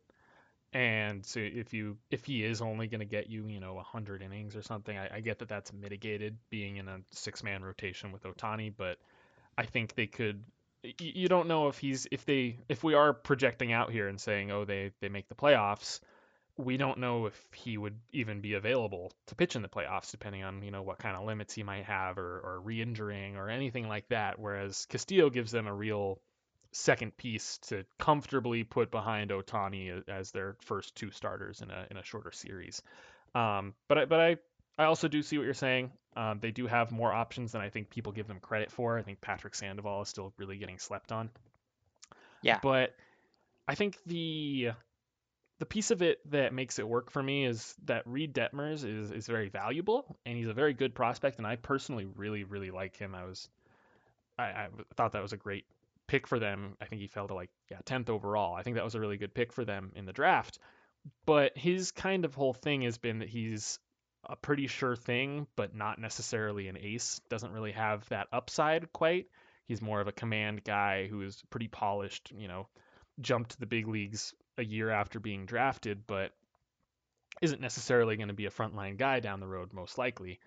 [0.72, 4.22] And so if you if he is only going to get you, you know, 100
[4.22, 8.22] innings or something, I, I get that that's mitigated being in a six-man rotation with
[8.22, 8.98] Ohtani, but
[9.56, 10.44] I think they could.
[11.00, 14.52] You don't know if he's if they if we are projecting out here and saying,
[14.52, 16.00] oh, they they make the playoffs
[16.58, 20.42] we don't know if he would even be available to pitch in the playoffs, depending
[20.42, 23.88] on you know what kind of limits he might have or, or re-injuring or anything
[23.88, 24.38] like that.
[24.38, 26.20] Whereas Castillo gives them a real
[26.72, 31.96] second piece to comfortably put behind Ohtani as their first two starters in a in
[31.96, 32.82] a shorter series.
[33.34, 34.36] Um, but I, but I
[34.78, 35.92] I also do see what you're saying.
[36.16, 38.98] Um, they do have more options than I think people give them credit for.
[38.98, 41.30] I think Patrick Sandoval is still really getting slept on.
[42.42, 42.58] Yeah.
[42.62, 42.96] But
[43.68, 44.72] I think the
[45.58, 49.10] the piece of it that makes it work for me is that Reid Detmers is
[49.10, 52.96] is very valuable and he's a very good prospect and I personally really really like
[52.96, 53.14] him.
[53.14, 53.48] I was
[54.38, 55.64] I, I thought that was a great
[56.06, 56.76] pick for them.
[56.80, 58.54] I think he fell to like yeah 10th overall.
[58.54, 60.58] I think that was a really good pick for them in the draft.
[61.26, 63.78] But his kind of whole thing has been that he's
[64.24, 67.20] a pretty sure thing, but not necessarily an ace.
[67.30, 69.26] Doesn't really have that upside quite.
[69.66, 72.32] He's more of a command guy who is pretty polished.
[72.36, 72.68] You know,
[73.20, 76.32] jumped to the big leagues a year after being drafted, but
[77.40, 80.40] isn't necessarily going to be a frontline guy down the road, most likely.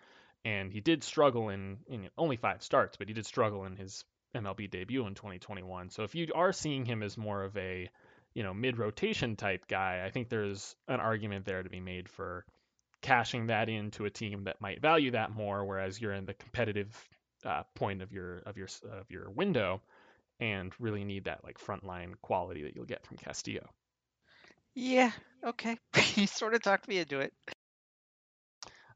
[0.44, 4.04] And he did struggle in, in only five starts, but he did struggle in his
[4.36, 5.90] MLB debut in 2021.
[5.90, 7.90] So if you are seeing him as more of a,
[8.34, 12.10] you know, mid rotation type guy, I think there's an argument there to be made
[12.10, 12.46] for
[13.02, 16.96] cashing that into a team that might value that more, whereas you're in the competitive
[17.46, 19.82] uh, point of your of your of your window
[20.40, 23.68] and really need that like frontline quality that you'll get from Castillo.
[24.76, 25.12] Yeah.
[25.46, 25.78] Okay.
[26.16, 27.34] you sort of talked me into it.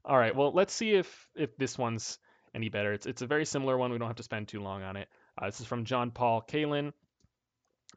[0.04, 0.34] All right.
[0.34, 2.18] Well, let's see if if this one's
[2.54, 2.92] any better.
[2.92, 3.92] It's it's a very similar one.
[3.92, 5.08] We don't have to spend too long on it.
[5.40, 6.92] Uh, this is from John Paul Kalin,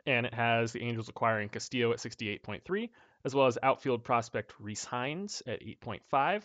[0.06, 2.90] and it has the Angels acquiring Castillo at 68.3,
[3.24, 6.44] as well as outfield prospect Reese Hines at 8.5,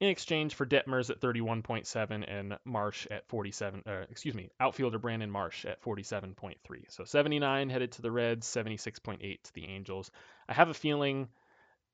[0.00, 3.82] in exchange for Detmers at 31.7 and Marsh at 47.
[3.86, 6.56] Uh, excuse me, outfielder Brandon Marsh at 47.3.
[6.88, 10.10] So 79 headed to the Reds, 76.8 to the Angels.
[10.48, 11.28] I have a feeling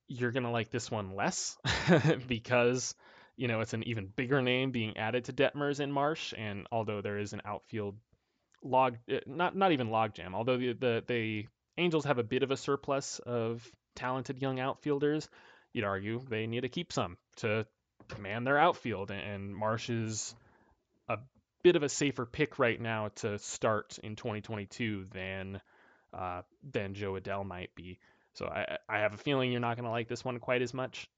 [0.09, 1.56] you're gonna like this one less
[2.27, 2.94] because
[3.36, 7.01] you know it's an even bigger name being added to Detmers and Marsh, and although
[7.01, 7.97] there is an outfield
[8.62, 11.47] log, uh, not not even logjam, although the, the the
[11.78, 15.28] Angels have a bit of a surplus of talented young outfielders,
[15.72, 17.64] you'd argue they need to keep some to
[18.11, 19.11] command their outfield.
[19.11, 20.35] And Marsh is
[21.09, 21.19] a
[21.62, 25.61] bit of a safer pick right now to start in 2022 than
[26.12, 26.43] uh,
[26.73, 27.99] than Jo Adell might be.
[28.35, 30.74] So I, I have a feeling you're not going to like this one quite as
[30.74, 31.09] much.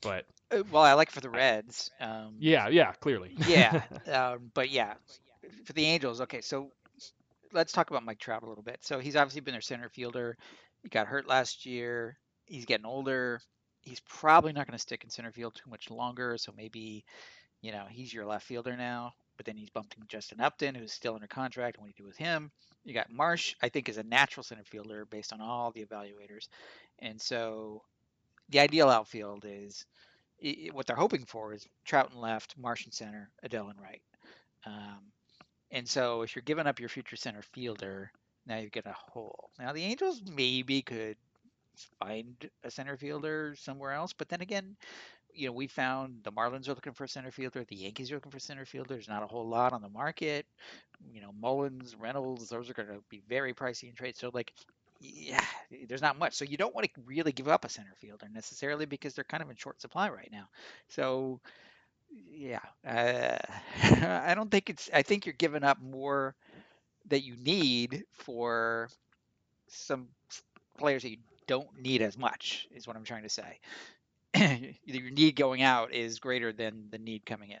[0.00, 1.90] But uh, well, I like for the Reds.
[2.00, 3.36] Um, yeah, yeah, clearly.
[3.46, 3.82] yeah,
[4.12, 4.94] um, but yeah,
[5.64, 6.20] for the Angels.
[6.22, 6.70] Okay, so
[7.52, 8.78] let's talk about Mike Trout a little bit.
[8.82, 10.36] So he's obviously been their center fielder.
[10.82, 12.18] He got hurt last year.
[12.46, 13.40] He's getting older
[13.82, 16.36] he's probably not going to stick in center field too much longer.
[16.38, 17.04] So maybe,
[17.60, 19.14] you know, he's your left fielder now.
[19.36, 21.76] But then he's bumping Justin Upton, who's still under contract.
[21.76, 22.50] And what do you do with him?
[22.84, 26.48] You got Marsh, I think, is a natural center fielder based on all the evaluators.
[26.98, 27.82] And so
[28.50, 29.86] the ideal outfield is
[30.72, 34.02] what they're hoping for is Trout and left, Marsh and center, Adell and right.
[34.66, 34.98] Um,
[35.70, 38.12] and so if you're giving up your future center fielder,
[38.46, 39.50] now you've got a hole.
[39.58, 41.16] Now the Angels maybe could
[42.00, 44.12] find a center fielder somewhere else.
[44.12, 44.76] But then again,
[45.34, 48.16] you know, we found the Marlins are looking for a center fielder, the Yankees are
[48.16, 48.94] looking for a center fielder.
[48.94, 50.46] There's not a whole lot on the market.
[51.12, 54.16] You know, Mullins, Reynolds, those are going to be very pricey in trade.
[54.16, 54.52] So, like,
[55.00, 55.44] yeah,
[55.88, 56.34] there's not much.
[56.34, 59.42] So you don't want to really give up a center fielder necessarily because they're kind
[59.42, 60.48] of in short supply right now.
[60.88, 61.40] So,
[62.30, 63.38] yeah, uh,
[64.28, 64.90] I don't think it's.
[64.92, 66.34] I think you're giving up more
[67.08, 68.88] that you need for
[69.68, 70.08] some
[70.78, 73.60] players that you don't need as much is what I'm trying to say.
[74.84, 77.58] Your need going out is greater than the need coming in.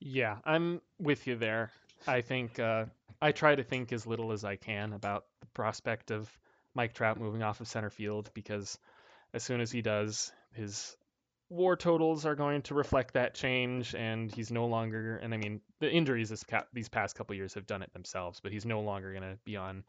[0.00, 1.70] Yeah, I'm with you there.
[2.06, 2.86] I think uh,
[3.20, 6.30] I try to think as little as I can about the prospect of
[6.74, 8.78] Mike Trout moving off of center field because
[9.32, 10.96] as soon as he does, his
[11.48, 15.16] war totals are going to reflect that change, and he's no longer.
[15.16, 18.40] And I mean, the injuries this ca- these past couple years have done it themselves,
[18.40, 19.84] but he's no longer going to be on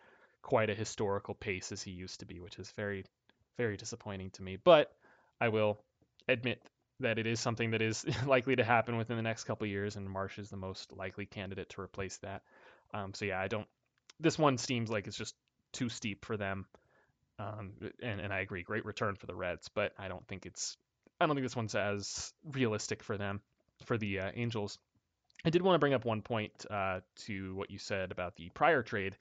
[0.48, 3.04] quite a historical pace as he used to be, which is very,
[3.58, 4.56] very disappointing to me.
[4.56, 4.90] But
[5.42, 5.84] I will
[6.30, 6.62] admit
[7.02, 10.10] that it is something that is likely to happen within the next couple years, and
[10.10, 12.44] Marsh is the most likely candidate to replace that.
[12.94, 13.68] Um, so yeah, I don't.
[14.22, 15.36] This one seems like it's just
[15.74, 16.66] too steep for them,
[17.40, 20.78] um, and and I agree, great return for the Reds, but I don't think it's.
[21.20, 23.42] I don't think this one's as realistic for them,
[23.84, 24.80] for the uh, Angels.
[25.44, 28.50] I did want to bring up one point uh, to what you said about the
[28.54, 29.18] prior trade,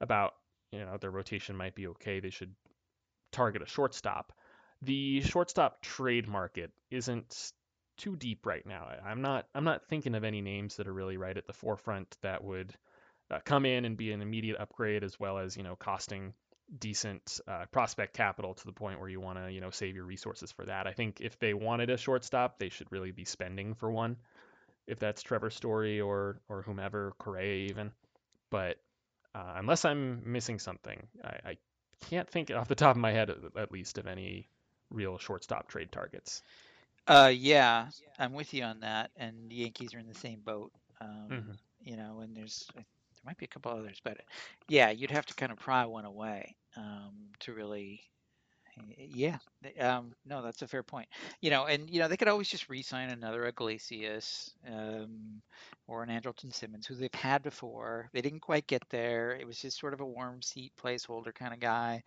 [0.00, 0.34] about
[0.72, 2.20] you know their rotation might be okay.
[2.20, 2.54] They should
[3.32, 4.32] target a shortstop.
[4.82, 7.52] The shortstop trade market isn't
[7.96, 8.88] too deep right now.
[9.04, 12.16] I'm not I'm not thinking of any names that are really right at the forefront
[12.22, 12.72] that would
[13.30, 16.32] uh, come in and be an immediate upgrade as well as you know costing
[16.78, 20.04] decent uh, prospect capital to the point where you want to you know save your
[20.04, 20.86] resources for that.
[20.86, 24.16] I think if they wanted a shortstop, they should really be spending for one.
[24.86, 27.92] If that's Trevor Story or or whomever, Correa even.
[28.50, 28.78] But
[29.38, 31.56] uh, unless I'm missing something, I, I,
[32.08, 34.46] can't think off the top of my head, at least, of any
[34.88, 36.42] real shortstop trade targets.
[37.08, 37.88] Uh, yeah,
[38.20, 39.10] I'm with you on that.
[39.16, 40.70] And the Yankees are in the same boat.
[41.00, 41.50] Um, mm-hmm.
[41.82, 42.84] You know, and there's there
[43.24, 44.18] might be a couple others, but
[44.68, 48.00] yeah, you'd have to kind of pry one away um, to really,
[48.96, 49.38] Yeah,
[49.80, 51.08] um, no, that's a fair point.
[51.40, 55.42] You know, and you know they could always just re-sign another Iglesias um,
[55.86, 58.08] or an Andrelton Simmons, who they've had before.
[58.12, 59.32] They didn't quite get there.
[59.36, 62.02] It was just sort of a warm seat placeholder kind of guy.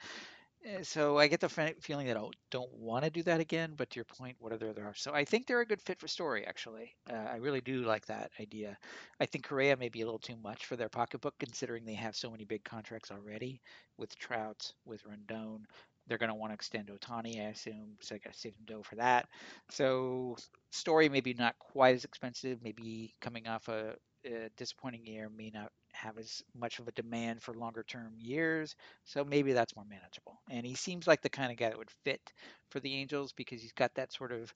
[0.66, 1.50] Eh, So I get the
[1.82, 3.74] feeling that I don't want to do that again.
[3.78, 4.96] But to your point, what other there are?
[4.96, 6.46] So I think they're a good fit for Story.
[6.48, 8.78] Actually, uh, I really do like that idea.
[9.20, 12.16] I think Correa may be a little too much for their pocketbook, considering they have
[12.16, 13.62] so many big contracts already
[13.98, 15.66] with Trout, with Rendon.
[16.12, 17.98] They're going to want to extend Ohtani, I assume.
[18.02, 19.28] So I got to save some dough for that.
[19.70, 20.38] So
[20.72, 22.60] Story maybe not quite as expensive.
[22.64, 27.42] Maybe coming off a, a disappointing year may not have as much of a demand
[27.42, 28.76] for longer term years.
[29.06, 30.42] So maybe that's more manageable.
[30.50, 32.22] And he seems like the kind of guy that would fit
[32.70, 34.54] for the Angels because he's got that sort of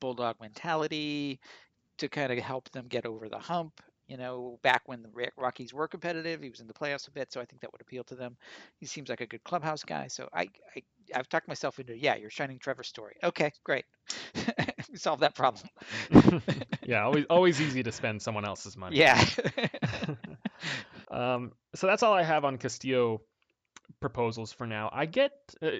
[0.00, 1.40] bulldog mentality
[1.98, 3.80] to kind of help them get over the hump.
[4.08, 7.32] You know, back when the Rockies were competitive, he was in the playoffs a bit,
[7.32, 8.36] so I think that would appeal to them.
[8.78, 10.82] He seems like a good clubhouse guy, so I, I
[11.14, 13.16] I've talked myself into yeah, you're shining Trevor Story.
[13.22, 13.84] Okay, great,
[14.90, 15.64] we solved that problem.
[16.82, 18.98] yeah, always always easy to spend someone else's money.
[18.98, 19.24] Yeah.
[21.10, 23.22] um, so that's all I have on Castillo
[24.00, 24.90] proposals for now.
[24.92, 25.32] I get,
[25.62, 25.70] uh,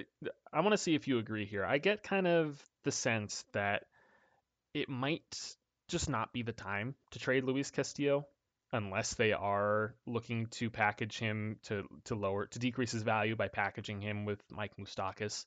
[0.52, 1.64] I want to see if you agree here.
[1.64, 3.84] I get kind of the sense that
[4.72, 5.22] it might
[5.88, 8.26] just not be the time to trade Luis Castillo
[8.74, 13.46] unless they are looking to package him to to lower to decrease his value by
[13.46, 15.46] packaging him with Mike Moustakas.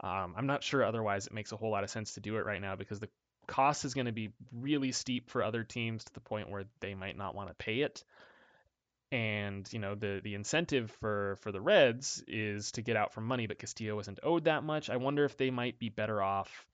[0.00, 2.44] Um, I'm not sure otherwise it makes a whole lot of sense to do it
[2.44, 3.08] right now because the
[3.46, 6.94] cost is going to be really steep for other teams to the point where they
[6.94, 8.04] might not want to pay it.
[9.10, 13.24] And you know the the incentive for for the Reds is to get out from
[13.24, 14.90] money, but Castillo isn't owed that much.
[14.90, 16.66] I wonder if they might be better off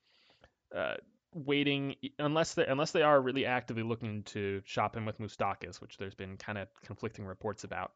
[0.75, 0.97] uh,
[1.35, 5.97] waiting unless they unless they are really actively looking to shop him with Moustakas, which
[5.99, 7.93] there's been kind of conflicting reports about.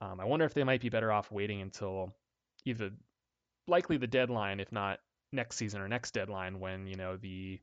[0.00, 2.14] Um, I wonder if they might be better off waiting until
[2.64, 2.90] either
[3.66, 5.00] likely the deadline, if not
[5.32, 7.60] next season or next deadline, when you know the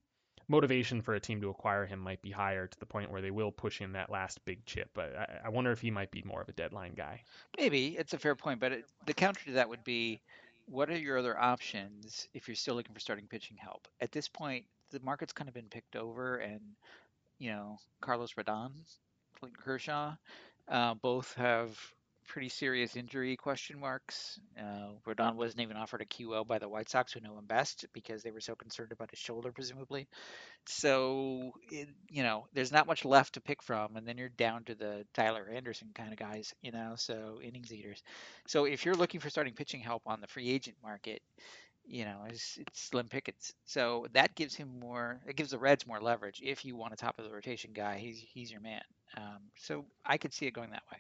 [0.50, 3.32] motivation for a team to acquire him might be higher to the point where they
[3.32, 4.90] will push in that last big chip.
[4.94, 7.22] But I, I wonder if he might be more of a deadline guy.
[7.58, 10.22] Maybe it's a fair point, but it, the counter to that would be,
[10.66, 13.88] what are your other options if you're still looking for starting pitching help?
[14.00, 16.62] At this point, the market's kind of been picked over, and
[17.40, 18.72] you know Carlos Rodon,
[19.40, 20.16] Clayton Kershaw,
[20.68, 21.78] uh, both have
[22.28, 24.40] pretty serious injury question marks.
[24.60, 27.86] Uh, Rodon wasn't even offered a QO by the White Sox, who know him best,
[27.94, 30.08] because they were so concerned about his shoulder, presumably.
[30.66, 34.66] So, it, you know, there's not much left to pick from, and then you're down
[34.66, 38.04] to the Tyler Anderson kind of guys, you know, so innings eaters.
[38.46, 41.22] So, if you're looking for starting pitching help on the free agent market,
[41.88, 43.54] you know, it's, it's slim pickets.
[43.66, 45.20] So that gives him more.
[45.28, 46.42] It gives the Reds more leverage.
[46.44, 48.82] If you want a top of the rotation guy, he's he's your man.
[49.16, 51.00] Um, so I could see it going that way.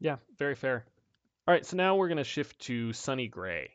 [0.00, 0.84] Yeah, very fair.
[1.46, 3.70] All right, so now we're going to shift to Sonny Gray.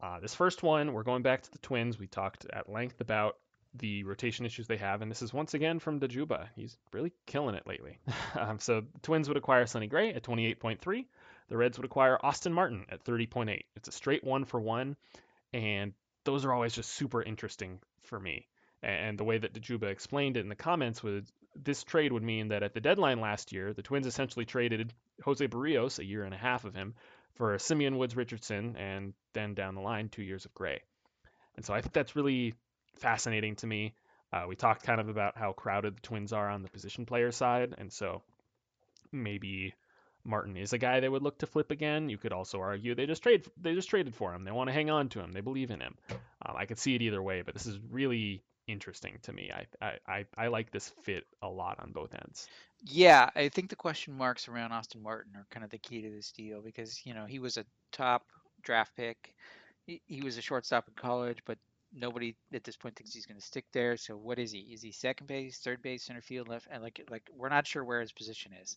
[0.00, 1.98] Uh, this first one, we're going back to the Twins.
[1.98, 3.36] We talked at length about
[3.74, 6.46] the rotation issues they have, and this is once again from Dajuba.
[6.54, 7.98] He's really killing it lately.
[8.38, 11.06] um, so Twins would acquire Sonny Gray at 28.3.
[11.48, 13.64] The Reds would acquire Austin Martin at 30.8.
[13.76, 14.96] It's a straight one for one,
[15.52, 15.94] and
[16.24, 18.46] those are always just super interesting for me.
[18.82, 22.48] And the way that Dajuba explained it in the comments was this trade would mean
[22.48, 24.92] that at the deadline last year, the Twins essentially traded
[25.24, 26.94] Jose Berrios, a year and a half of him,
[27.34, 30.82] for Simeon Woods Richardson, and then down the line, two years of Gray.
[31.56, 32.54] And so I think that's really
[32.96, 33.94] fascinating to me.
[34.32, 37.32] Uh, we talked kind of about how crowded the Twins are on the position player
[37.32, 38.22] side, and so
[39.10, 39.74] maybe
[40.28, 42.08] Martin is a guy they would look to flip again.
[42.08, 44.44] You could also argue they just trade they just traded for him.
[44.44, 45.32] They want to hang on to him.
[45.32, 45.96] They believe in him.
[46.10, 49.50] Um, I could see it either way, but this is really interesting to me.
[49.82, 52.46] I, I I like this fit a lot on both ends.
[52.84, 56.10] Yeah, I think the question marks around Austin Martin are kind of the key to
[56.10, 58.26] this deal because you know he was a top
[58.62, 59.34] draft pick.
[59.86, 61.58] He, he was a shortstop in college, but
[61.92, 63.96] nobody at this point thinks he's going to stick there.
[63.96, 64.60] So what is he?
[64.60, 66.68] Is he second base, third base, center field, left?
[66.70, 68.76] And like like we're not sure where his position is.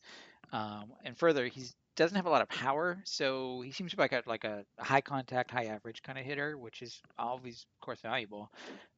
[0.51, 1.63] Um, and further, he
[1.95, 4.65] doesn't have a lot of power, so he seems to be like a like a
[4.79, 8.51] high contact, high average kind of hitter, which is always, of course, valuable.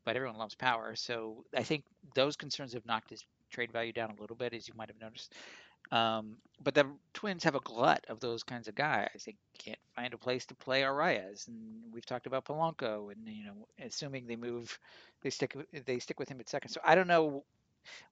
[0.06, 1.86] But everyone loves power, so I think
[2.16, 5.00] those concerns have knocked his trade value down a little bit, as you might have
[5.00, 5.34] noticed.
[5.92, 9.24] Um, but the Twins have a glut of those kinds of guys.
[9.26, 13.46] They can't find a place to play Arraez, and we've talked about Polanco, and you
[13.46, 14.80] know, assuming they move,
[15.22, 15.56] they stick
[15.86, 16.70] they stick with him at second.
[16.70, 17.44] So I don't know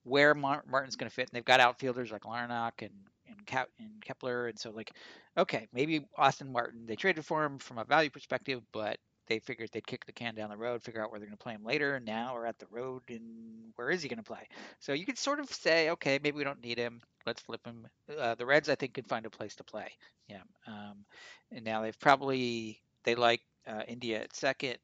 [0.04, 1.30] where Martin's going to fit.
[1.30, 2.92] And they've got outfielders like Larnach and
[3.28, 4.92] and, Ke- and Kepler, and so like,
[5.38, 6.86] okay, maybe Austin Martin.
[6.86, 9.00] They traded for him from a value perspective, but
[9.32, 11.44] they figured they'd kick the can down the road, figure out where they're going to
[11.44, 12.02] play him later.
[12.02, 14.46] Now we're at the road, and where is he going to play?
[14.80, 17.02] So you could sort of say, okay, maybe we don't need him.
[17.26, 17.88] Let's flip him.
[18.20, 19.88] Uh, the Reds, I think, could find a place to play.
[20.28, 20.42] Yeah.
[20.68, 21.06] Um,
[21.50, 24.78] and now they've probably they like uh, India at second.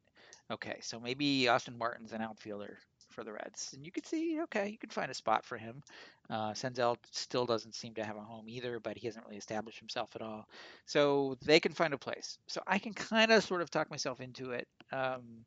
[0.50, 2.78] Okay, so maybe Austin Martin's an outfielder
[3.18, 5.82] for the Reds, and you could see, okay, you can find a spot for him.
[6.30, 9.80] Uh, Senzel still doesn't seem to have a home either, but he hasn't really established
[9.80, 10.48] himself at all.
[10.86, 12.38] So they can find a place.
[12.46, 14.68] So I can kind of sort of talk myself into it.
[14.92, 15.46] Um,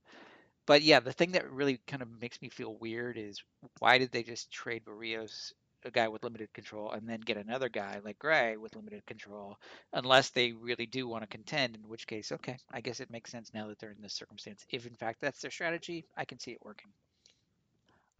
[0.67, 3.41] but yeah, the thing that really kind of makes me feel weird is
[3.79, 5.53] why did they just trade Berrios
[5.85, 9.59] a guy with limited control and then get another guy like Gray with limited control,
[9.93, 13.31] unless they really do want to contend, in which case, okay, I guess it makes
[13.31, 14.67] sense now that they're in this circumstance.
[14.71, 16.91] If in fact that's their strategy, I can see it working.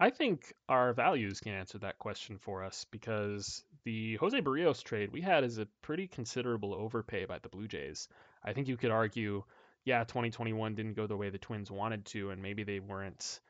[0.01, 5.13] I think our values can answer that question for us because the Jose Berrios trade
[5.13, 8.09] we had is a pretty considerable overpay by the Blue Jays.
[8.43, 9.45] I think you could argue,
[9.85, 13.41] yeah, 2021 didn't go the way the Twins wanted to, and maybe they weren't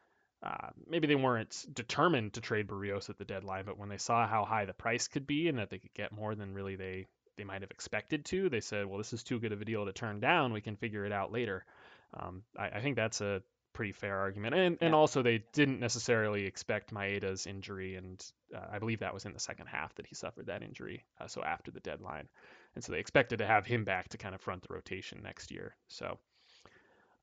[0.43, 4.27] uh, maybe they weren't determined to trade Berrios at the deadline, but when they saw
[4.27, 7.06] how high the price could be and that they could get more than really they
[7.36, 9.86] they might have expected to, they said, well, this is too good of a deal
[9.86, 10.52] to turn down.
[10.52, 11.64] We can figure it out later.
[12.12, 13.40] Um, I, I, think that's a
[13.72, 18.24] pretty fair argument, and and also they didn't necessarily expect Maeda's injury, and
[18.55, 21.26] uh, I believe that was in the second half that he suffered that injury, uh,
[21.26, 22.28] so after the deadline,
[22.74, 25.51] and so they expected to have him back to kind of front the rotation next
[25.51, 25.76] year.
[25.88, 26.18] So.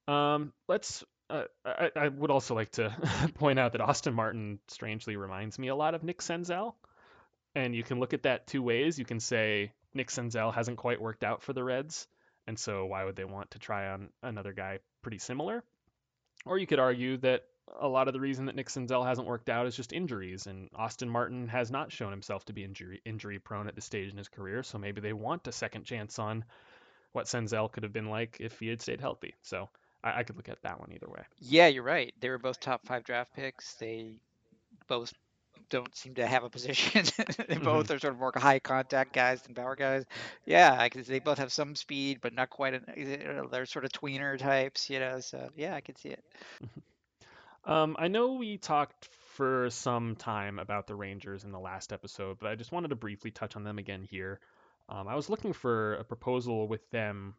[0.09, 2.95] Um, let's uh, I, I, would also like to
[3.35, 6.75] point out that Austin Martin strangely reminds me a lot of Nick Senzel.
[7.55, 8.99] And you can look at that two ways.
[8.99, 12.07] You can say Nick Senzel hasn't quite worked out for the Reds,
[12.45, 15.63] and so why would they want to try on another guy pretty similar?
[16.47, 17.43] Or you could argue that
[17.79, 20.69] a lot of the reason that Nick Senzel hasn't worked out is just injuries, and
[20.75, 24.17] Austin Martin has not shown himself to be injury injury prone at this stage in
[24.17, 24.63] his career.
[24.63, 26.45] So maybe they want a second chance on
[27.11, 29.35] what Senzel could have been like if he had stayed healthy.
[29.41, 29.69] So
[30.03, 31.23] I, I could look at that one either way.
[31.39, 32.13] Yeah, you're right.
[32.19, 33.73] They were both top five draft picks.
[33.75, 34.15] They
[34.87, 35.13] both
[35.69, 37.03] don't seem to have a position.
[37.18, 37.64] they mm-hmm.
[37.64, 40.06] both are sort of more high contact guys than power guys.
[40.45, 42.73] Yeah, because they both have some speed, but not quite.
[42.73, 45.19] An, they're sort of tweener types, you know.
[45.19, 46.23] So yeah, I can see it.
[46.64, 46.80] Mm-hmm.
[47.72, 52.38] Um, I know we talked for some time about the Rangers in the last episode,
[52.39, 54.39] but I just wanted to briefly touch on them again here.
[54.89, 57.35] Um, I was looking for a proposal with them,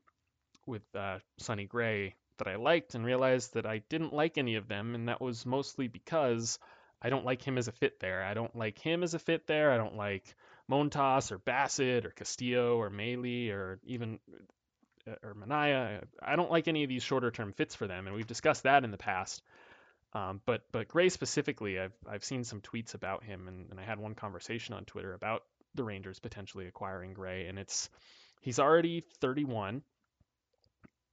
[0.67, 4.69] with uh, Sonny Gray, that I liked and realized that I didn't like any of
[4.69, 6.59] them, and that was mostly because
[7.01, 8.25] I don't like him as a fit there.
[8.25, 9.71] I don't like him as a fit there.
[9.71, 10.35] I don't like
[10.71, 14.19] Montas or Bassitt or Castillo or Mahle or even
[15.07, 16.03] uh, or Manaea.
[16.21, 18.85] I don't like any of these shorter term fits for them, and we've discussed that
[18.85, 19.43] in the past.
[20.13, 23.85] Um, but but Gray specifically, I've I've seen some tweets about him, and, and I
[23.85, 25.45] had one conversation on Twitter about
[25.75, 27.91] the Rangers potentially acquiring Gray, and it's
[28.41, 29.83] he's already 31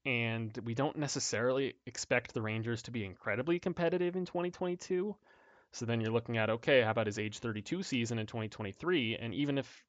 [0.05, 5.15] and we don't necessarily expect the Rangers to be incredibly competitive in 2022.
[5.75, 9.17] So then you're looking at okay, how about his age 32 season in 2023?
[9.17, 9.83] And even if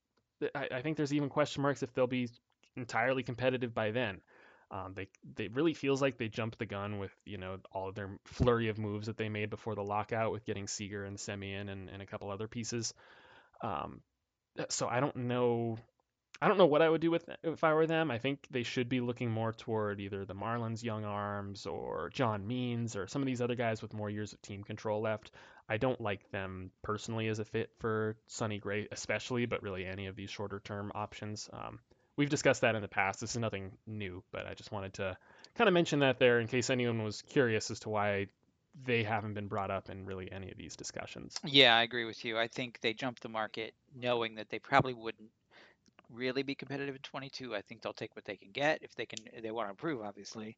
[0.54, 2.28] I, think there's even question marks if they'll be
[2.76, 4.20] entirely competitive by then.
[4.70, 5.06] Um, they
[5.36, 8.68] they really feels like they jumped the gun with you know all of their flurry
[8.68, 12.02] of moves that they made before the lockout with getting Seager and Semien and, and
[12.02, 12.92] a couple other pieces.
[13.62, 14.00] Um,
[14.68, 15.78] so I don't know
[16.40, 18.10] I don't know what I would do with if I were them.
[18.10, 22.46] I think they should be looking more toward either the Marlins young arms or John
[22.46, 25.30] Means or some of these other guys with more years of team control left.
[25.68, 30.06] I don't like them personally as a fit for Sonny Gray, especially, but really any
[30.06, 31.48] of these shorter term options.
[31.52, 31.80] Um,
[32.16, 33.20] we've discussed that in the past.
[33.20, 35.16] This is nothing new, but I just wanted to
[35.56, 38.26] kind of mention that there in case anyone was curious as to why
[38.84, 41.38] they haven't been brought up in really any of these discussions.
[41.44, 42.38] Yeah, I agree with you.
[42.38, 45.30] I think they jumped the market knowing that they probably wouldn't
[46.12, 47.54] really be competitive in 22.
[47.54, 49.18] I think they'll take what they can get if they can.
[49.42, 50.56] They want to improve, obviously,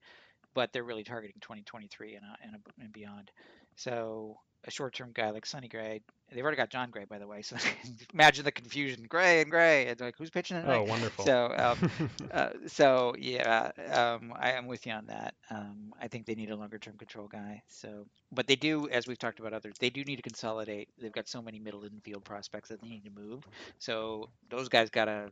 [0.54, 3.30] but they're really targeting 2023 and uh, and, and beyond.
[3.78, 6.00] So a short-term guy like Sonny Gray,
[6.32, 7.42] they've already got Jon Gray, by the way.
[7.42, 7.56] So
[8.12, 10.78] imagine the confusion: Gray and Gray, and like who's pitching tonight?
[10.78, 11.24] Oh, wonderful.
[11.24, 11.90] So, um,
[12.32, 15.34] uh, so yeah, um, I am with you on that.
[15.48, 17.62] Um, I think they need a longer-term control guy.
[17.68, 20.88] So, but they do, as we've talked about others, they do need to consolidate.
[21.00, 23.46] They've got so many middle infield prospects that they need to move.
[23.78, 25.30] So those guys gotta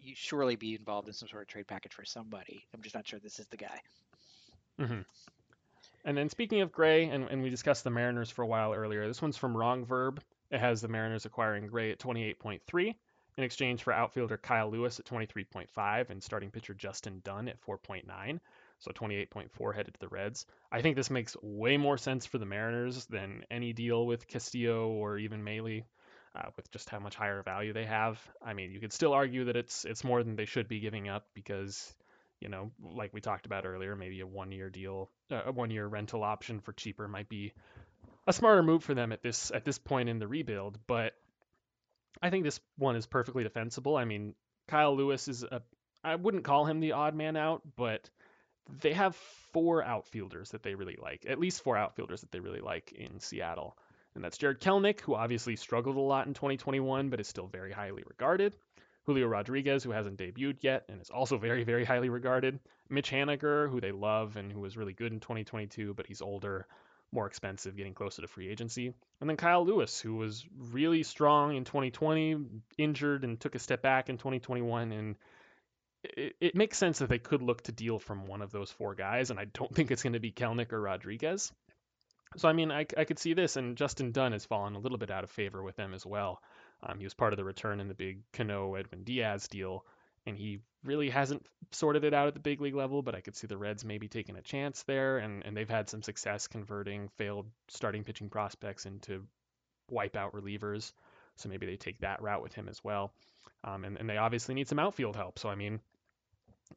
[0.00, 2.64] you surely be involved in some sort of trade package for somebody.
[2.74, 3.80] I'm just not sure this is the guy.
[4.80, 5.00] Mm-hmm.
[6.04, 9.06] And then speaking of Gray, and, and we discussed the Mariners for a while earlier,
[9.06, 10.20] this one's from Wrong Verb.
[10.50, 12.94] It has the Mariners acquiring Gray at 28.3
[13.38, 18.40] in exchange for outfielder Kyle Lewis at 23.5 and starting pitcher Justin Dunn at 4.9.
[18.78, 20.44] So 28.4 headed to the Reds.
[20.72, 24.88] I think this makes way more sense for the Mariners than any deal with Castillo
[24.88, 25.84] or even Mahle,
[26.34, 28.20] uh, with just how much higher value they have.
[28.44, 31.08] I mean, you could still argue that it's it's more than they should be giving
[31.08, 31.94] up because
[32.42, 35.70] you know, like we talked about earlier, maybe a one year deal, uh, a one
[35.70, 37.52] year rental option for cheaper might be
[38.26, 40.78] a smarter move for them at this at this point in the rebuild.
[40.86, 41.14] But
[42.20, 43.96] I think this one is perfectly defensible.
[43.96, 44.34] I mean,
[44.66, 45.62] Kyle Lewis is a
[46.02, 48.10] I wouldn't call him the odd man out, but
[48.80, 49.14] they have
[49.52, 53.20] four outfielders that they really like, at least four outfielders that they really like in
[53.20, 53.76] Seattle.
[54.14, 57.72] And that's Jared Kelenic, who obviously struggled a lot in 2021, but is still very
[57.72, 58.56] highly regarded.
[59.04, 62.60] Julio Rodriguez, who hasn't debuted yet and is also very, very highly regarded.
[62.88, 66.66] Mitch Haniger, who they love and who was really good in 2022, but he's older,
[67.10, 68.94] more expensive, getting closer to free agency.
[69.20, 72.36] And then Kyle Lewis, who was really strong in 2020,
[72.78, 74.92] injured and took a step back in 2021.
[74.92, 75.16] And
[76.04, 78.94] it, it makes sense that they could look to deal from one of those four
[78.94, 79.30] guys.
[79.30, 81.52] And I don't think it's going to be Kelenic or Rodriguez.
[82.36, 84.96] So, I mean, I, I could see this, and Justin Dunn has fallen a little
[84.96, 86.40] bit out of favor with them as well.
[86.82, 89.84] Um, he was part of the return in the big Cano Edwin Diaz deal,
[90.26, 93.02] and he really hasn't sorted it out at the big league level.
[93.02, 95.88] But I could see the Reds maybe taking a chance there, and, and they've had
[95.88, 99.24] some success converting failed starting pitching prospects into
[99.90, 100.92] wipeout relievers.
[101.36, 103.12] So maybe they take that route with him as well.
[103.64, 105.38] Um, and, and they obviously need some outfield help.
[105.38, 105.80] So I mean,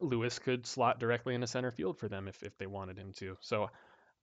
[0.00, 3.36] Lewis could slot directly into center field for them if, if they wanted him to.
[3.40, 3.70] So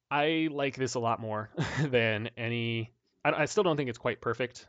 [0.10, 1.50] I like this a lot more
[1.82, 2.94] than any.
[3.26, 4.68] I, I still don't think it's quite perfect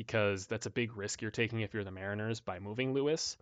[0.00, 3.36] because that's a big risk you're taking if you're the Mariners by moving Lewis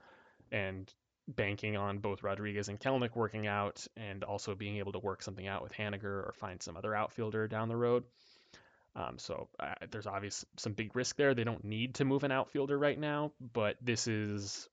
[0.51, 0.93] and
[1.29, 5.47] banking on both Rodriguez and Kelenic working out and also being able to work something
[5.47, 8.03] out with Haniger or find some other outfielder down the road.
[8.97, 11.33] Um, so uh, there's obvious some big risk there.
[11.33, 14.69] They don't need to move an outfielder right now, but this is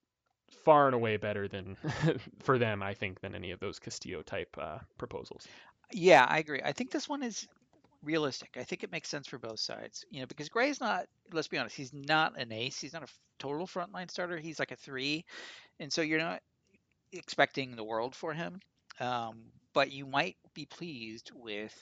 [0.64, 1.76] far and away better than
[2.40, 5.46] for them, I think, than any of those Castillo type uh, proposals.
[5.92, 6.62] Yeah, I agree.
[6.64, 7.46] I think this one is
[8.06, 8.56] realistic.
[8.58, 10.06] I think it makes sense for both sides.
[10.10, 11.06] You know, because Gray's not.
[11.32, 11.76] Let's be honest.
[11.76, 12.80] He's not an ace.
[12.80, 13.08] He's not a
[13.38, 14.38] total frontline starter.
[14.38, 15.24] He's like a three,
[15.80, 16.42] and so you're not
[17.12, 18.60] expecting the world for him.
[19.00, 21.74] Um, but you might be pleased with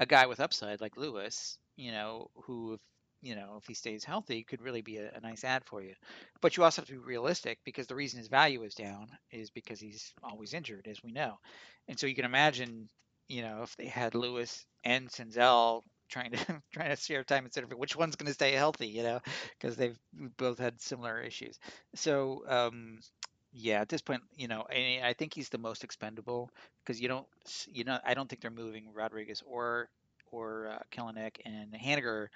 [0.00, 1.58] a guy with upside like Lewis.
[1.76, 2.80] You know, who if
[3.22, 5.94] you know if he stays healthy could really be a, a nice add for you.
[6.40, 9.50] But you also have to be realistic because the reason his value is down is
[9.50, 11.38] because he's always injured, as we know.
[11.88, 12.88] And so you can imagine
[13.28, 16.38] you know, if they had Lewis and Senzel trying to
[16.72, 19.20] trying to share time instead of which one's going to stay healthy, you know,
[19.58, 19.98] because they've
[20.36, 21.58] both had similar issues.
[21.94, 23.00] So um,
[23.52, 26.50] yeah, at this point, you know, I, think he's the most expendable
[26.84, 27.26] because you don't,
[27.66, 29.88] you know, I don't think they're moving Rodriguez or
[30.30, 32.28] or uh, Kelenic and Haniger.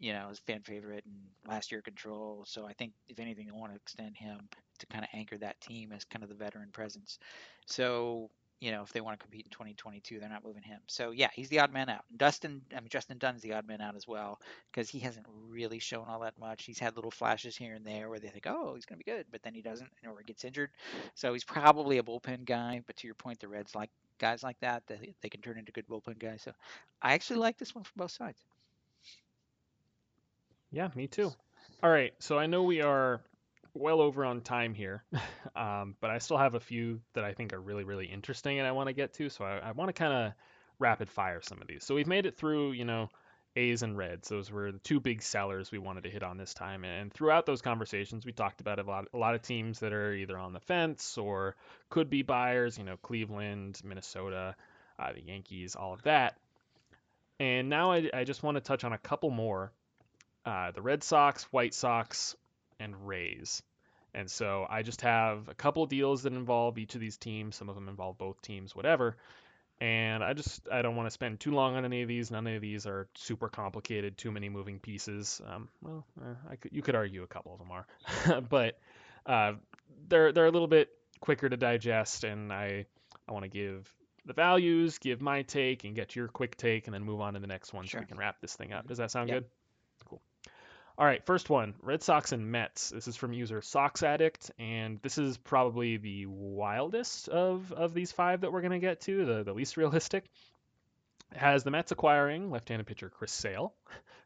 [0.00, 1.14] You know, is fan favorite and
[1.46, 2.44] last year control.
[2.46, 4.38] So I think if anything, they want to extend him
[4.80, 7.18] to kind of anchor that team as kind of the veteran presence.
[7.66, 8.28] So
[8.60, 10.80] you know, if they want to compete in 2022, they're not moving him.
[10.86, 12.04] So yeah, he's the odd man out.
[12.16, 14.40] Dustin, I mean Justin Dunn's the odd man out as well
[14.72, 16.64] because he hasn't really shown all that much.
[16.64, 19.10] He's had little flashes here and there where they think, oh, he's going to be
[19.10, 20.70] good, but then he doesn't, or he gets injured.
[21.14, 22.82] So he's probably a bullpen guy.
[22.86, 25.72] But to your point, the Reds like guys like that that they can turn into
[25.72, 26.42] good bullpen guys.
[26.42, 26.52] So
[27.02, 28.38] I actually like this one from both sides.
[30.70, 31.32] Yeah, me too.
[31.82, 33.20] All right, so I know we are
[33.74, 35.04] well over on time here,
[35.56, 38.66] um, but I still have a few that I think are really, really interesting and
[38.66, 39.28] I want to get to.
[39.28, 40.32] So I, I want to kind of
[40.78, 41.84] rapid fire some of these.
[41.84, 43.10] So we've made it through, you know,
[43.56, 44.28] A's and Reds.
[44.28, 46.84] Those were the two big sellers we wanted to hit on this time.
[46.84, 50.12] And throughout those conversations, we talked about a lot, a lot of teams that are
[50.12, 51.54] either on the fence or
[51.88, 52.76] could be buyers.
[52.76, 54.56] You know, Cleveland, Minnesota,
[54.98, 56.36] uh, the Yankees, all of that.
[57.38, 59.72] And now I, I just want to touch on a couple more.
[60.44, 62.36] Uh, the Red Sox, White Sox,
[62.78, 63.62] and Rays.
[64.14, 67.56] And so I just have a couple deals that involve each of these teams.
[67.56, 69.16] Some of them involve both teams, whatever.
[69.80, 72.30] And I just I don't want to spend too long on any of these.
[72.30, 75.40] None of these are super complicated, too many moving pieces.
[75.44, 78.78] Um, well, uh, I could, you could argue a couple of them are, but
[79.26, 79.54] uh,
[80.08, 80.90] they're they're a little bit
[81.20, 82.86] quicker to digest, and I
[83.28, 83.92] I want to give
[84.24, 87.40] the values, give my take, and get your quick take, and then move on to
[87.40, 87.98] the next one sure.
[87.98, 88.86] so we can wrap this thing up.
[88.86, 89.40] Does that sound yep.
[89.40, 89.44] good?
[90.96, 92.90] All right, first one Red Sox and Mets.
[92.90, 98.12] This is from user Sox Addict, and this is probably the wildest of, of these
[98.12, 100.24] five that we're going to get to, the, the least realistic.
[101.34, 103.74] Has the Mets acquiring left-handed pitcher Chris Sale,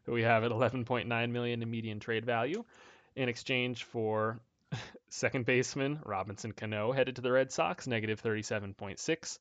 [0.05, 2.63] who we have at 11.9 million in median trade value,
[3.17, 4.39] in exchange for
[5.09, 9.39] second baseman Robinson Cano headed to the Red Sox, negative 37.6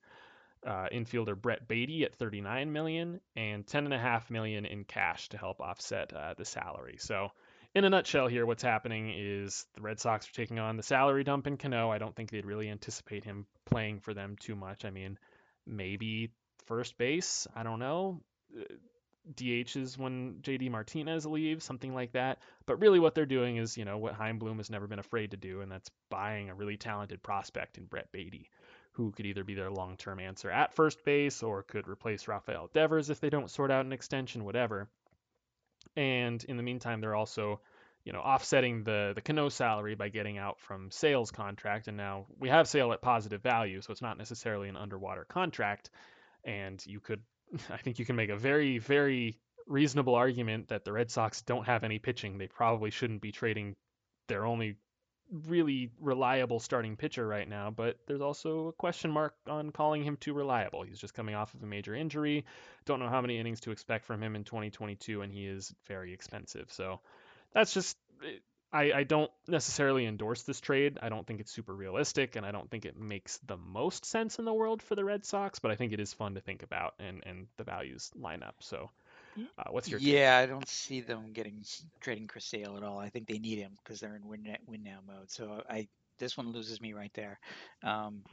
[0.65, 6.13] uh, infielder Brett Baty at 39 million and 10.5 million in cash to help offset
[6.13, 6.97] uh, the salary.
[6.99, 7.29] So,
[7.75, 11.23] in a nutshell, here what's happening is the Red Sox are taking on the salary
[11.23, 11.91] dump in Cano.
[11.91, 14.85] I don't think they'd really anticipate him playing for them too much.
[14.85, 15.19] I mean,
[15.65, 16.31] maybe
[16.65, 17.47] first base.
[17.55, 18.21] I don't know.
[19.35, 22.39] DHs when JD Martinez leaves, something like that.
[22.65, 25.31] But really, what they're doing is, you know, what Chaim Bloom has never been afraid
[25.31, 28.49] to do, and that's buying a really talented prospect in Brett Baty
[28.97, 32.69] who could either be their long term answer at first base or could replace Rafael
[32.73, 34.89] Devers if they don't sort out an extension, whatever.
[35.95, 37.61] And in the meantime, they're also,
[38.03, 42.25] you know, offsetting the the Cano salary by getting out from Sale's contract, and now
[42.39, 45.91] we have Sale at positive value, so it's not necessarily an underwater contract.
[46.43, 47.21] And you could,
[47.69, 51.65] I think, you can make a very very reasonable argument that the Red Sox don't
[51.65, 52.37] have any pitching.
[52.37, 53.75] They probably shouldn't be trading
[54.27, 54.77] their only
[55.47, 60.17] really reliable starting pitcher right now, but there's also a question mark on calling him
[60.17, 60.83] too reliable.
[60.83, 62.45] He's just coming off of a major injury.
[62.85, 66.13] Don't know how many innings to expect from him in 2022, and he is very
[66.13, 66.71] expensive.
[66.71, 66.99] So
[67.53, 67.97] that's just.
[68.73, 70.99] I, I don't necessarily endorse this trade.
[71.01, 74.39] I don't think it's super realistic, and I don't think it makes the most sense
[74.39, 76.63] in the world for the Red Sox, but I think it is fun to think
[76.63, 78.55] about, and, and the values line up.
[78.59, 78.89] So
[79.57, 80.41] uh, what's your yeah?
[80.41, 80.49] Take?
[80.49, 81.63] I don't see them getting
[81.99, 82.99] trading Chris Sale at all.
[82.99, 85.29] I think they need him because they're in win win now mode.
[85.31, 85.87] So I
[86.19, 87.39] this one loses me right there.
[87.83, 88.23] Um,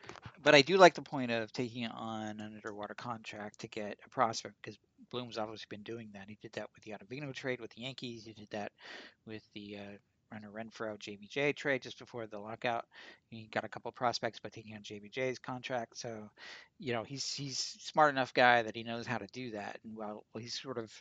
[0.43, 4.09] but I do like the point of taking on an underwater contract to get a
[4.09, 4.79] prospect because
[5.11, 6.29] Bloom's obviously been doing that.
[6.29, 8.25] He did that with the Ottavino trade with the Yankees.
[8.25, 8.73] He did that
[9.27, 9.97] with the uh,
[10.35, 12.85] Hunter Renfroe JBJ trade just before the lockout.
[13.31, 15.97] He got a couple prospects by taking on JBJ's contract.
[15.99, 16.31] So,
[16.79, 19.79] you know, he's he's smart enough guy that he knows how to do that.
[19.85, 20.93] And while well, he's sort of,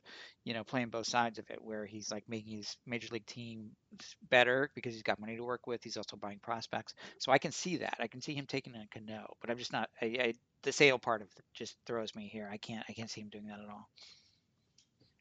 [0.44, 3.72] you know, playing both sides of it, where he's like making his major league team
[4.30, 5.84] better because he's got money to work with.
[5.84, 6.94] He's also buying prospects.
[7.18, 7.98] So I can see that.
[8.00, 9.90] I can see him taking a Cano, but I'm just not.
[10.02, 10.34] I, I
[10.64, 12.50] the sale part of it just throws me here.
[12.52, 13.90] I can't I can't see him doing that at all.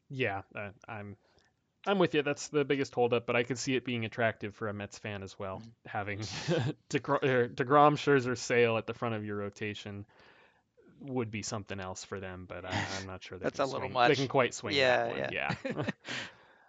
[0.09, 1.17] Yeah, uh, I'm
[1.85, 2.21] I'm with you.
[2.21, 5.21] That's the biggest holdup, but I could see it being attractive for a Mets fan
[5.21, 5.57] as well.
[5.57, 5.69] Mm-hmm.
[5.87, 6.19] Having
[6.89, 10.05] DeGrom, Scherzer, Sale at the front of your rotation
[11.01, 13.73] would be something else for them, but I, am not sure that's a swing.
[13.73, 14.09] little much.
[14.09, 14.75] They can quite swing.
[14.75, 15.55] Yeah, yeah.
[15.65, 15.83] yeah.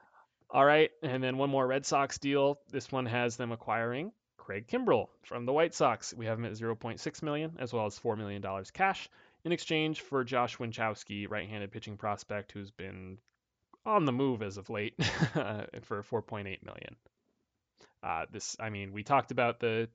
[0.51, 2.59] All right, and then one more Red Sox deal.
[2.71, 6.13] This one has them acquiring Craig Kimbrel from the White Sox.
[6.13, 9.09] We have him at 0.6 million as well as 4 million dollars cash
[9.45, 13.19] in exchange for Josh Winckowski, right-handed pitching prospect who's been
[13.87, 16.97] on the move as of late for 4.8 million.
[18.03, 19.89] Uh, this, I mean, we talked about the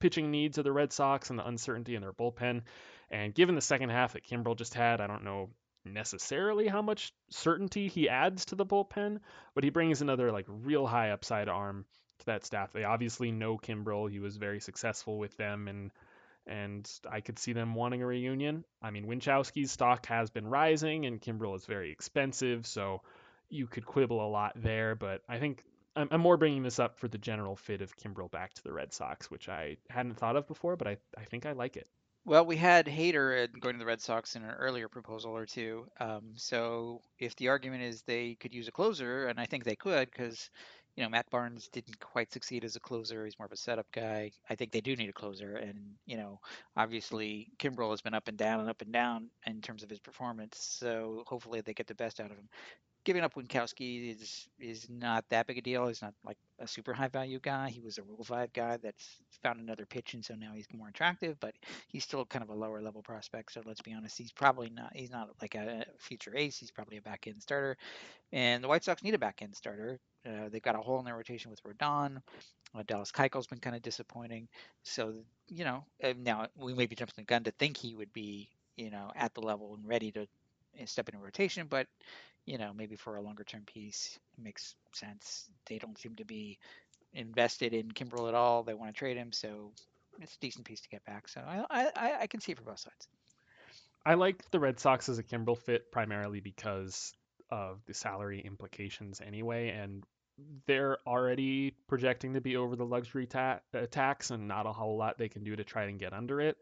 [0.00, 2.62] pitching needs of the Red Sox and the uncertainty in their bullpen,
[3.10, 5.50] and given the second half that Kimbrel just had, I don't know
[5.84, 9.20] necessarily how much certainty he adds to the bullpen,
[9.54, 11.86] but he brings another like real high upside arm
[12.18, 12.72] to that staff.
[12.72, 15.92] They obviously know Kimbrel; he was very successful with them and
[16.46, 18.64] and I could see them wanting a reunion.
[18.82, 23.02] I mean, Winckowski's stock has been rising, and Kimbrel is very expensive, so
[23.48, 24.94] you could quibble a lot there.
[24.94, 25.64] But I think
[25.94, 28.72] I'm, I'm more bringing this up for the general fit of Kimbrel back to the
[28.72, 31.88] Red Sox, which I hadn't thought of before, but I, I think I like it.
[32.24, 35.86] Well, we had Hader going to the Red Sox in an earlier proposal or two.
[36.00, 39.76] Um, so if the argument is they could use a closer, and I think they
[39.76, 40.50] could, because
[40.96, 43.24] you know, Matt Barnes didn't quite succeed as a closer.
[43.24, 44.32] He's more of a setup guy.
[44.48, 46.40] I think they do need a closer, and you know,
[46.76, 50.00] obviously Kimbrel has been up and down and up and down in terms of his
[50.00, 50.58] performance.
[50.58, 52.48] So hopefully they get the best out of him.
[53.06, 55.86] Giving up Winckowski is is not that big a deal.
[55.86, 57.70] He's not like a super high value guy.
[57.70, 60.88] He was a Rule Five guy that's found another pitch, and so now he's more
[60.88, 61.40] attractive.
[61.40, 61.54] But
[61.88, 63.52] he's still kind of a lower level prospect.
[63.52, 64.90] So let's be honest, he's probably not.
[64.94, 66.58] He's not like a future ace.
[66.58, 67.78] He's probably a back end starter.
[68.32, 71.04] And the White Sox need a back end starter uh, they've got a hole in
[71.04, 72.20] their rotation with Rodon.
[72.74, 74.48] Uh, Dallas Keuchel's been kind of disappointing.
[74.82, 75.14] So,
[75.48, 75.84] you know,
[76.18, 79.34] now we may be jumping the gun to think he would be, you know, at
[79.34, 81.86] the level and ready to uh, step into rotation, but,
[82.46, 85.50] you know, maybe for a longer term piece, makes sense.
[85.68, 86.58] They don't seem to be
[87.12, 88.62] invested in Kimbrel at all.
[88.62, 89.72] They want to trade him, so
[90.20, 91.28] it's a decent piece to get back.
[91.28, 93.08] So I, I, I can see it for both sides.
[94.04, 97.12] I like the Red Sox as a Kimbrel fit primarily because
[97.50, 100.04] of the salary implications anyway, and
[100.66, 104.96] they're already projecting to be over the luxury ta- uh, tax and not a whole
[104.96, 106.56] lot they can do to try and get under it.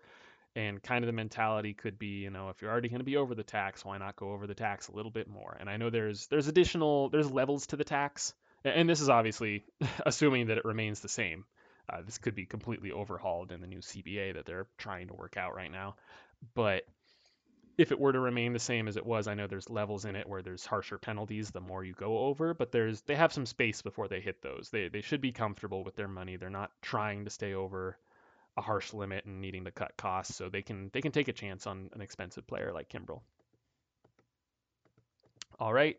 [0.57, 3.17] And kind of the mentality could be, you know, if you're already going to be
[3.17, 5.57] over the tax, why not go over the tax a little bit more?
[5.59, 9.65] And I know there's there's additional there's levels to the tax, and this is obviously
[10.07, 11.45] assuming that it remains the same.
[11.89, 15.37] Uh, this could be completely overhauled in the new CBA that they're trying to work
[15.37, 15.97] out right now.
[16.55, 16.85] But
[17.77, 20.17] if it were to remain the same as it was, I know there's levels in
[20.17, 23.47] it where there's harsher penalties the more you go over, but there's they have some
[23.47, 24.71] space before they hit those.
[24.71, 26.37] They they should be comfortable with their money.
[26.37, 27.99] They're not trying to stay over
[28.57, 31.33] a harsh limit and needing to cut costs, so they can they can take a
[31.33, 33.21] chance on an expensive player like Kimbrel.
[35.59, 35.99] All right,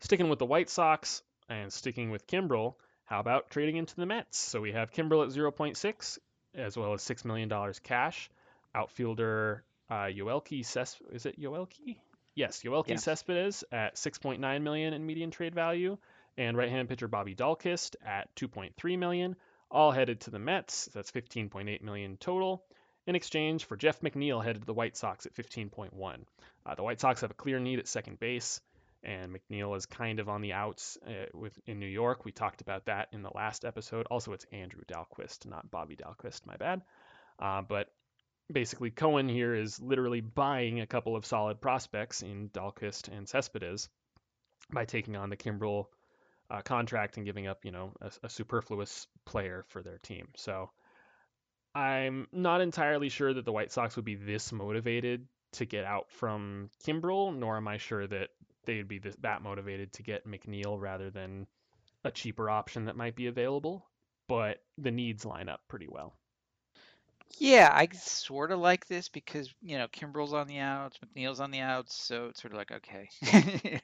[0.00, 2.74] sticking with the White Sox and sticking with Kimbrel,
[3.04, 4.38] how about trading into the Mets?
[4.38, 6.18] So we have Kimbrel at 0.6
[6.54, 7.50] as well as $6 million
[7.82, 8.30] cash.
[8.74, 11.96] Outfielder uh, Yoelqui Ces- is it Yoelqui?
[12.34, 12.96] Yes, Yoelqui yeah.
[12.96, 15.98] Cespedes at 6.9 million in median trade value,
[16.38, 19.34] and right-hand pitcher Bobby Dalquist at 2.3 million,
[19.70, 20.88] all headed to the Mets.
[20.92, 22.64] That's 15.8 million total.
[23.06, 26.24] In exchange for Jeff McNeil headed to the White Sox at 15.1.
[26.66, 28.60] Uh, the White Sox have a clear need at second base,
[29.02, 32.24] and McNeil is kind of on the outs uh, with in New York.
[32.24, 34.06] We talked about that in the last episode.
[34.10, 36.46] Also, it's Andrew Dalquist, not Bobby Dalquist.
[36.46, 36.82] My bad.
[37.38, 37.88] Uh, but
[38.52, 43.88] basically, Cohen here is literally buying a couple of solid prospects in Dalquist and Cespedes
[44.72, 45.86] by taking on the Kimbrel
[46.50, 50.28] uh, contract and giving up, you know, a, a superfluous player for their team.
[50.36, 50.70] So
[51.74, 56.10] I'm not entirely sure that the White Sox would be this motivated to get out
[56.10, 58.30] from Kimbrel, nor am I sure that
[58.66, 61.46] they'd be this, that motivated to get McNeil rather than
[62.04, 63.86] a cheaper option that might be available.
[64.28, 66.14] But the needs line up pretty well.
[67.38, 71.50] Yeah, I sort of like this because you know Kimbrel's on the outs, McNeil's on
[71.50, 73.08] the outs, so it's sort of like okay,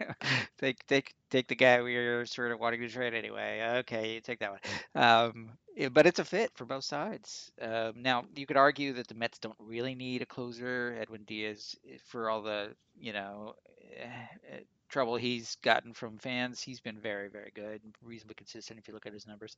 [0.59, 3.63] take take take the guy we are sort of wanting to trade anyway.
[3.79, 4.61] Okay, take that one.
[4.95, 5.51] Um,
[5.93, 7.51] but it's a fit for both sides.
[7.63, 11.77] Um, now you could argue that the Mets don't really need a closer, Edwin Diaz,
[11.91, 13.55] eh, for all the you know
[14.03, 14.57] uh,
[14.89, 16.61] trouble he's gotten from fans.
[16.61, 19.57] He's been very very good, reasonably consistent if you look at his numbers.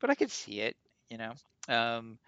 [0.00, 0.76] But I could see it,
[1.10, 1.32] you know.
[1.68, 2.18] Um,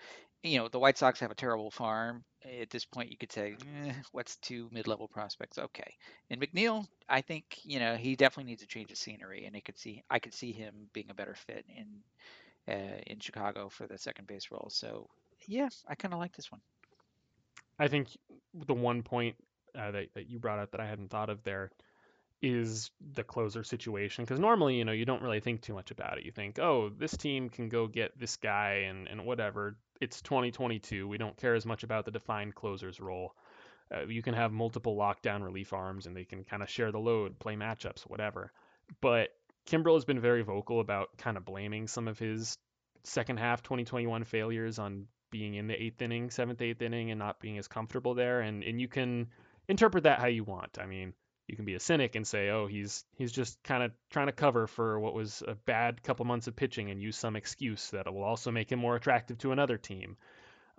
[0.43, 2.25] you know, the White Sox have a terrible farm.
[2.61, 5.59] At this point, you could say, eh, what's two mid-level prospects?
[5.59, 5.95] Okay.
[6.31, 9.61] And McNeil, I think, you know, he definitely needs a change of scenery, and I
[9.61, 13.87] could see, I could see him being a better fit in, uh, in Chicago for
[13.87, 14.69] the second base role.
[14.71, 15.09] So,
[15.49, 16.61] yeah, I kind of like this one.
[17.79, 18.09] I think
[18.67, 19.37] the one point
[19.77, 21.71] uh, that, that you brought up that I hadn't thought of there
[22.43, 26.19] is the closer situation because normally you know you don't really think too much about
[26.19, 30.21] it you think oh this team can go get this guy and, and whatever it's
[30.23, 31.09] 2022.
[31.09, 33.35] We don't care as much about the defined closer's role.
[33.95, 36.99] Uh, you can have multiple lockdown relief arms and they can kind of share the
[36.99, 38.53] load, play matchups, whatever.
[39.01, 39.31] But
[39.67, 42.59] Kimbrel has been very vocal about kind of blaming some of his
[43.05, 47.41] second half 2021 failures on being in the eighth inning, seventh, eighth inning, and not
[47.41, 48.41] being as comfortable there.
[48.41, 49.29] And and you can
[49.69, 50.79] interpret that how you want.
[50.81, 51.13] I mean,
[51.47, 54.33] you can be a cynic and say, oh, he's he's just kind of trying to
[54.33, 58.13] cover for what was a bad couple months of pitching and use some excuse that
[58.13, 60.17] will also make him more attractive to another team.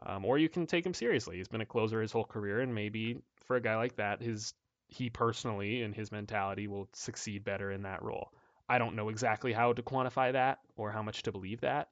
[0.06, 1.38] Um, or you can take him seriously.
[1.38, 4.54] He's been a closer his whole career, and maybe for a guy like that, his
[4.90, 8.32] he personally and his mentality will succeed better in that role.
[8.70, 11.90] I don't know exactly how to quantify that or how much to believe that,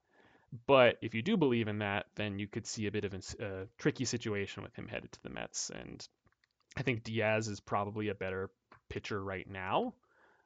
[0.66, 3.44] but if you do believe in that, then you could see a bit of a,
[3.44, 5.70] a tricky situation with him headed to the Mets.
[5.70, 6.06] And
[6.76, 8.50] I think Diaz is probably a better
[8.88, 9.94] pitcher right now,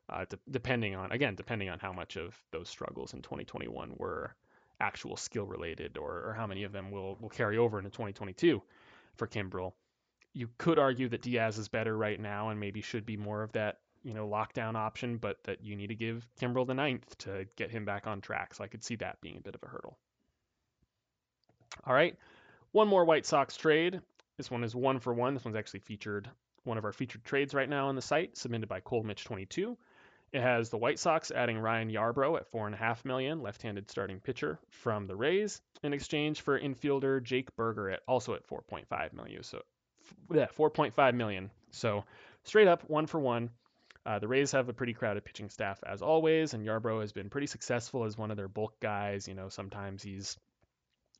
[0.09, 4.35] uh, de- depending on again depending on how much of those struggles in 2021 were
[4.81, 8.63] actual skill related or, or how many of them will will carry over into 2022
[9.17, 9.73] for Kimbrel.
[10.33, 13.53] You could argue that Diaz is better right now and maybe should be more of
[13.53, 17.47] that you know lockdown option, but that you need to give Kimbrel the ninth to
[17.57, 18.55] get him back on track.
[18.55, 19.99] So I could see that being a bit of a hurdle.
[21.85, 22.17] All right,
[22.73, 24.01] one more White Sox trade.
[24.37, 25.35] This one is one for one.
[25.35, 26.29] This one's actually featured
[26.65, 29.77] one of our featured trades right now on the site, submitted by ColeMitch22.
[30.33, 33.91] It has the White Sox adding Ryan Yarbrough at four and a half million, left-handed
[33.91, 39.13] starting pitcher from the Rays, in exchange for infielder Jake Burger at also at 4.5
[39.13, 39.43] million.
[39.43, 39.63] So,
[40.33, 41.51] yeah, 4.5 million.
[41.71, 42.05] So,
[42.45, 43.51] straight up one for one.
[44.07, 47.29] Uh, the Rays have a pretty crowded pitching staff as always, and Yarbrough has been
[47.29, 49.27] pretty successful as one of their bulk guys.
[49.27, 50.39] You know, sometimes he's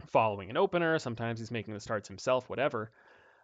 [0.07, 2.91] following an opener, sometimes he's making the starts himself, whatever.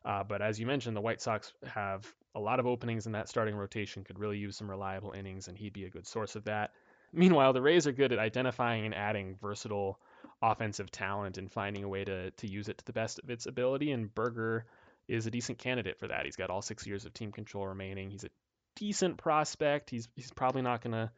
[0.06, 2.06] Uh, but as you mentioned, the White Sox have
[2.36, 5.58] a lot of openings in that starting rotation, could really use some reliable innings, and
[5.58, 6.70] he'd be a good source of that.
[7.12, 9.98] Meanwhile, the Rays are good at identifying and adding versatile
[10.40, 13.46] offensive talent and finding a way to, to use it to the best of its
[13.46, 13.90] ability.
[13.90, 14.66] And Burger
[15.08, 16.24] is a decent candidate for that.
[16.24, 18.10] He's got all six years of team control remaining.
[18.10, 18.30] He's a
[18.76, 19.90] decent prospect.
[19.90, 21.10] He's he's probably not going to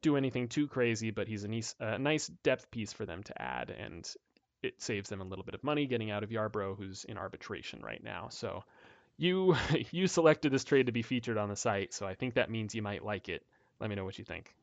[0.00, 3.42] do anything too crazy, but he's a nice, a nice depth piece for them to
[3.42, 3.70] add.
[3.70, 4.08] And
[4.62, 7.80] it saves them a little bit of money getting out of Yarbrough, who's in arbitration
[7.82, 8.28] right now.
[8.30, 8.64] So
[9.16, 9.56] you
[9.90, 12.74] you selected this trade to be featured on the site, so I think that means
[12.74, 13.44] you might like it.
[13.80, 14.54] Let me know what you think.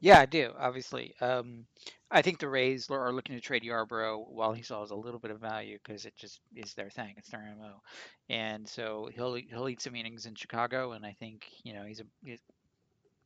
[0.00, 0.52] Yeah, I do.
[0.58, 1.66] Obviously, um,
[2.10, 5.30] I think the Rays are looking to trade Yarbrough while he has a little bit
[5.30, 7.14] of value because it just is their thing.
[7.16, 7.80] It's their mo,
[8.28, 12.00] and so he'll he'll eat some innings in Chicago, and I think you know he's
[12.00, 12.40] a he's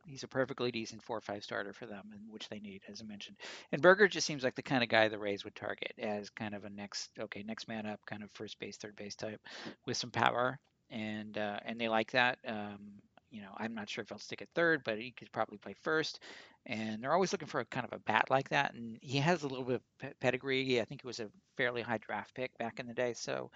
[0.09, 3.01] he's a perfectly decent four or five starter for them, and which they need, as
[3.01, 3.37] I mentioned.
[3.73, 6.55] And Burger just seems like the kind of guy the Rays would target as kind
[6.55, 9.41] of a next, okay, next man up, kind of first base, third base type,
[9.87, 10.59] with some power,
[10.91, 12.39] and uh, and they like that.
[12.47, 15.59] Um, you know, I'm not sure if he'll stick at third, but he could probably
[15.59, 16.21] play first.
[16.67, 18.75] And they're always looking for a kind of a bat like that.
[18.75, 20.81] And he has a little bit of pedigree.
[20.81, 23.13] I think it was a fairly high draft pick back in the day.
[23.13, 23.51] So,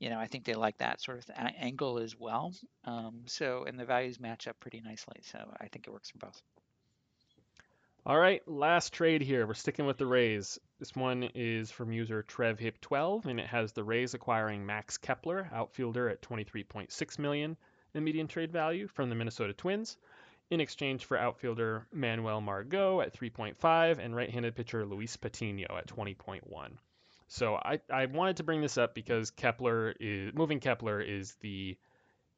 [0.00, 1.24] you know, I think they like that sort of
[1.58, 2.52] angle as well.
[2.84, 5.20] Um, so, and the values match up pretty nicely.
[5.22, 6.42] So I think it works for both.
[8.04, 9.46] All right, last trade here.
[9.46, 10.58] We're sticking with the Rays.
[10.78, 16.10] This one is from user TrevHip12, and it has the Rays acquiring Max Kepler, outfielder
[16.10, 17.56] at 23.6 million
[17.94, 19.96] in median trade value from the Minnesota Twins,
[20.50, 26.76] in exchange for outfielder Manuel Margot at 3.5 and right-handed pitcher Luis Patino at 20.1.
[27.28, 31.76] So I, I wanted to bring this up because Kepler is moving Kepler is the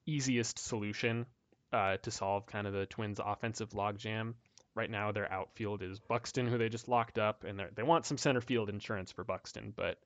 [0.07, 1.27] easiest solution
[1.73, 4.35] uh, to solve kind of the Twins' offensive logjam.
[4.75, 8.19] Right now, their outfield is Buxton, who they just locked up, and they want some
[8.19, 9.99] center field insurance for Buxton, but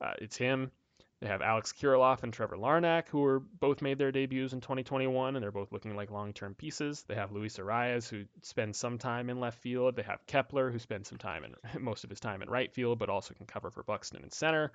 [0.00, 0.72] uh, it's him.
[1.20, 5.36] They have Alex Kirilloff and Trevor Larnach, who were both made their debuts in 2021,
[5.36, 7.04] and they're both looking like long-term pieces.
[7.06, 9.96] They have Luis Arraez, who spends some time in left field.
[9.96, 12.98] They have Kepler, who spends some time in most of his time in right field,
[12.98, 14.72] but also can cover for Buxton in center.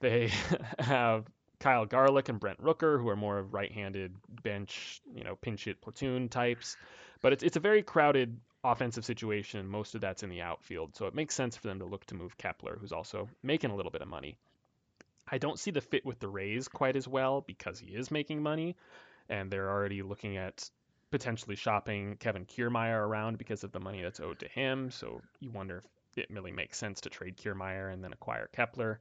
[0.00, 0.30] They
[0.78, 1.24] have
[1.60, 5.80] Kyle Garlick and Brent Rooker, who are more of right-handed bench, you know, pinch hit
[5.80, 6.76] platoon types.
[7.22, 9.66] But it's it's a very crowded offensive situation.
[9.66, 12.14] Most of that's in the outfield, so it makes sense for them to look to
[12.14, 14.36] move Kepler, who's also making a little bit of money.
[15.28, 18.42] I don't see the fit with the Rays quite as well because he is making
[18.42, 18.76] money,
[19.28, 20.68] and they're already looking at
[21.10, 24.90] potentially shopping Kevin Kiermaier around because of the money that's owed to him.
[24.90, 28.98] So you wonder if it really makes sense to trade Kiermaier and then acquire Kepler.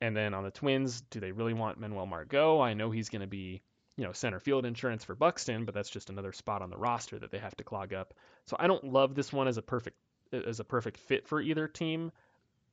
[0.00, 2.60] And then on the Twins, do they really want Manuel Margot?
[2.60, 3.62] I know he's going to be,
[3.96, 7.18] you know, center field insurance for Buxton, but that's just another spot on the roster
[7.18, 8.14] that they have to clog up.
[8.46, 9.96] So I don't love this one as a perfect
[10.32, 12.12] as a perfect fit for either team,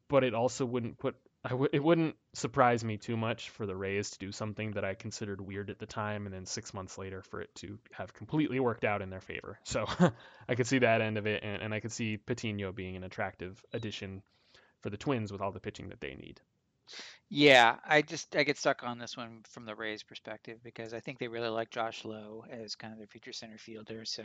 [0.10, 1.16] but it also wouldn't put
[1.74, 5.42] it wouldn't surprise me too much for the Rays to do something that I considered
[5.42, 8.84] weird at the time, and then six months later for it to have completely worked
[8.84, 9.60] out in their favor.
[9.66, 9.86] So
[10.48, 13.04] I could see that end of it, and, and I could see Patino being an
[13.04, 14.22] attractive addition
[14.82, 16.40] for the Twins with all the pitching that they need.
[17.30, 21.00] Yeah, I just I get stuck on this one from the Rays perspective because I
[21.00, 24.06] think they really like Josh Lowe as kind of their future center fielder.
[24.06, 24.24] So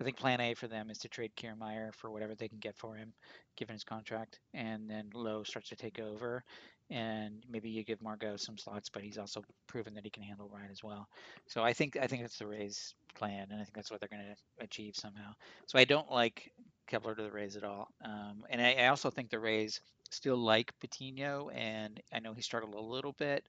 [0.00, 2.76] I think plan A for them is to trade Kiermaier for whatever they can get
[2.76, 3.12] for him,
[3.56, 6.42] given his contract, and then Lowe starts to take over.
[6.90, 10.50] And maybe you give Margot some slots, but he's also proven that he can handle
[10.52, 11.08] Ryan as well.
[11.46, 14.08] So I think I think that's the Rays' plan, and I think that's what they're
[14.08, 15.32] going to achieve somehow.
[15.66, 16.50] So I don't like
[16.88, 19.80] Kepler to the Rays at all, um, and I, I also think the Rays
[20.10, 23.44] still like Patino, and I know he struggled a little bit,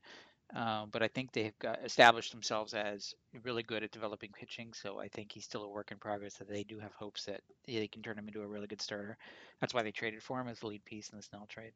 [0.55, 3.13] um, but I think they've got established themselves as
[3.43, 4.73] really good at developing pitching.
[4.73, 6.35] So I think he's still a work in progress.
[6.35, 9.17] That they do have hopes that they can turn him into a really good starter.
[9.61, 11.71] That's why they traded for him as the lead piece in the Snell trade.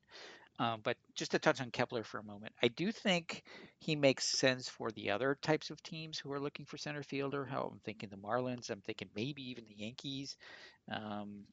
[0.58, 3.44] Um, but just to touch on Kepler for a moment, I do think
[3.80, 7.46] he makes sense for the other types of teams who are looking for center fielder.
[7.46, 10.38] How I'm thinking the Marlins, I'm thinking maybe even the Yankees.
[10.92, 11.44] Um,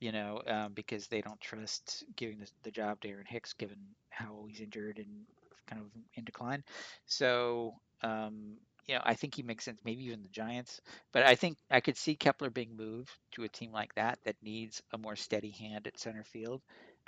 [0.00, 3.78] you know, um, because they don't trust giving the, the job to Aaron Hicks, given
[4.10, 5.26] how he's injured and
[5.68, 6.62] kind of in decline.
[7.06, 8.56] So, um,
[8.86, 9.80] you know, I think he makes sense.
[9.84, 10.80] Maybe even the Giants,
[11.12, 14.36] but I think I could see Kepler being moved to a team like that that
[14.42, 16.62] needs a more steady hand at center field.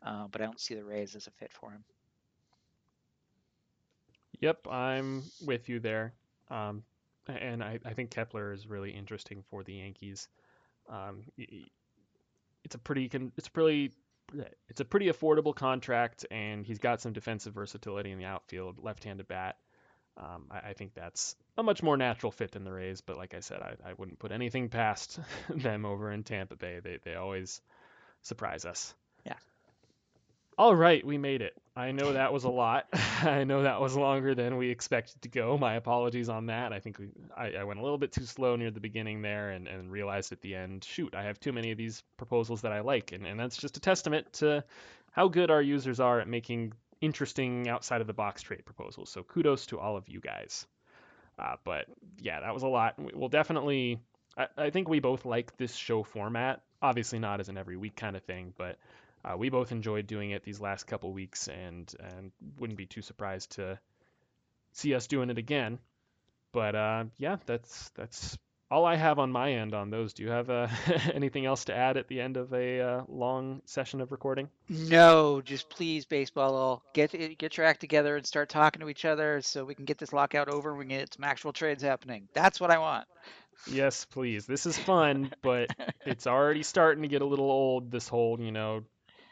[0.05, 1.85] Uh, but I don't see the Rays as a fit for him.
[4.41, 6.13] Yep, I'm with you there.
[6.51, 6.85] Um,
[7.27, 10.29] and I, I, think Kepler is really interesting for the Yankees.
[10.89, 11.25] Um,
[12.69, 13.93] it's a pretty it's pretty
[14.69, 19.27] it's a pretty affordable contract, and he's got some defensive versatility in the outfield, left-handed
[19.27, 19.57] bat.
[20.19, 23.33] Um, I, I, think that's a much more natural fit than the Rays, but like
[23.33, 25.19] I said, I, I wouldn't put anything past
[25.49, 26.81] them over in Tampa Bay.
[26.85, 27.63] They they always
[28.21, 28.95] surprise us.
[30.59, 31.55] All right, we made it.
[31.77, 32.89] I know that was a lot.
[33.23, 35.57] I know that was longer than we expected to go.
[35.57, 36.73] My apologies on that.
[36.73, 39.51] I think we, I, I, went a little bit too slow near the beginning there
[39.51, 42.73] and, and realized at the end, shoot, I have too many of these proposals that
[42.73, 43.13] I like.
[43.13, 44.65] And, and that's just a testament to
[45.13, 49.11] how good our users are at making interesting outside of the box trade proposals.
[49.11, 50.67] So kudos to all of you guys.
[51.39, 51.87] Uh, but
[52.21, 52.97] yeah, that was a lot.
[52.99, 54.01] We'll definitely,
[54.37, 56.63] I, I think we both like this show format.
[56.83, 58.77] Obviously, not as an every week kind of thing, but
[59.25, 63.03] uh, we both enjoyed doing it these last couple weeks, and and wouldn't be too
[63.03, 63.79] surprised to
[64.73, 65.79] see us doing it again.
[66.53, 68.39] But uh, yeah, that's that's
[68.71, 70.13] all I have on my end on those.
[70.13, 70.69] Do you have uh,
[71.15, 74.49] anything else to add at the end of a uh, long session of recording?
[74.69, 79.41] No, just please, baseball, get get your act together and start talking to each other
[79.43, 82.29] so we can get this lockout over and we can get some actual trades happening.
[82.35, 83.07] That's what I want.
[83.67, 84.47] Yes, please.
[84.47, 85.69] This is fun, but
[86.07, 87.91] it's already starting to get a little old.
[87.91, 88.85] This whole, you know,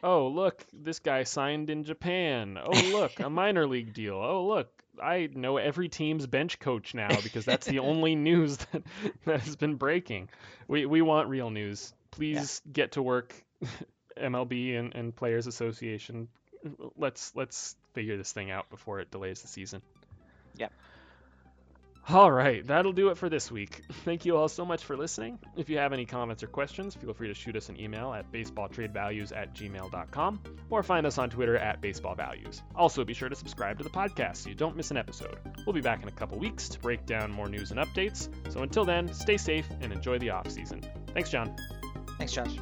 [0.06, 2.58] oh look, this guy signed in Japan.
[2.62, 4.14] Oh look, a minor league deal.
[4.14, 4.70] Oh look,
[5.02, 8.82] I know every team's bench coach now because that's the only news that,
[9.26, 10.30] that has been breaking.
[10.68, 11.92] We we want real news.
[12.12, 12.72] Please yeah.
[12.72, 13.34] get to work,
[14.16, 16.28] MLB and, and Players Association.
[16.96, 19.82] Let's let's figure this thing out before it delays the season.
[20.56, 20.72] Yep.
[22.08, 23.82] All right, that'll do it for this week.
[24.04, 25.40] Thank you all so much for listening.
[25.56, 28.30] If you have any comments or questions, feel free to shoot us an email at
[28.30, 32.62] baseballtradevalues at gmail.com or find us on Twitter at baseballvalues.
[32.76, 35.38] Also, be sure to subscribe to the podcast so you don't miss an episode.
[35.66, 38.28] We'll be back in a couple weeks to break down more news and updates.
[38.52, 40.82] So until then, stay safe and enjoy the off season.
[41.12, 41.56] Thanks, John.
[42.18, 42.56] Thanks, Josh.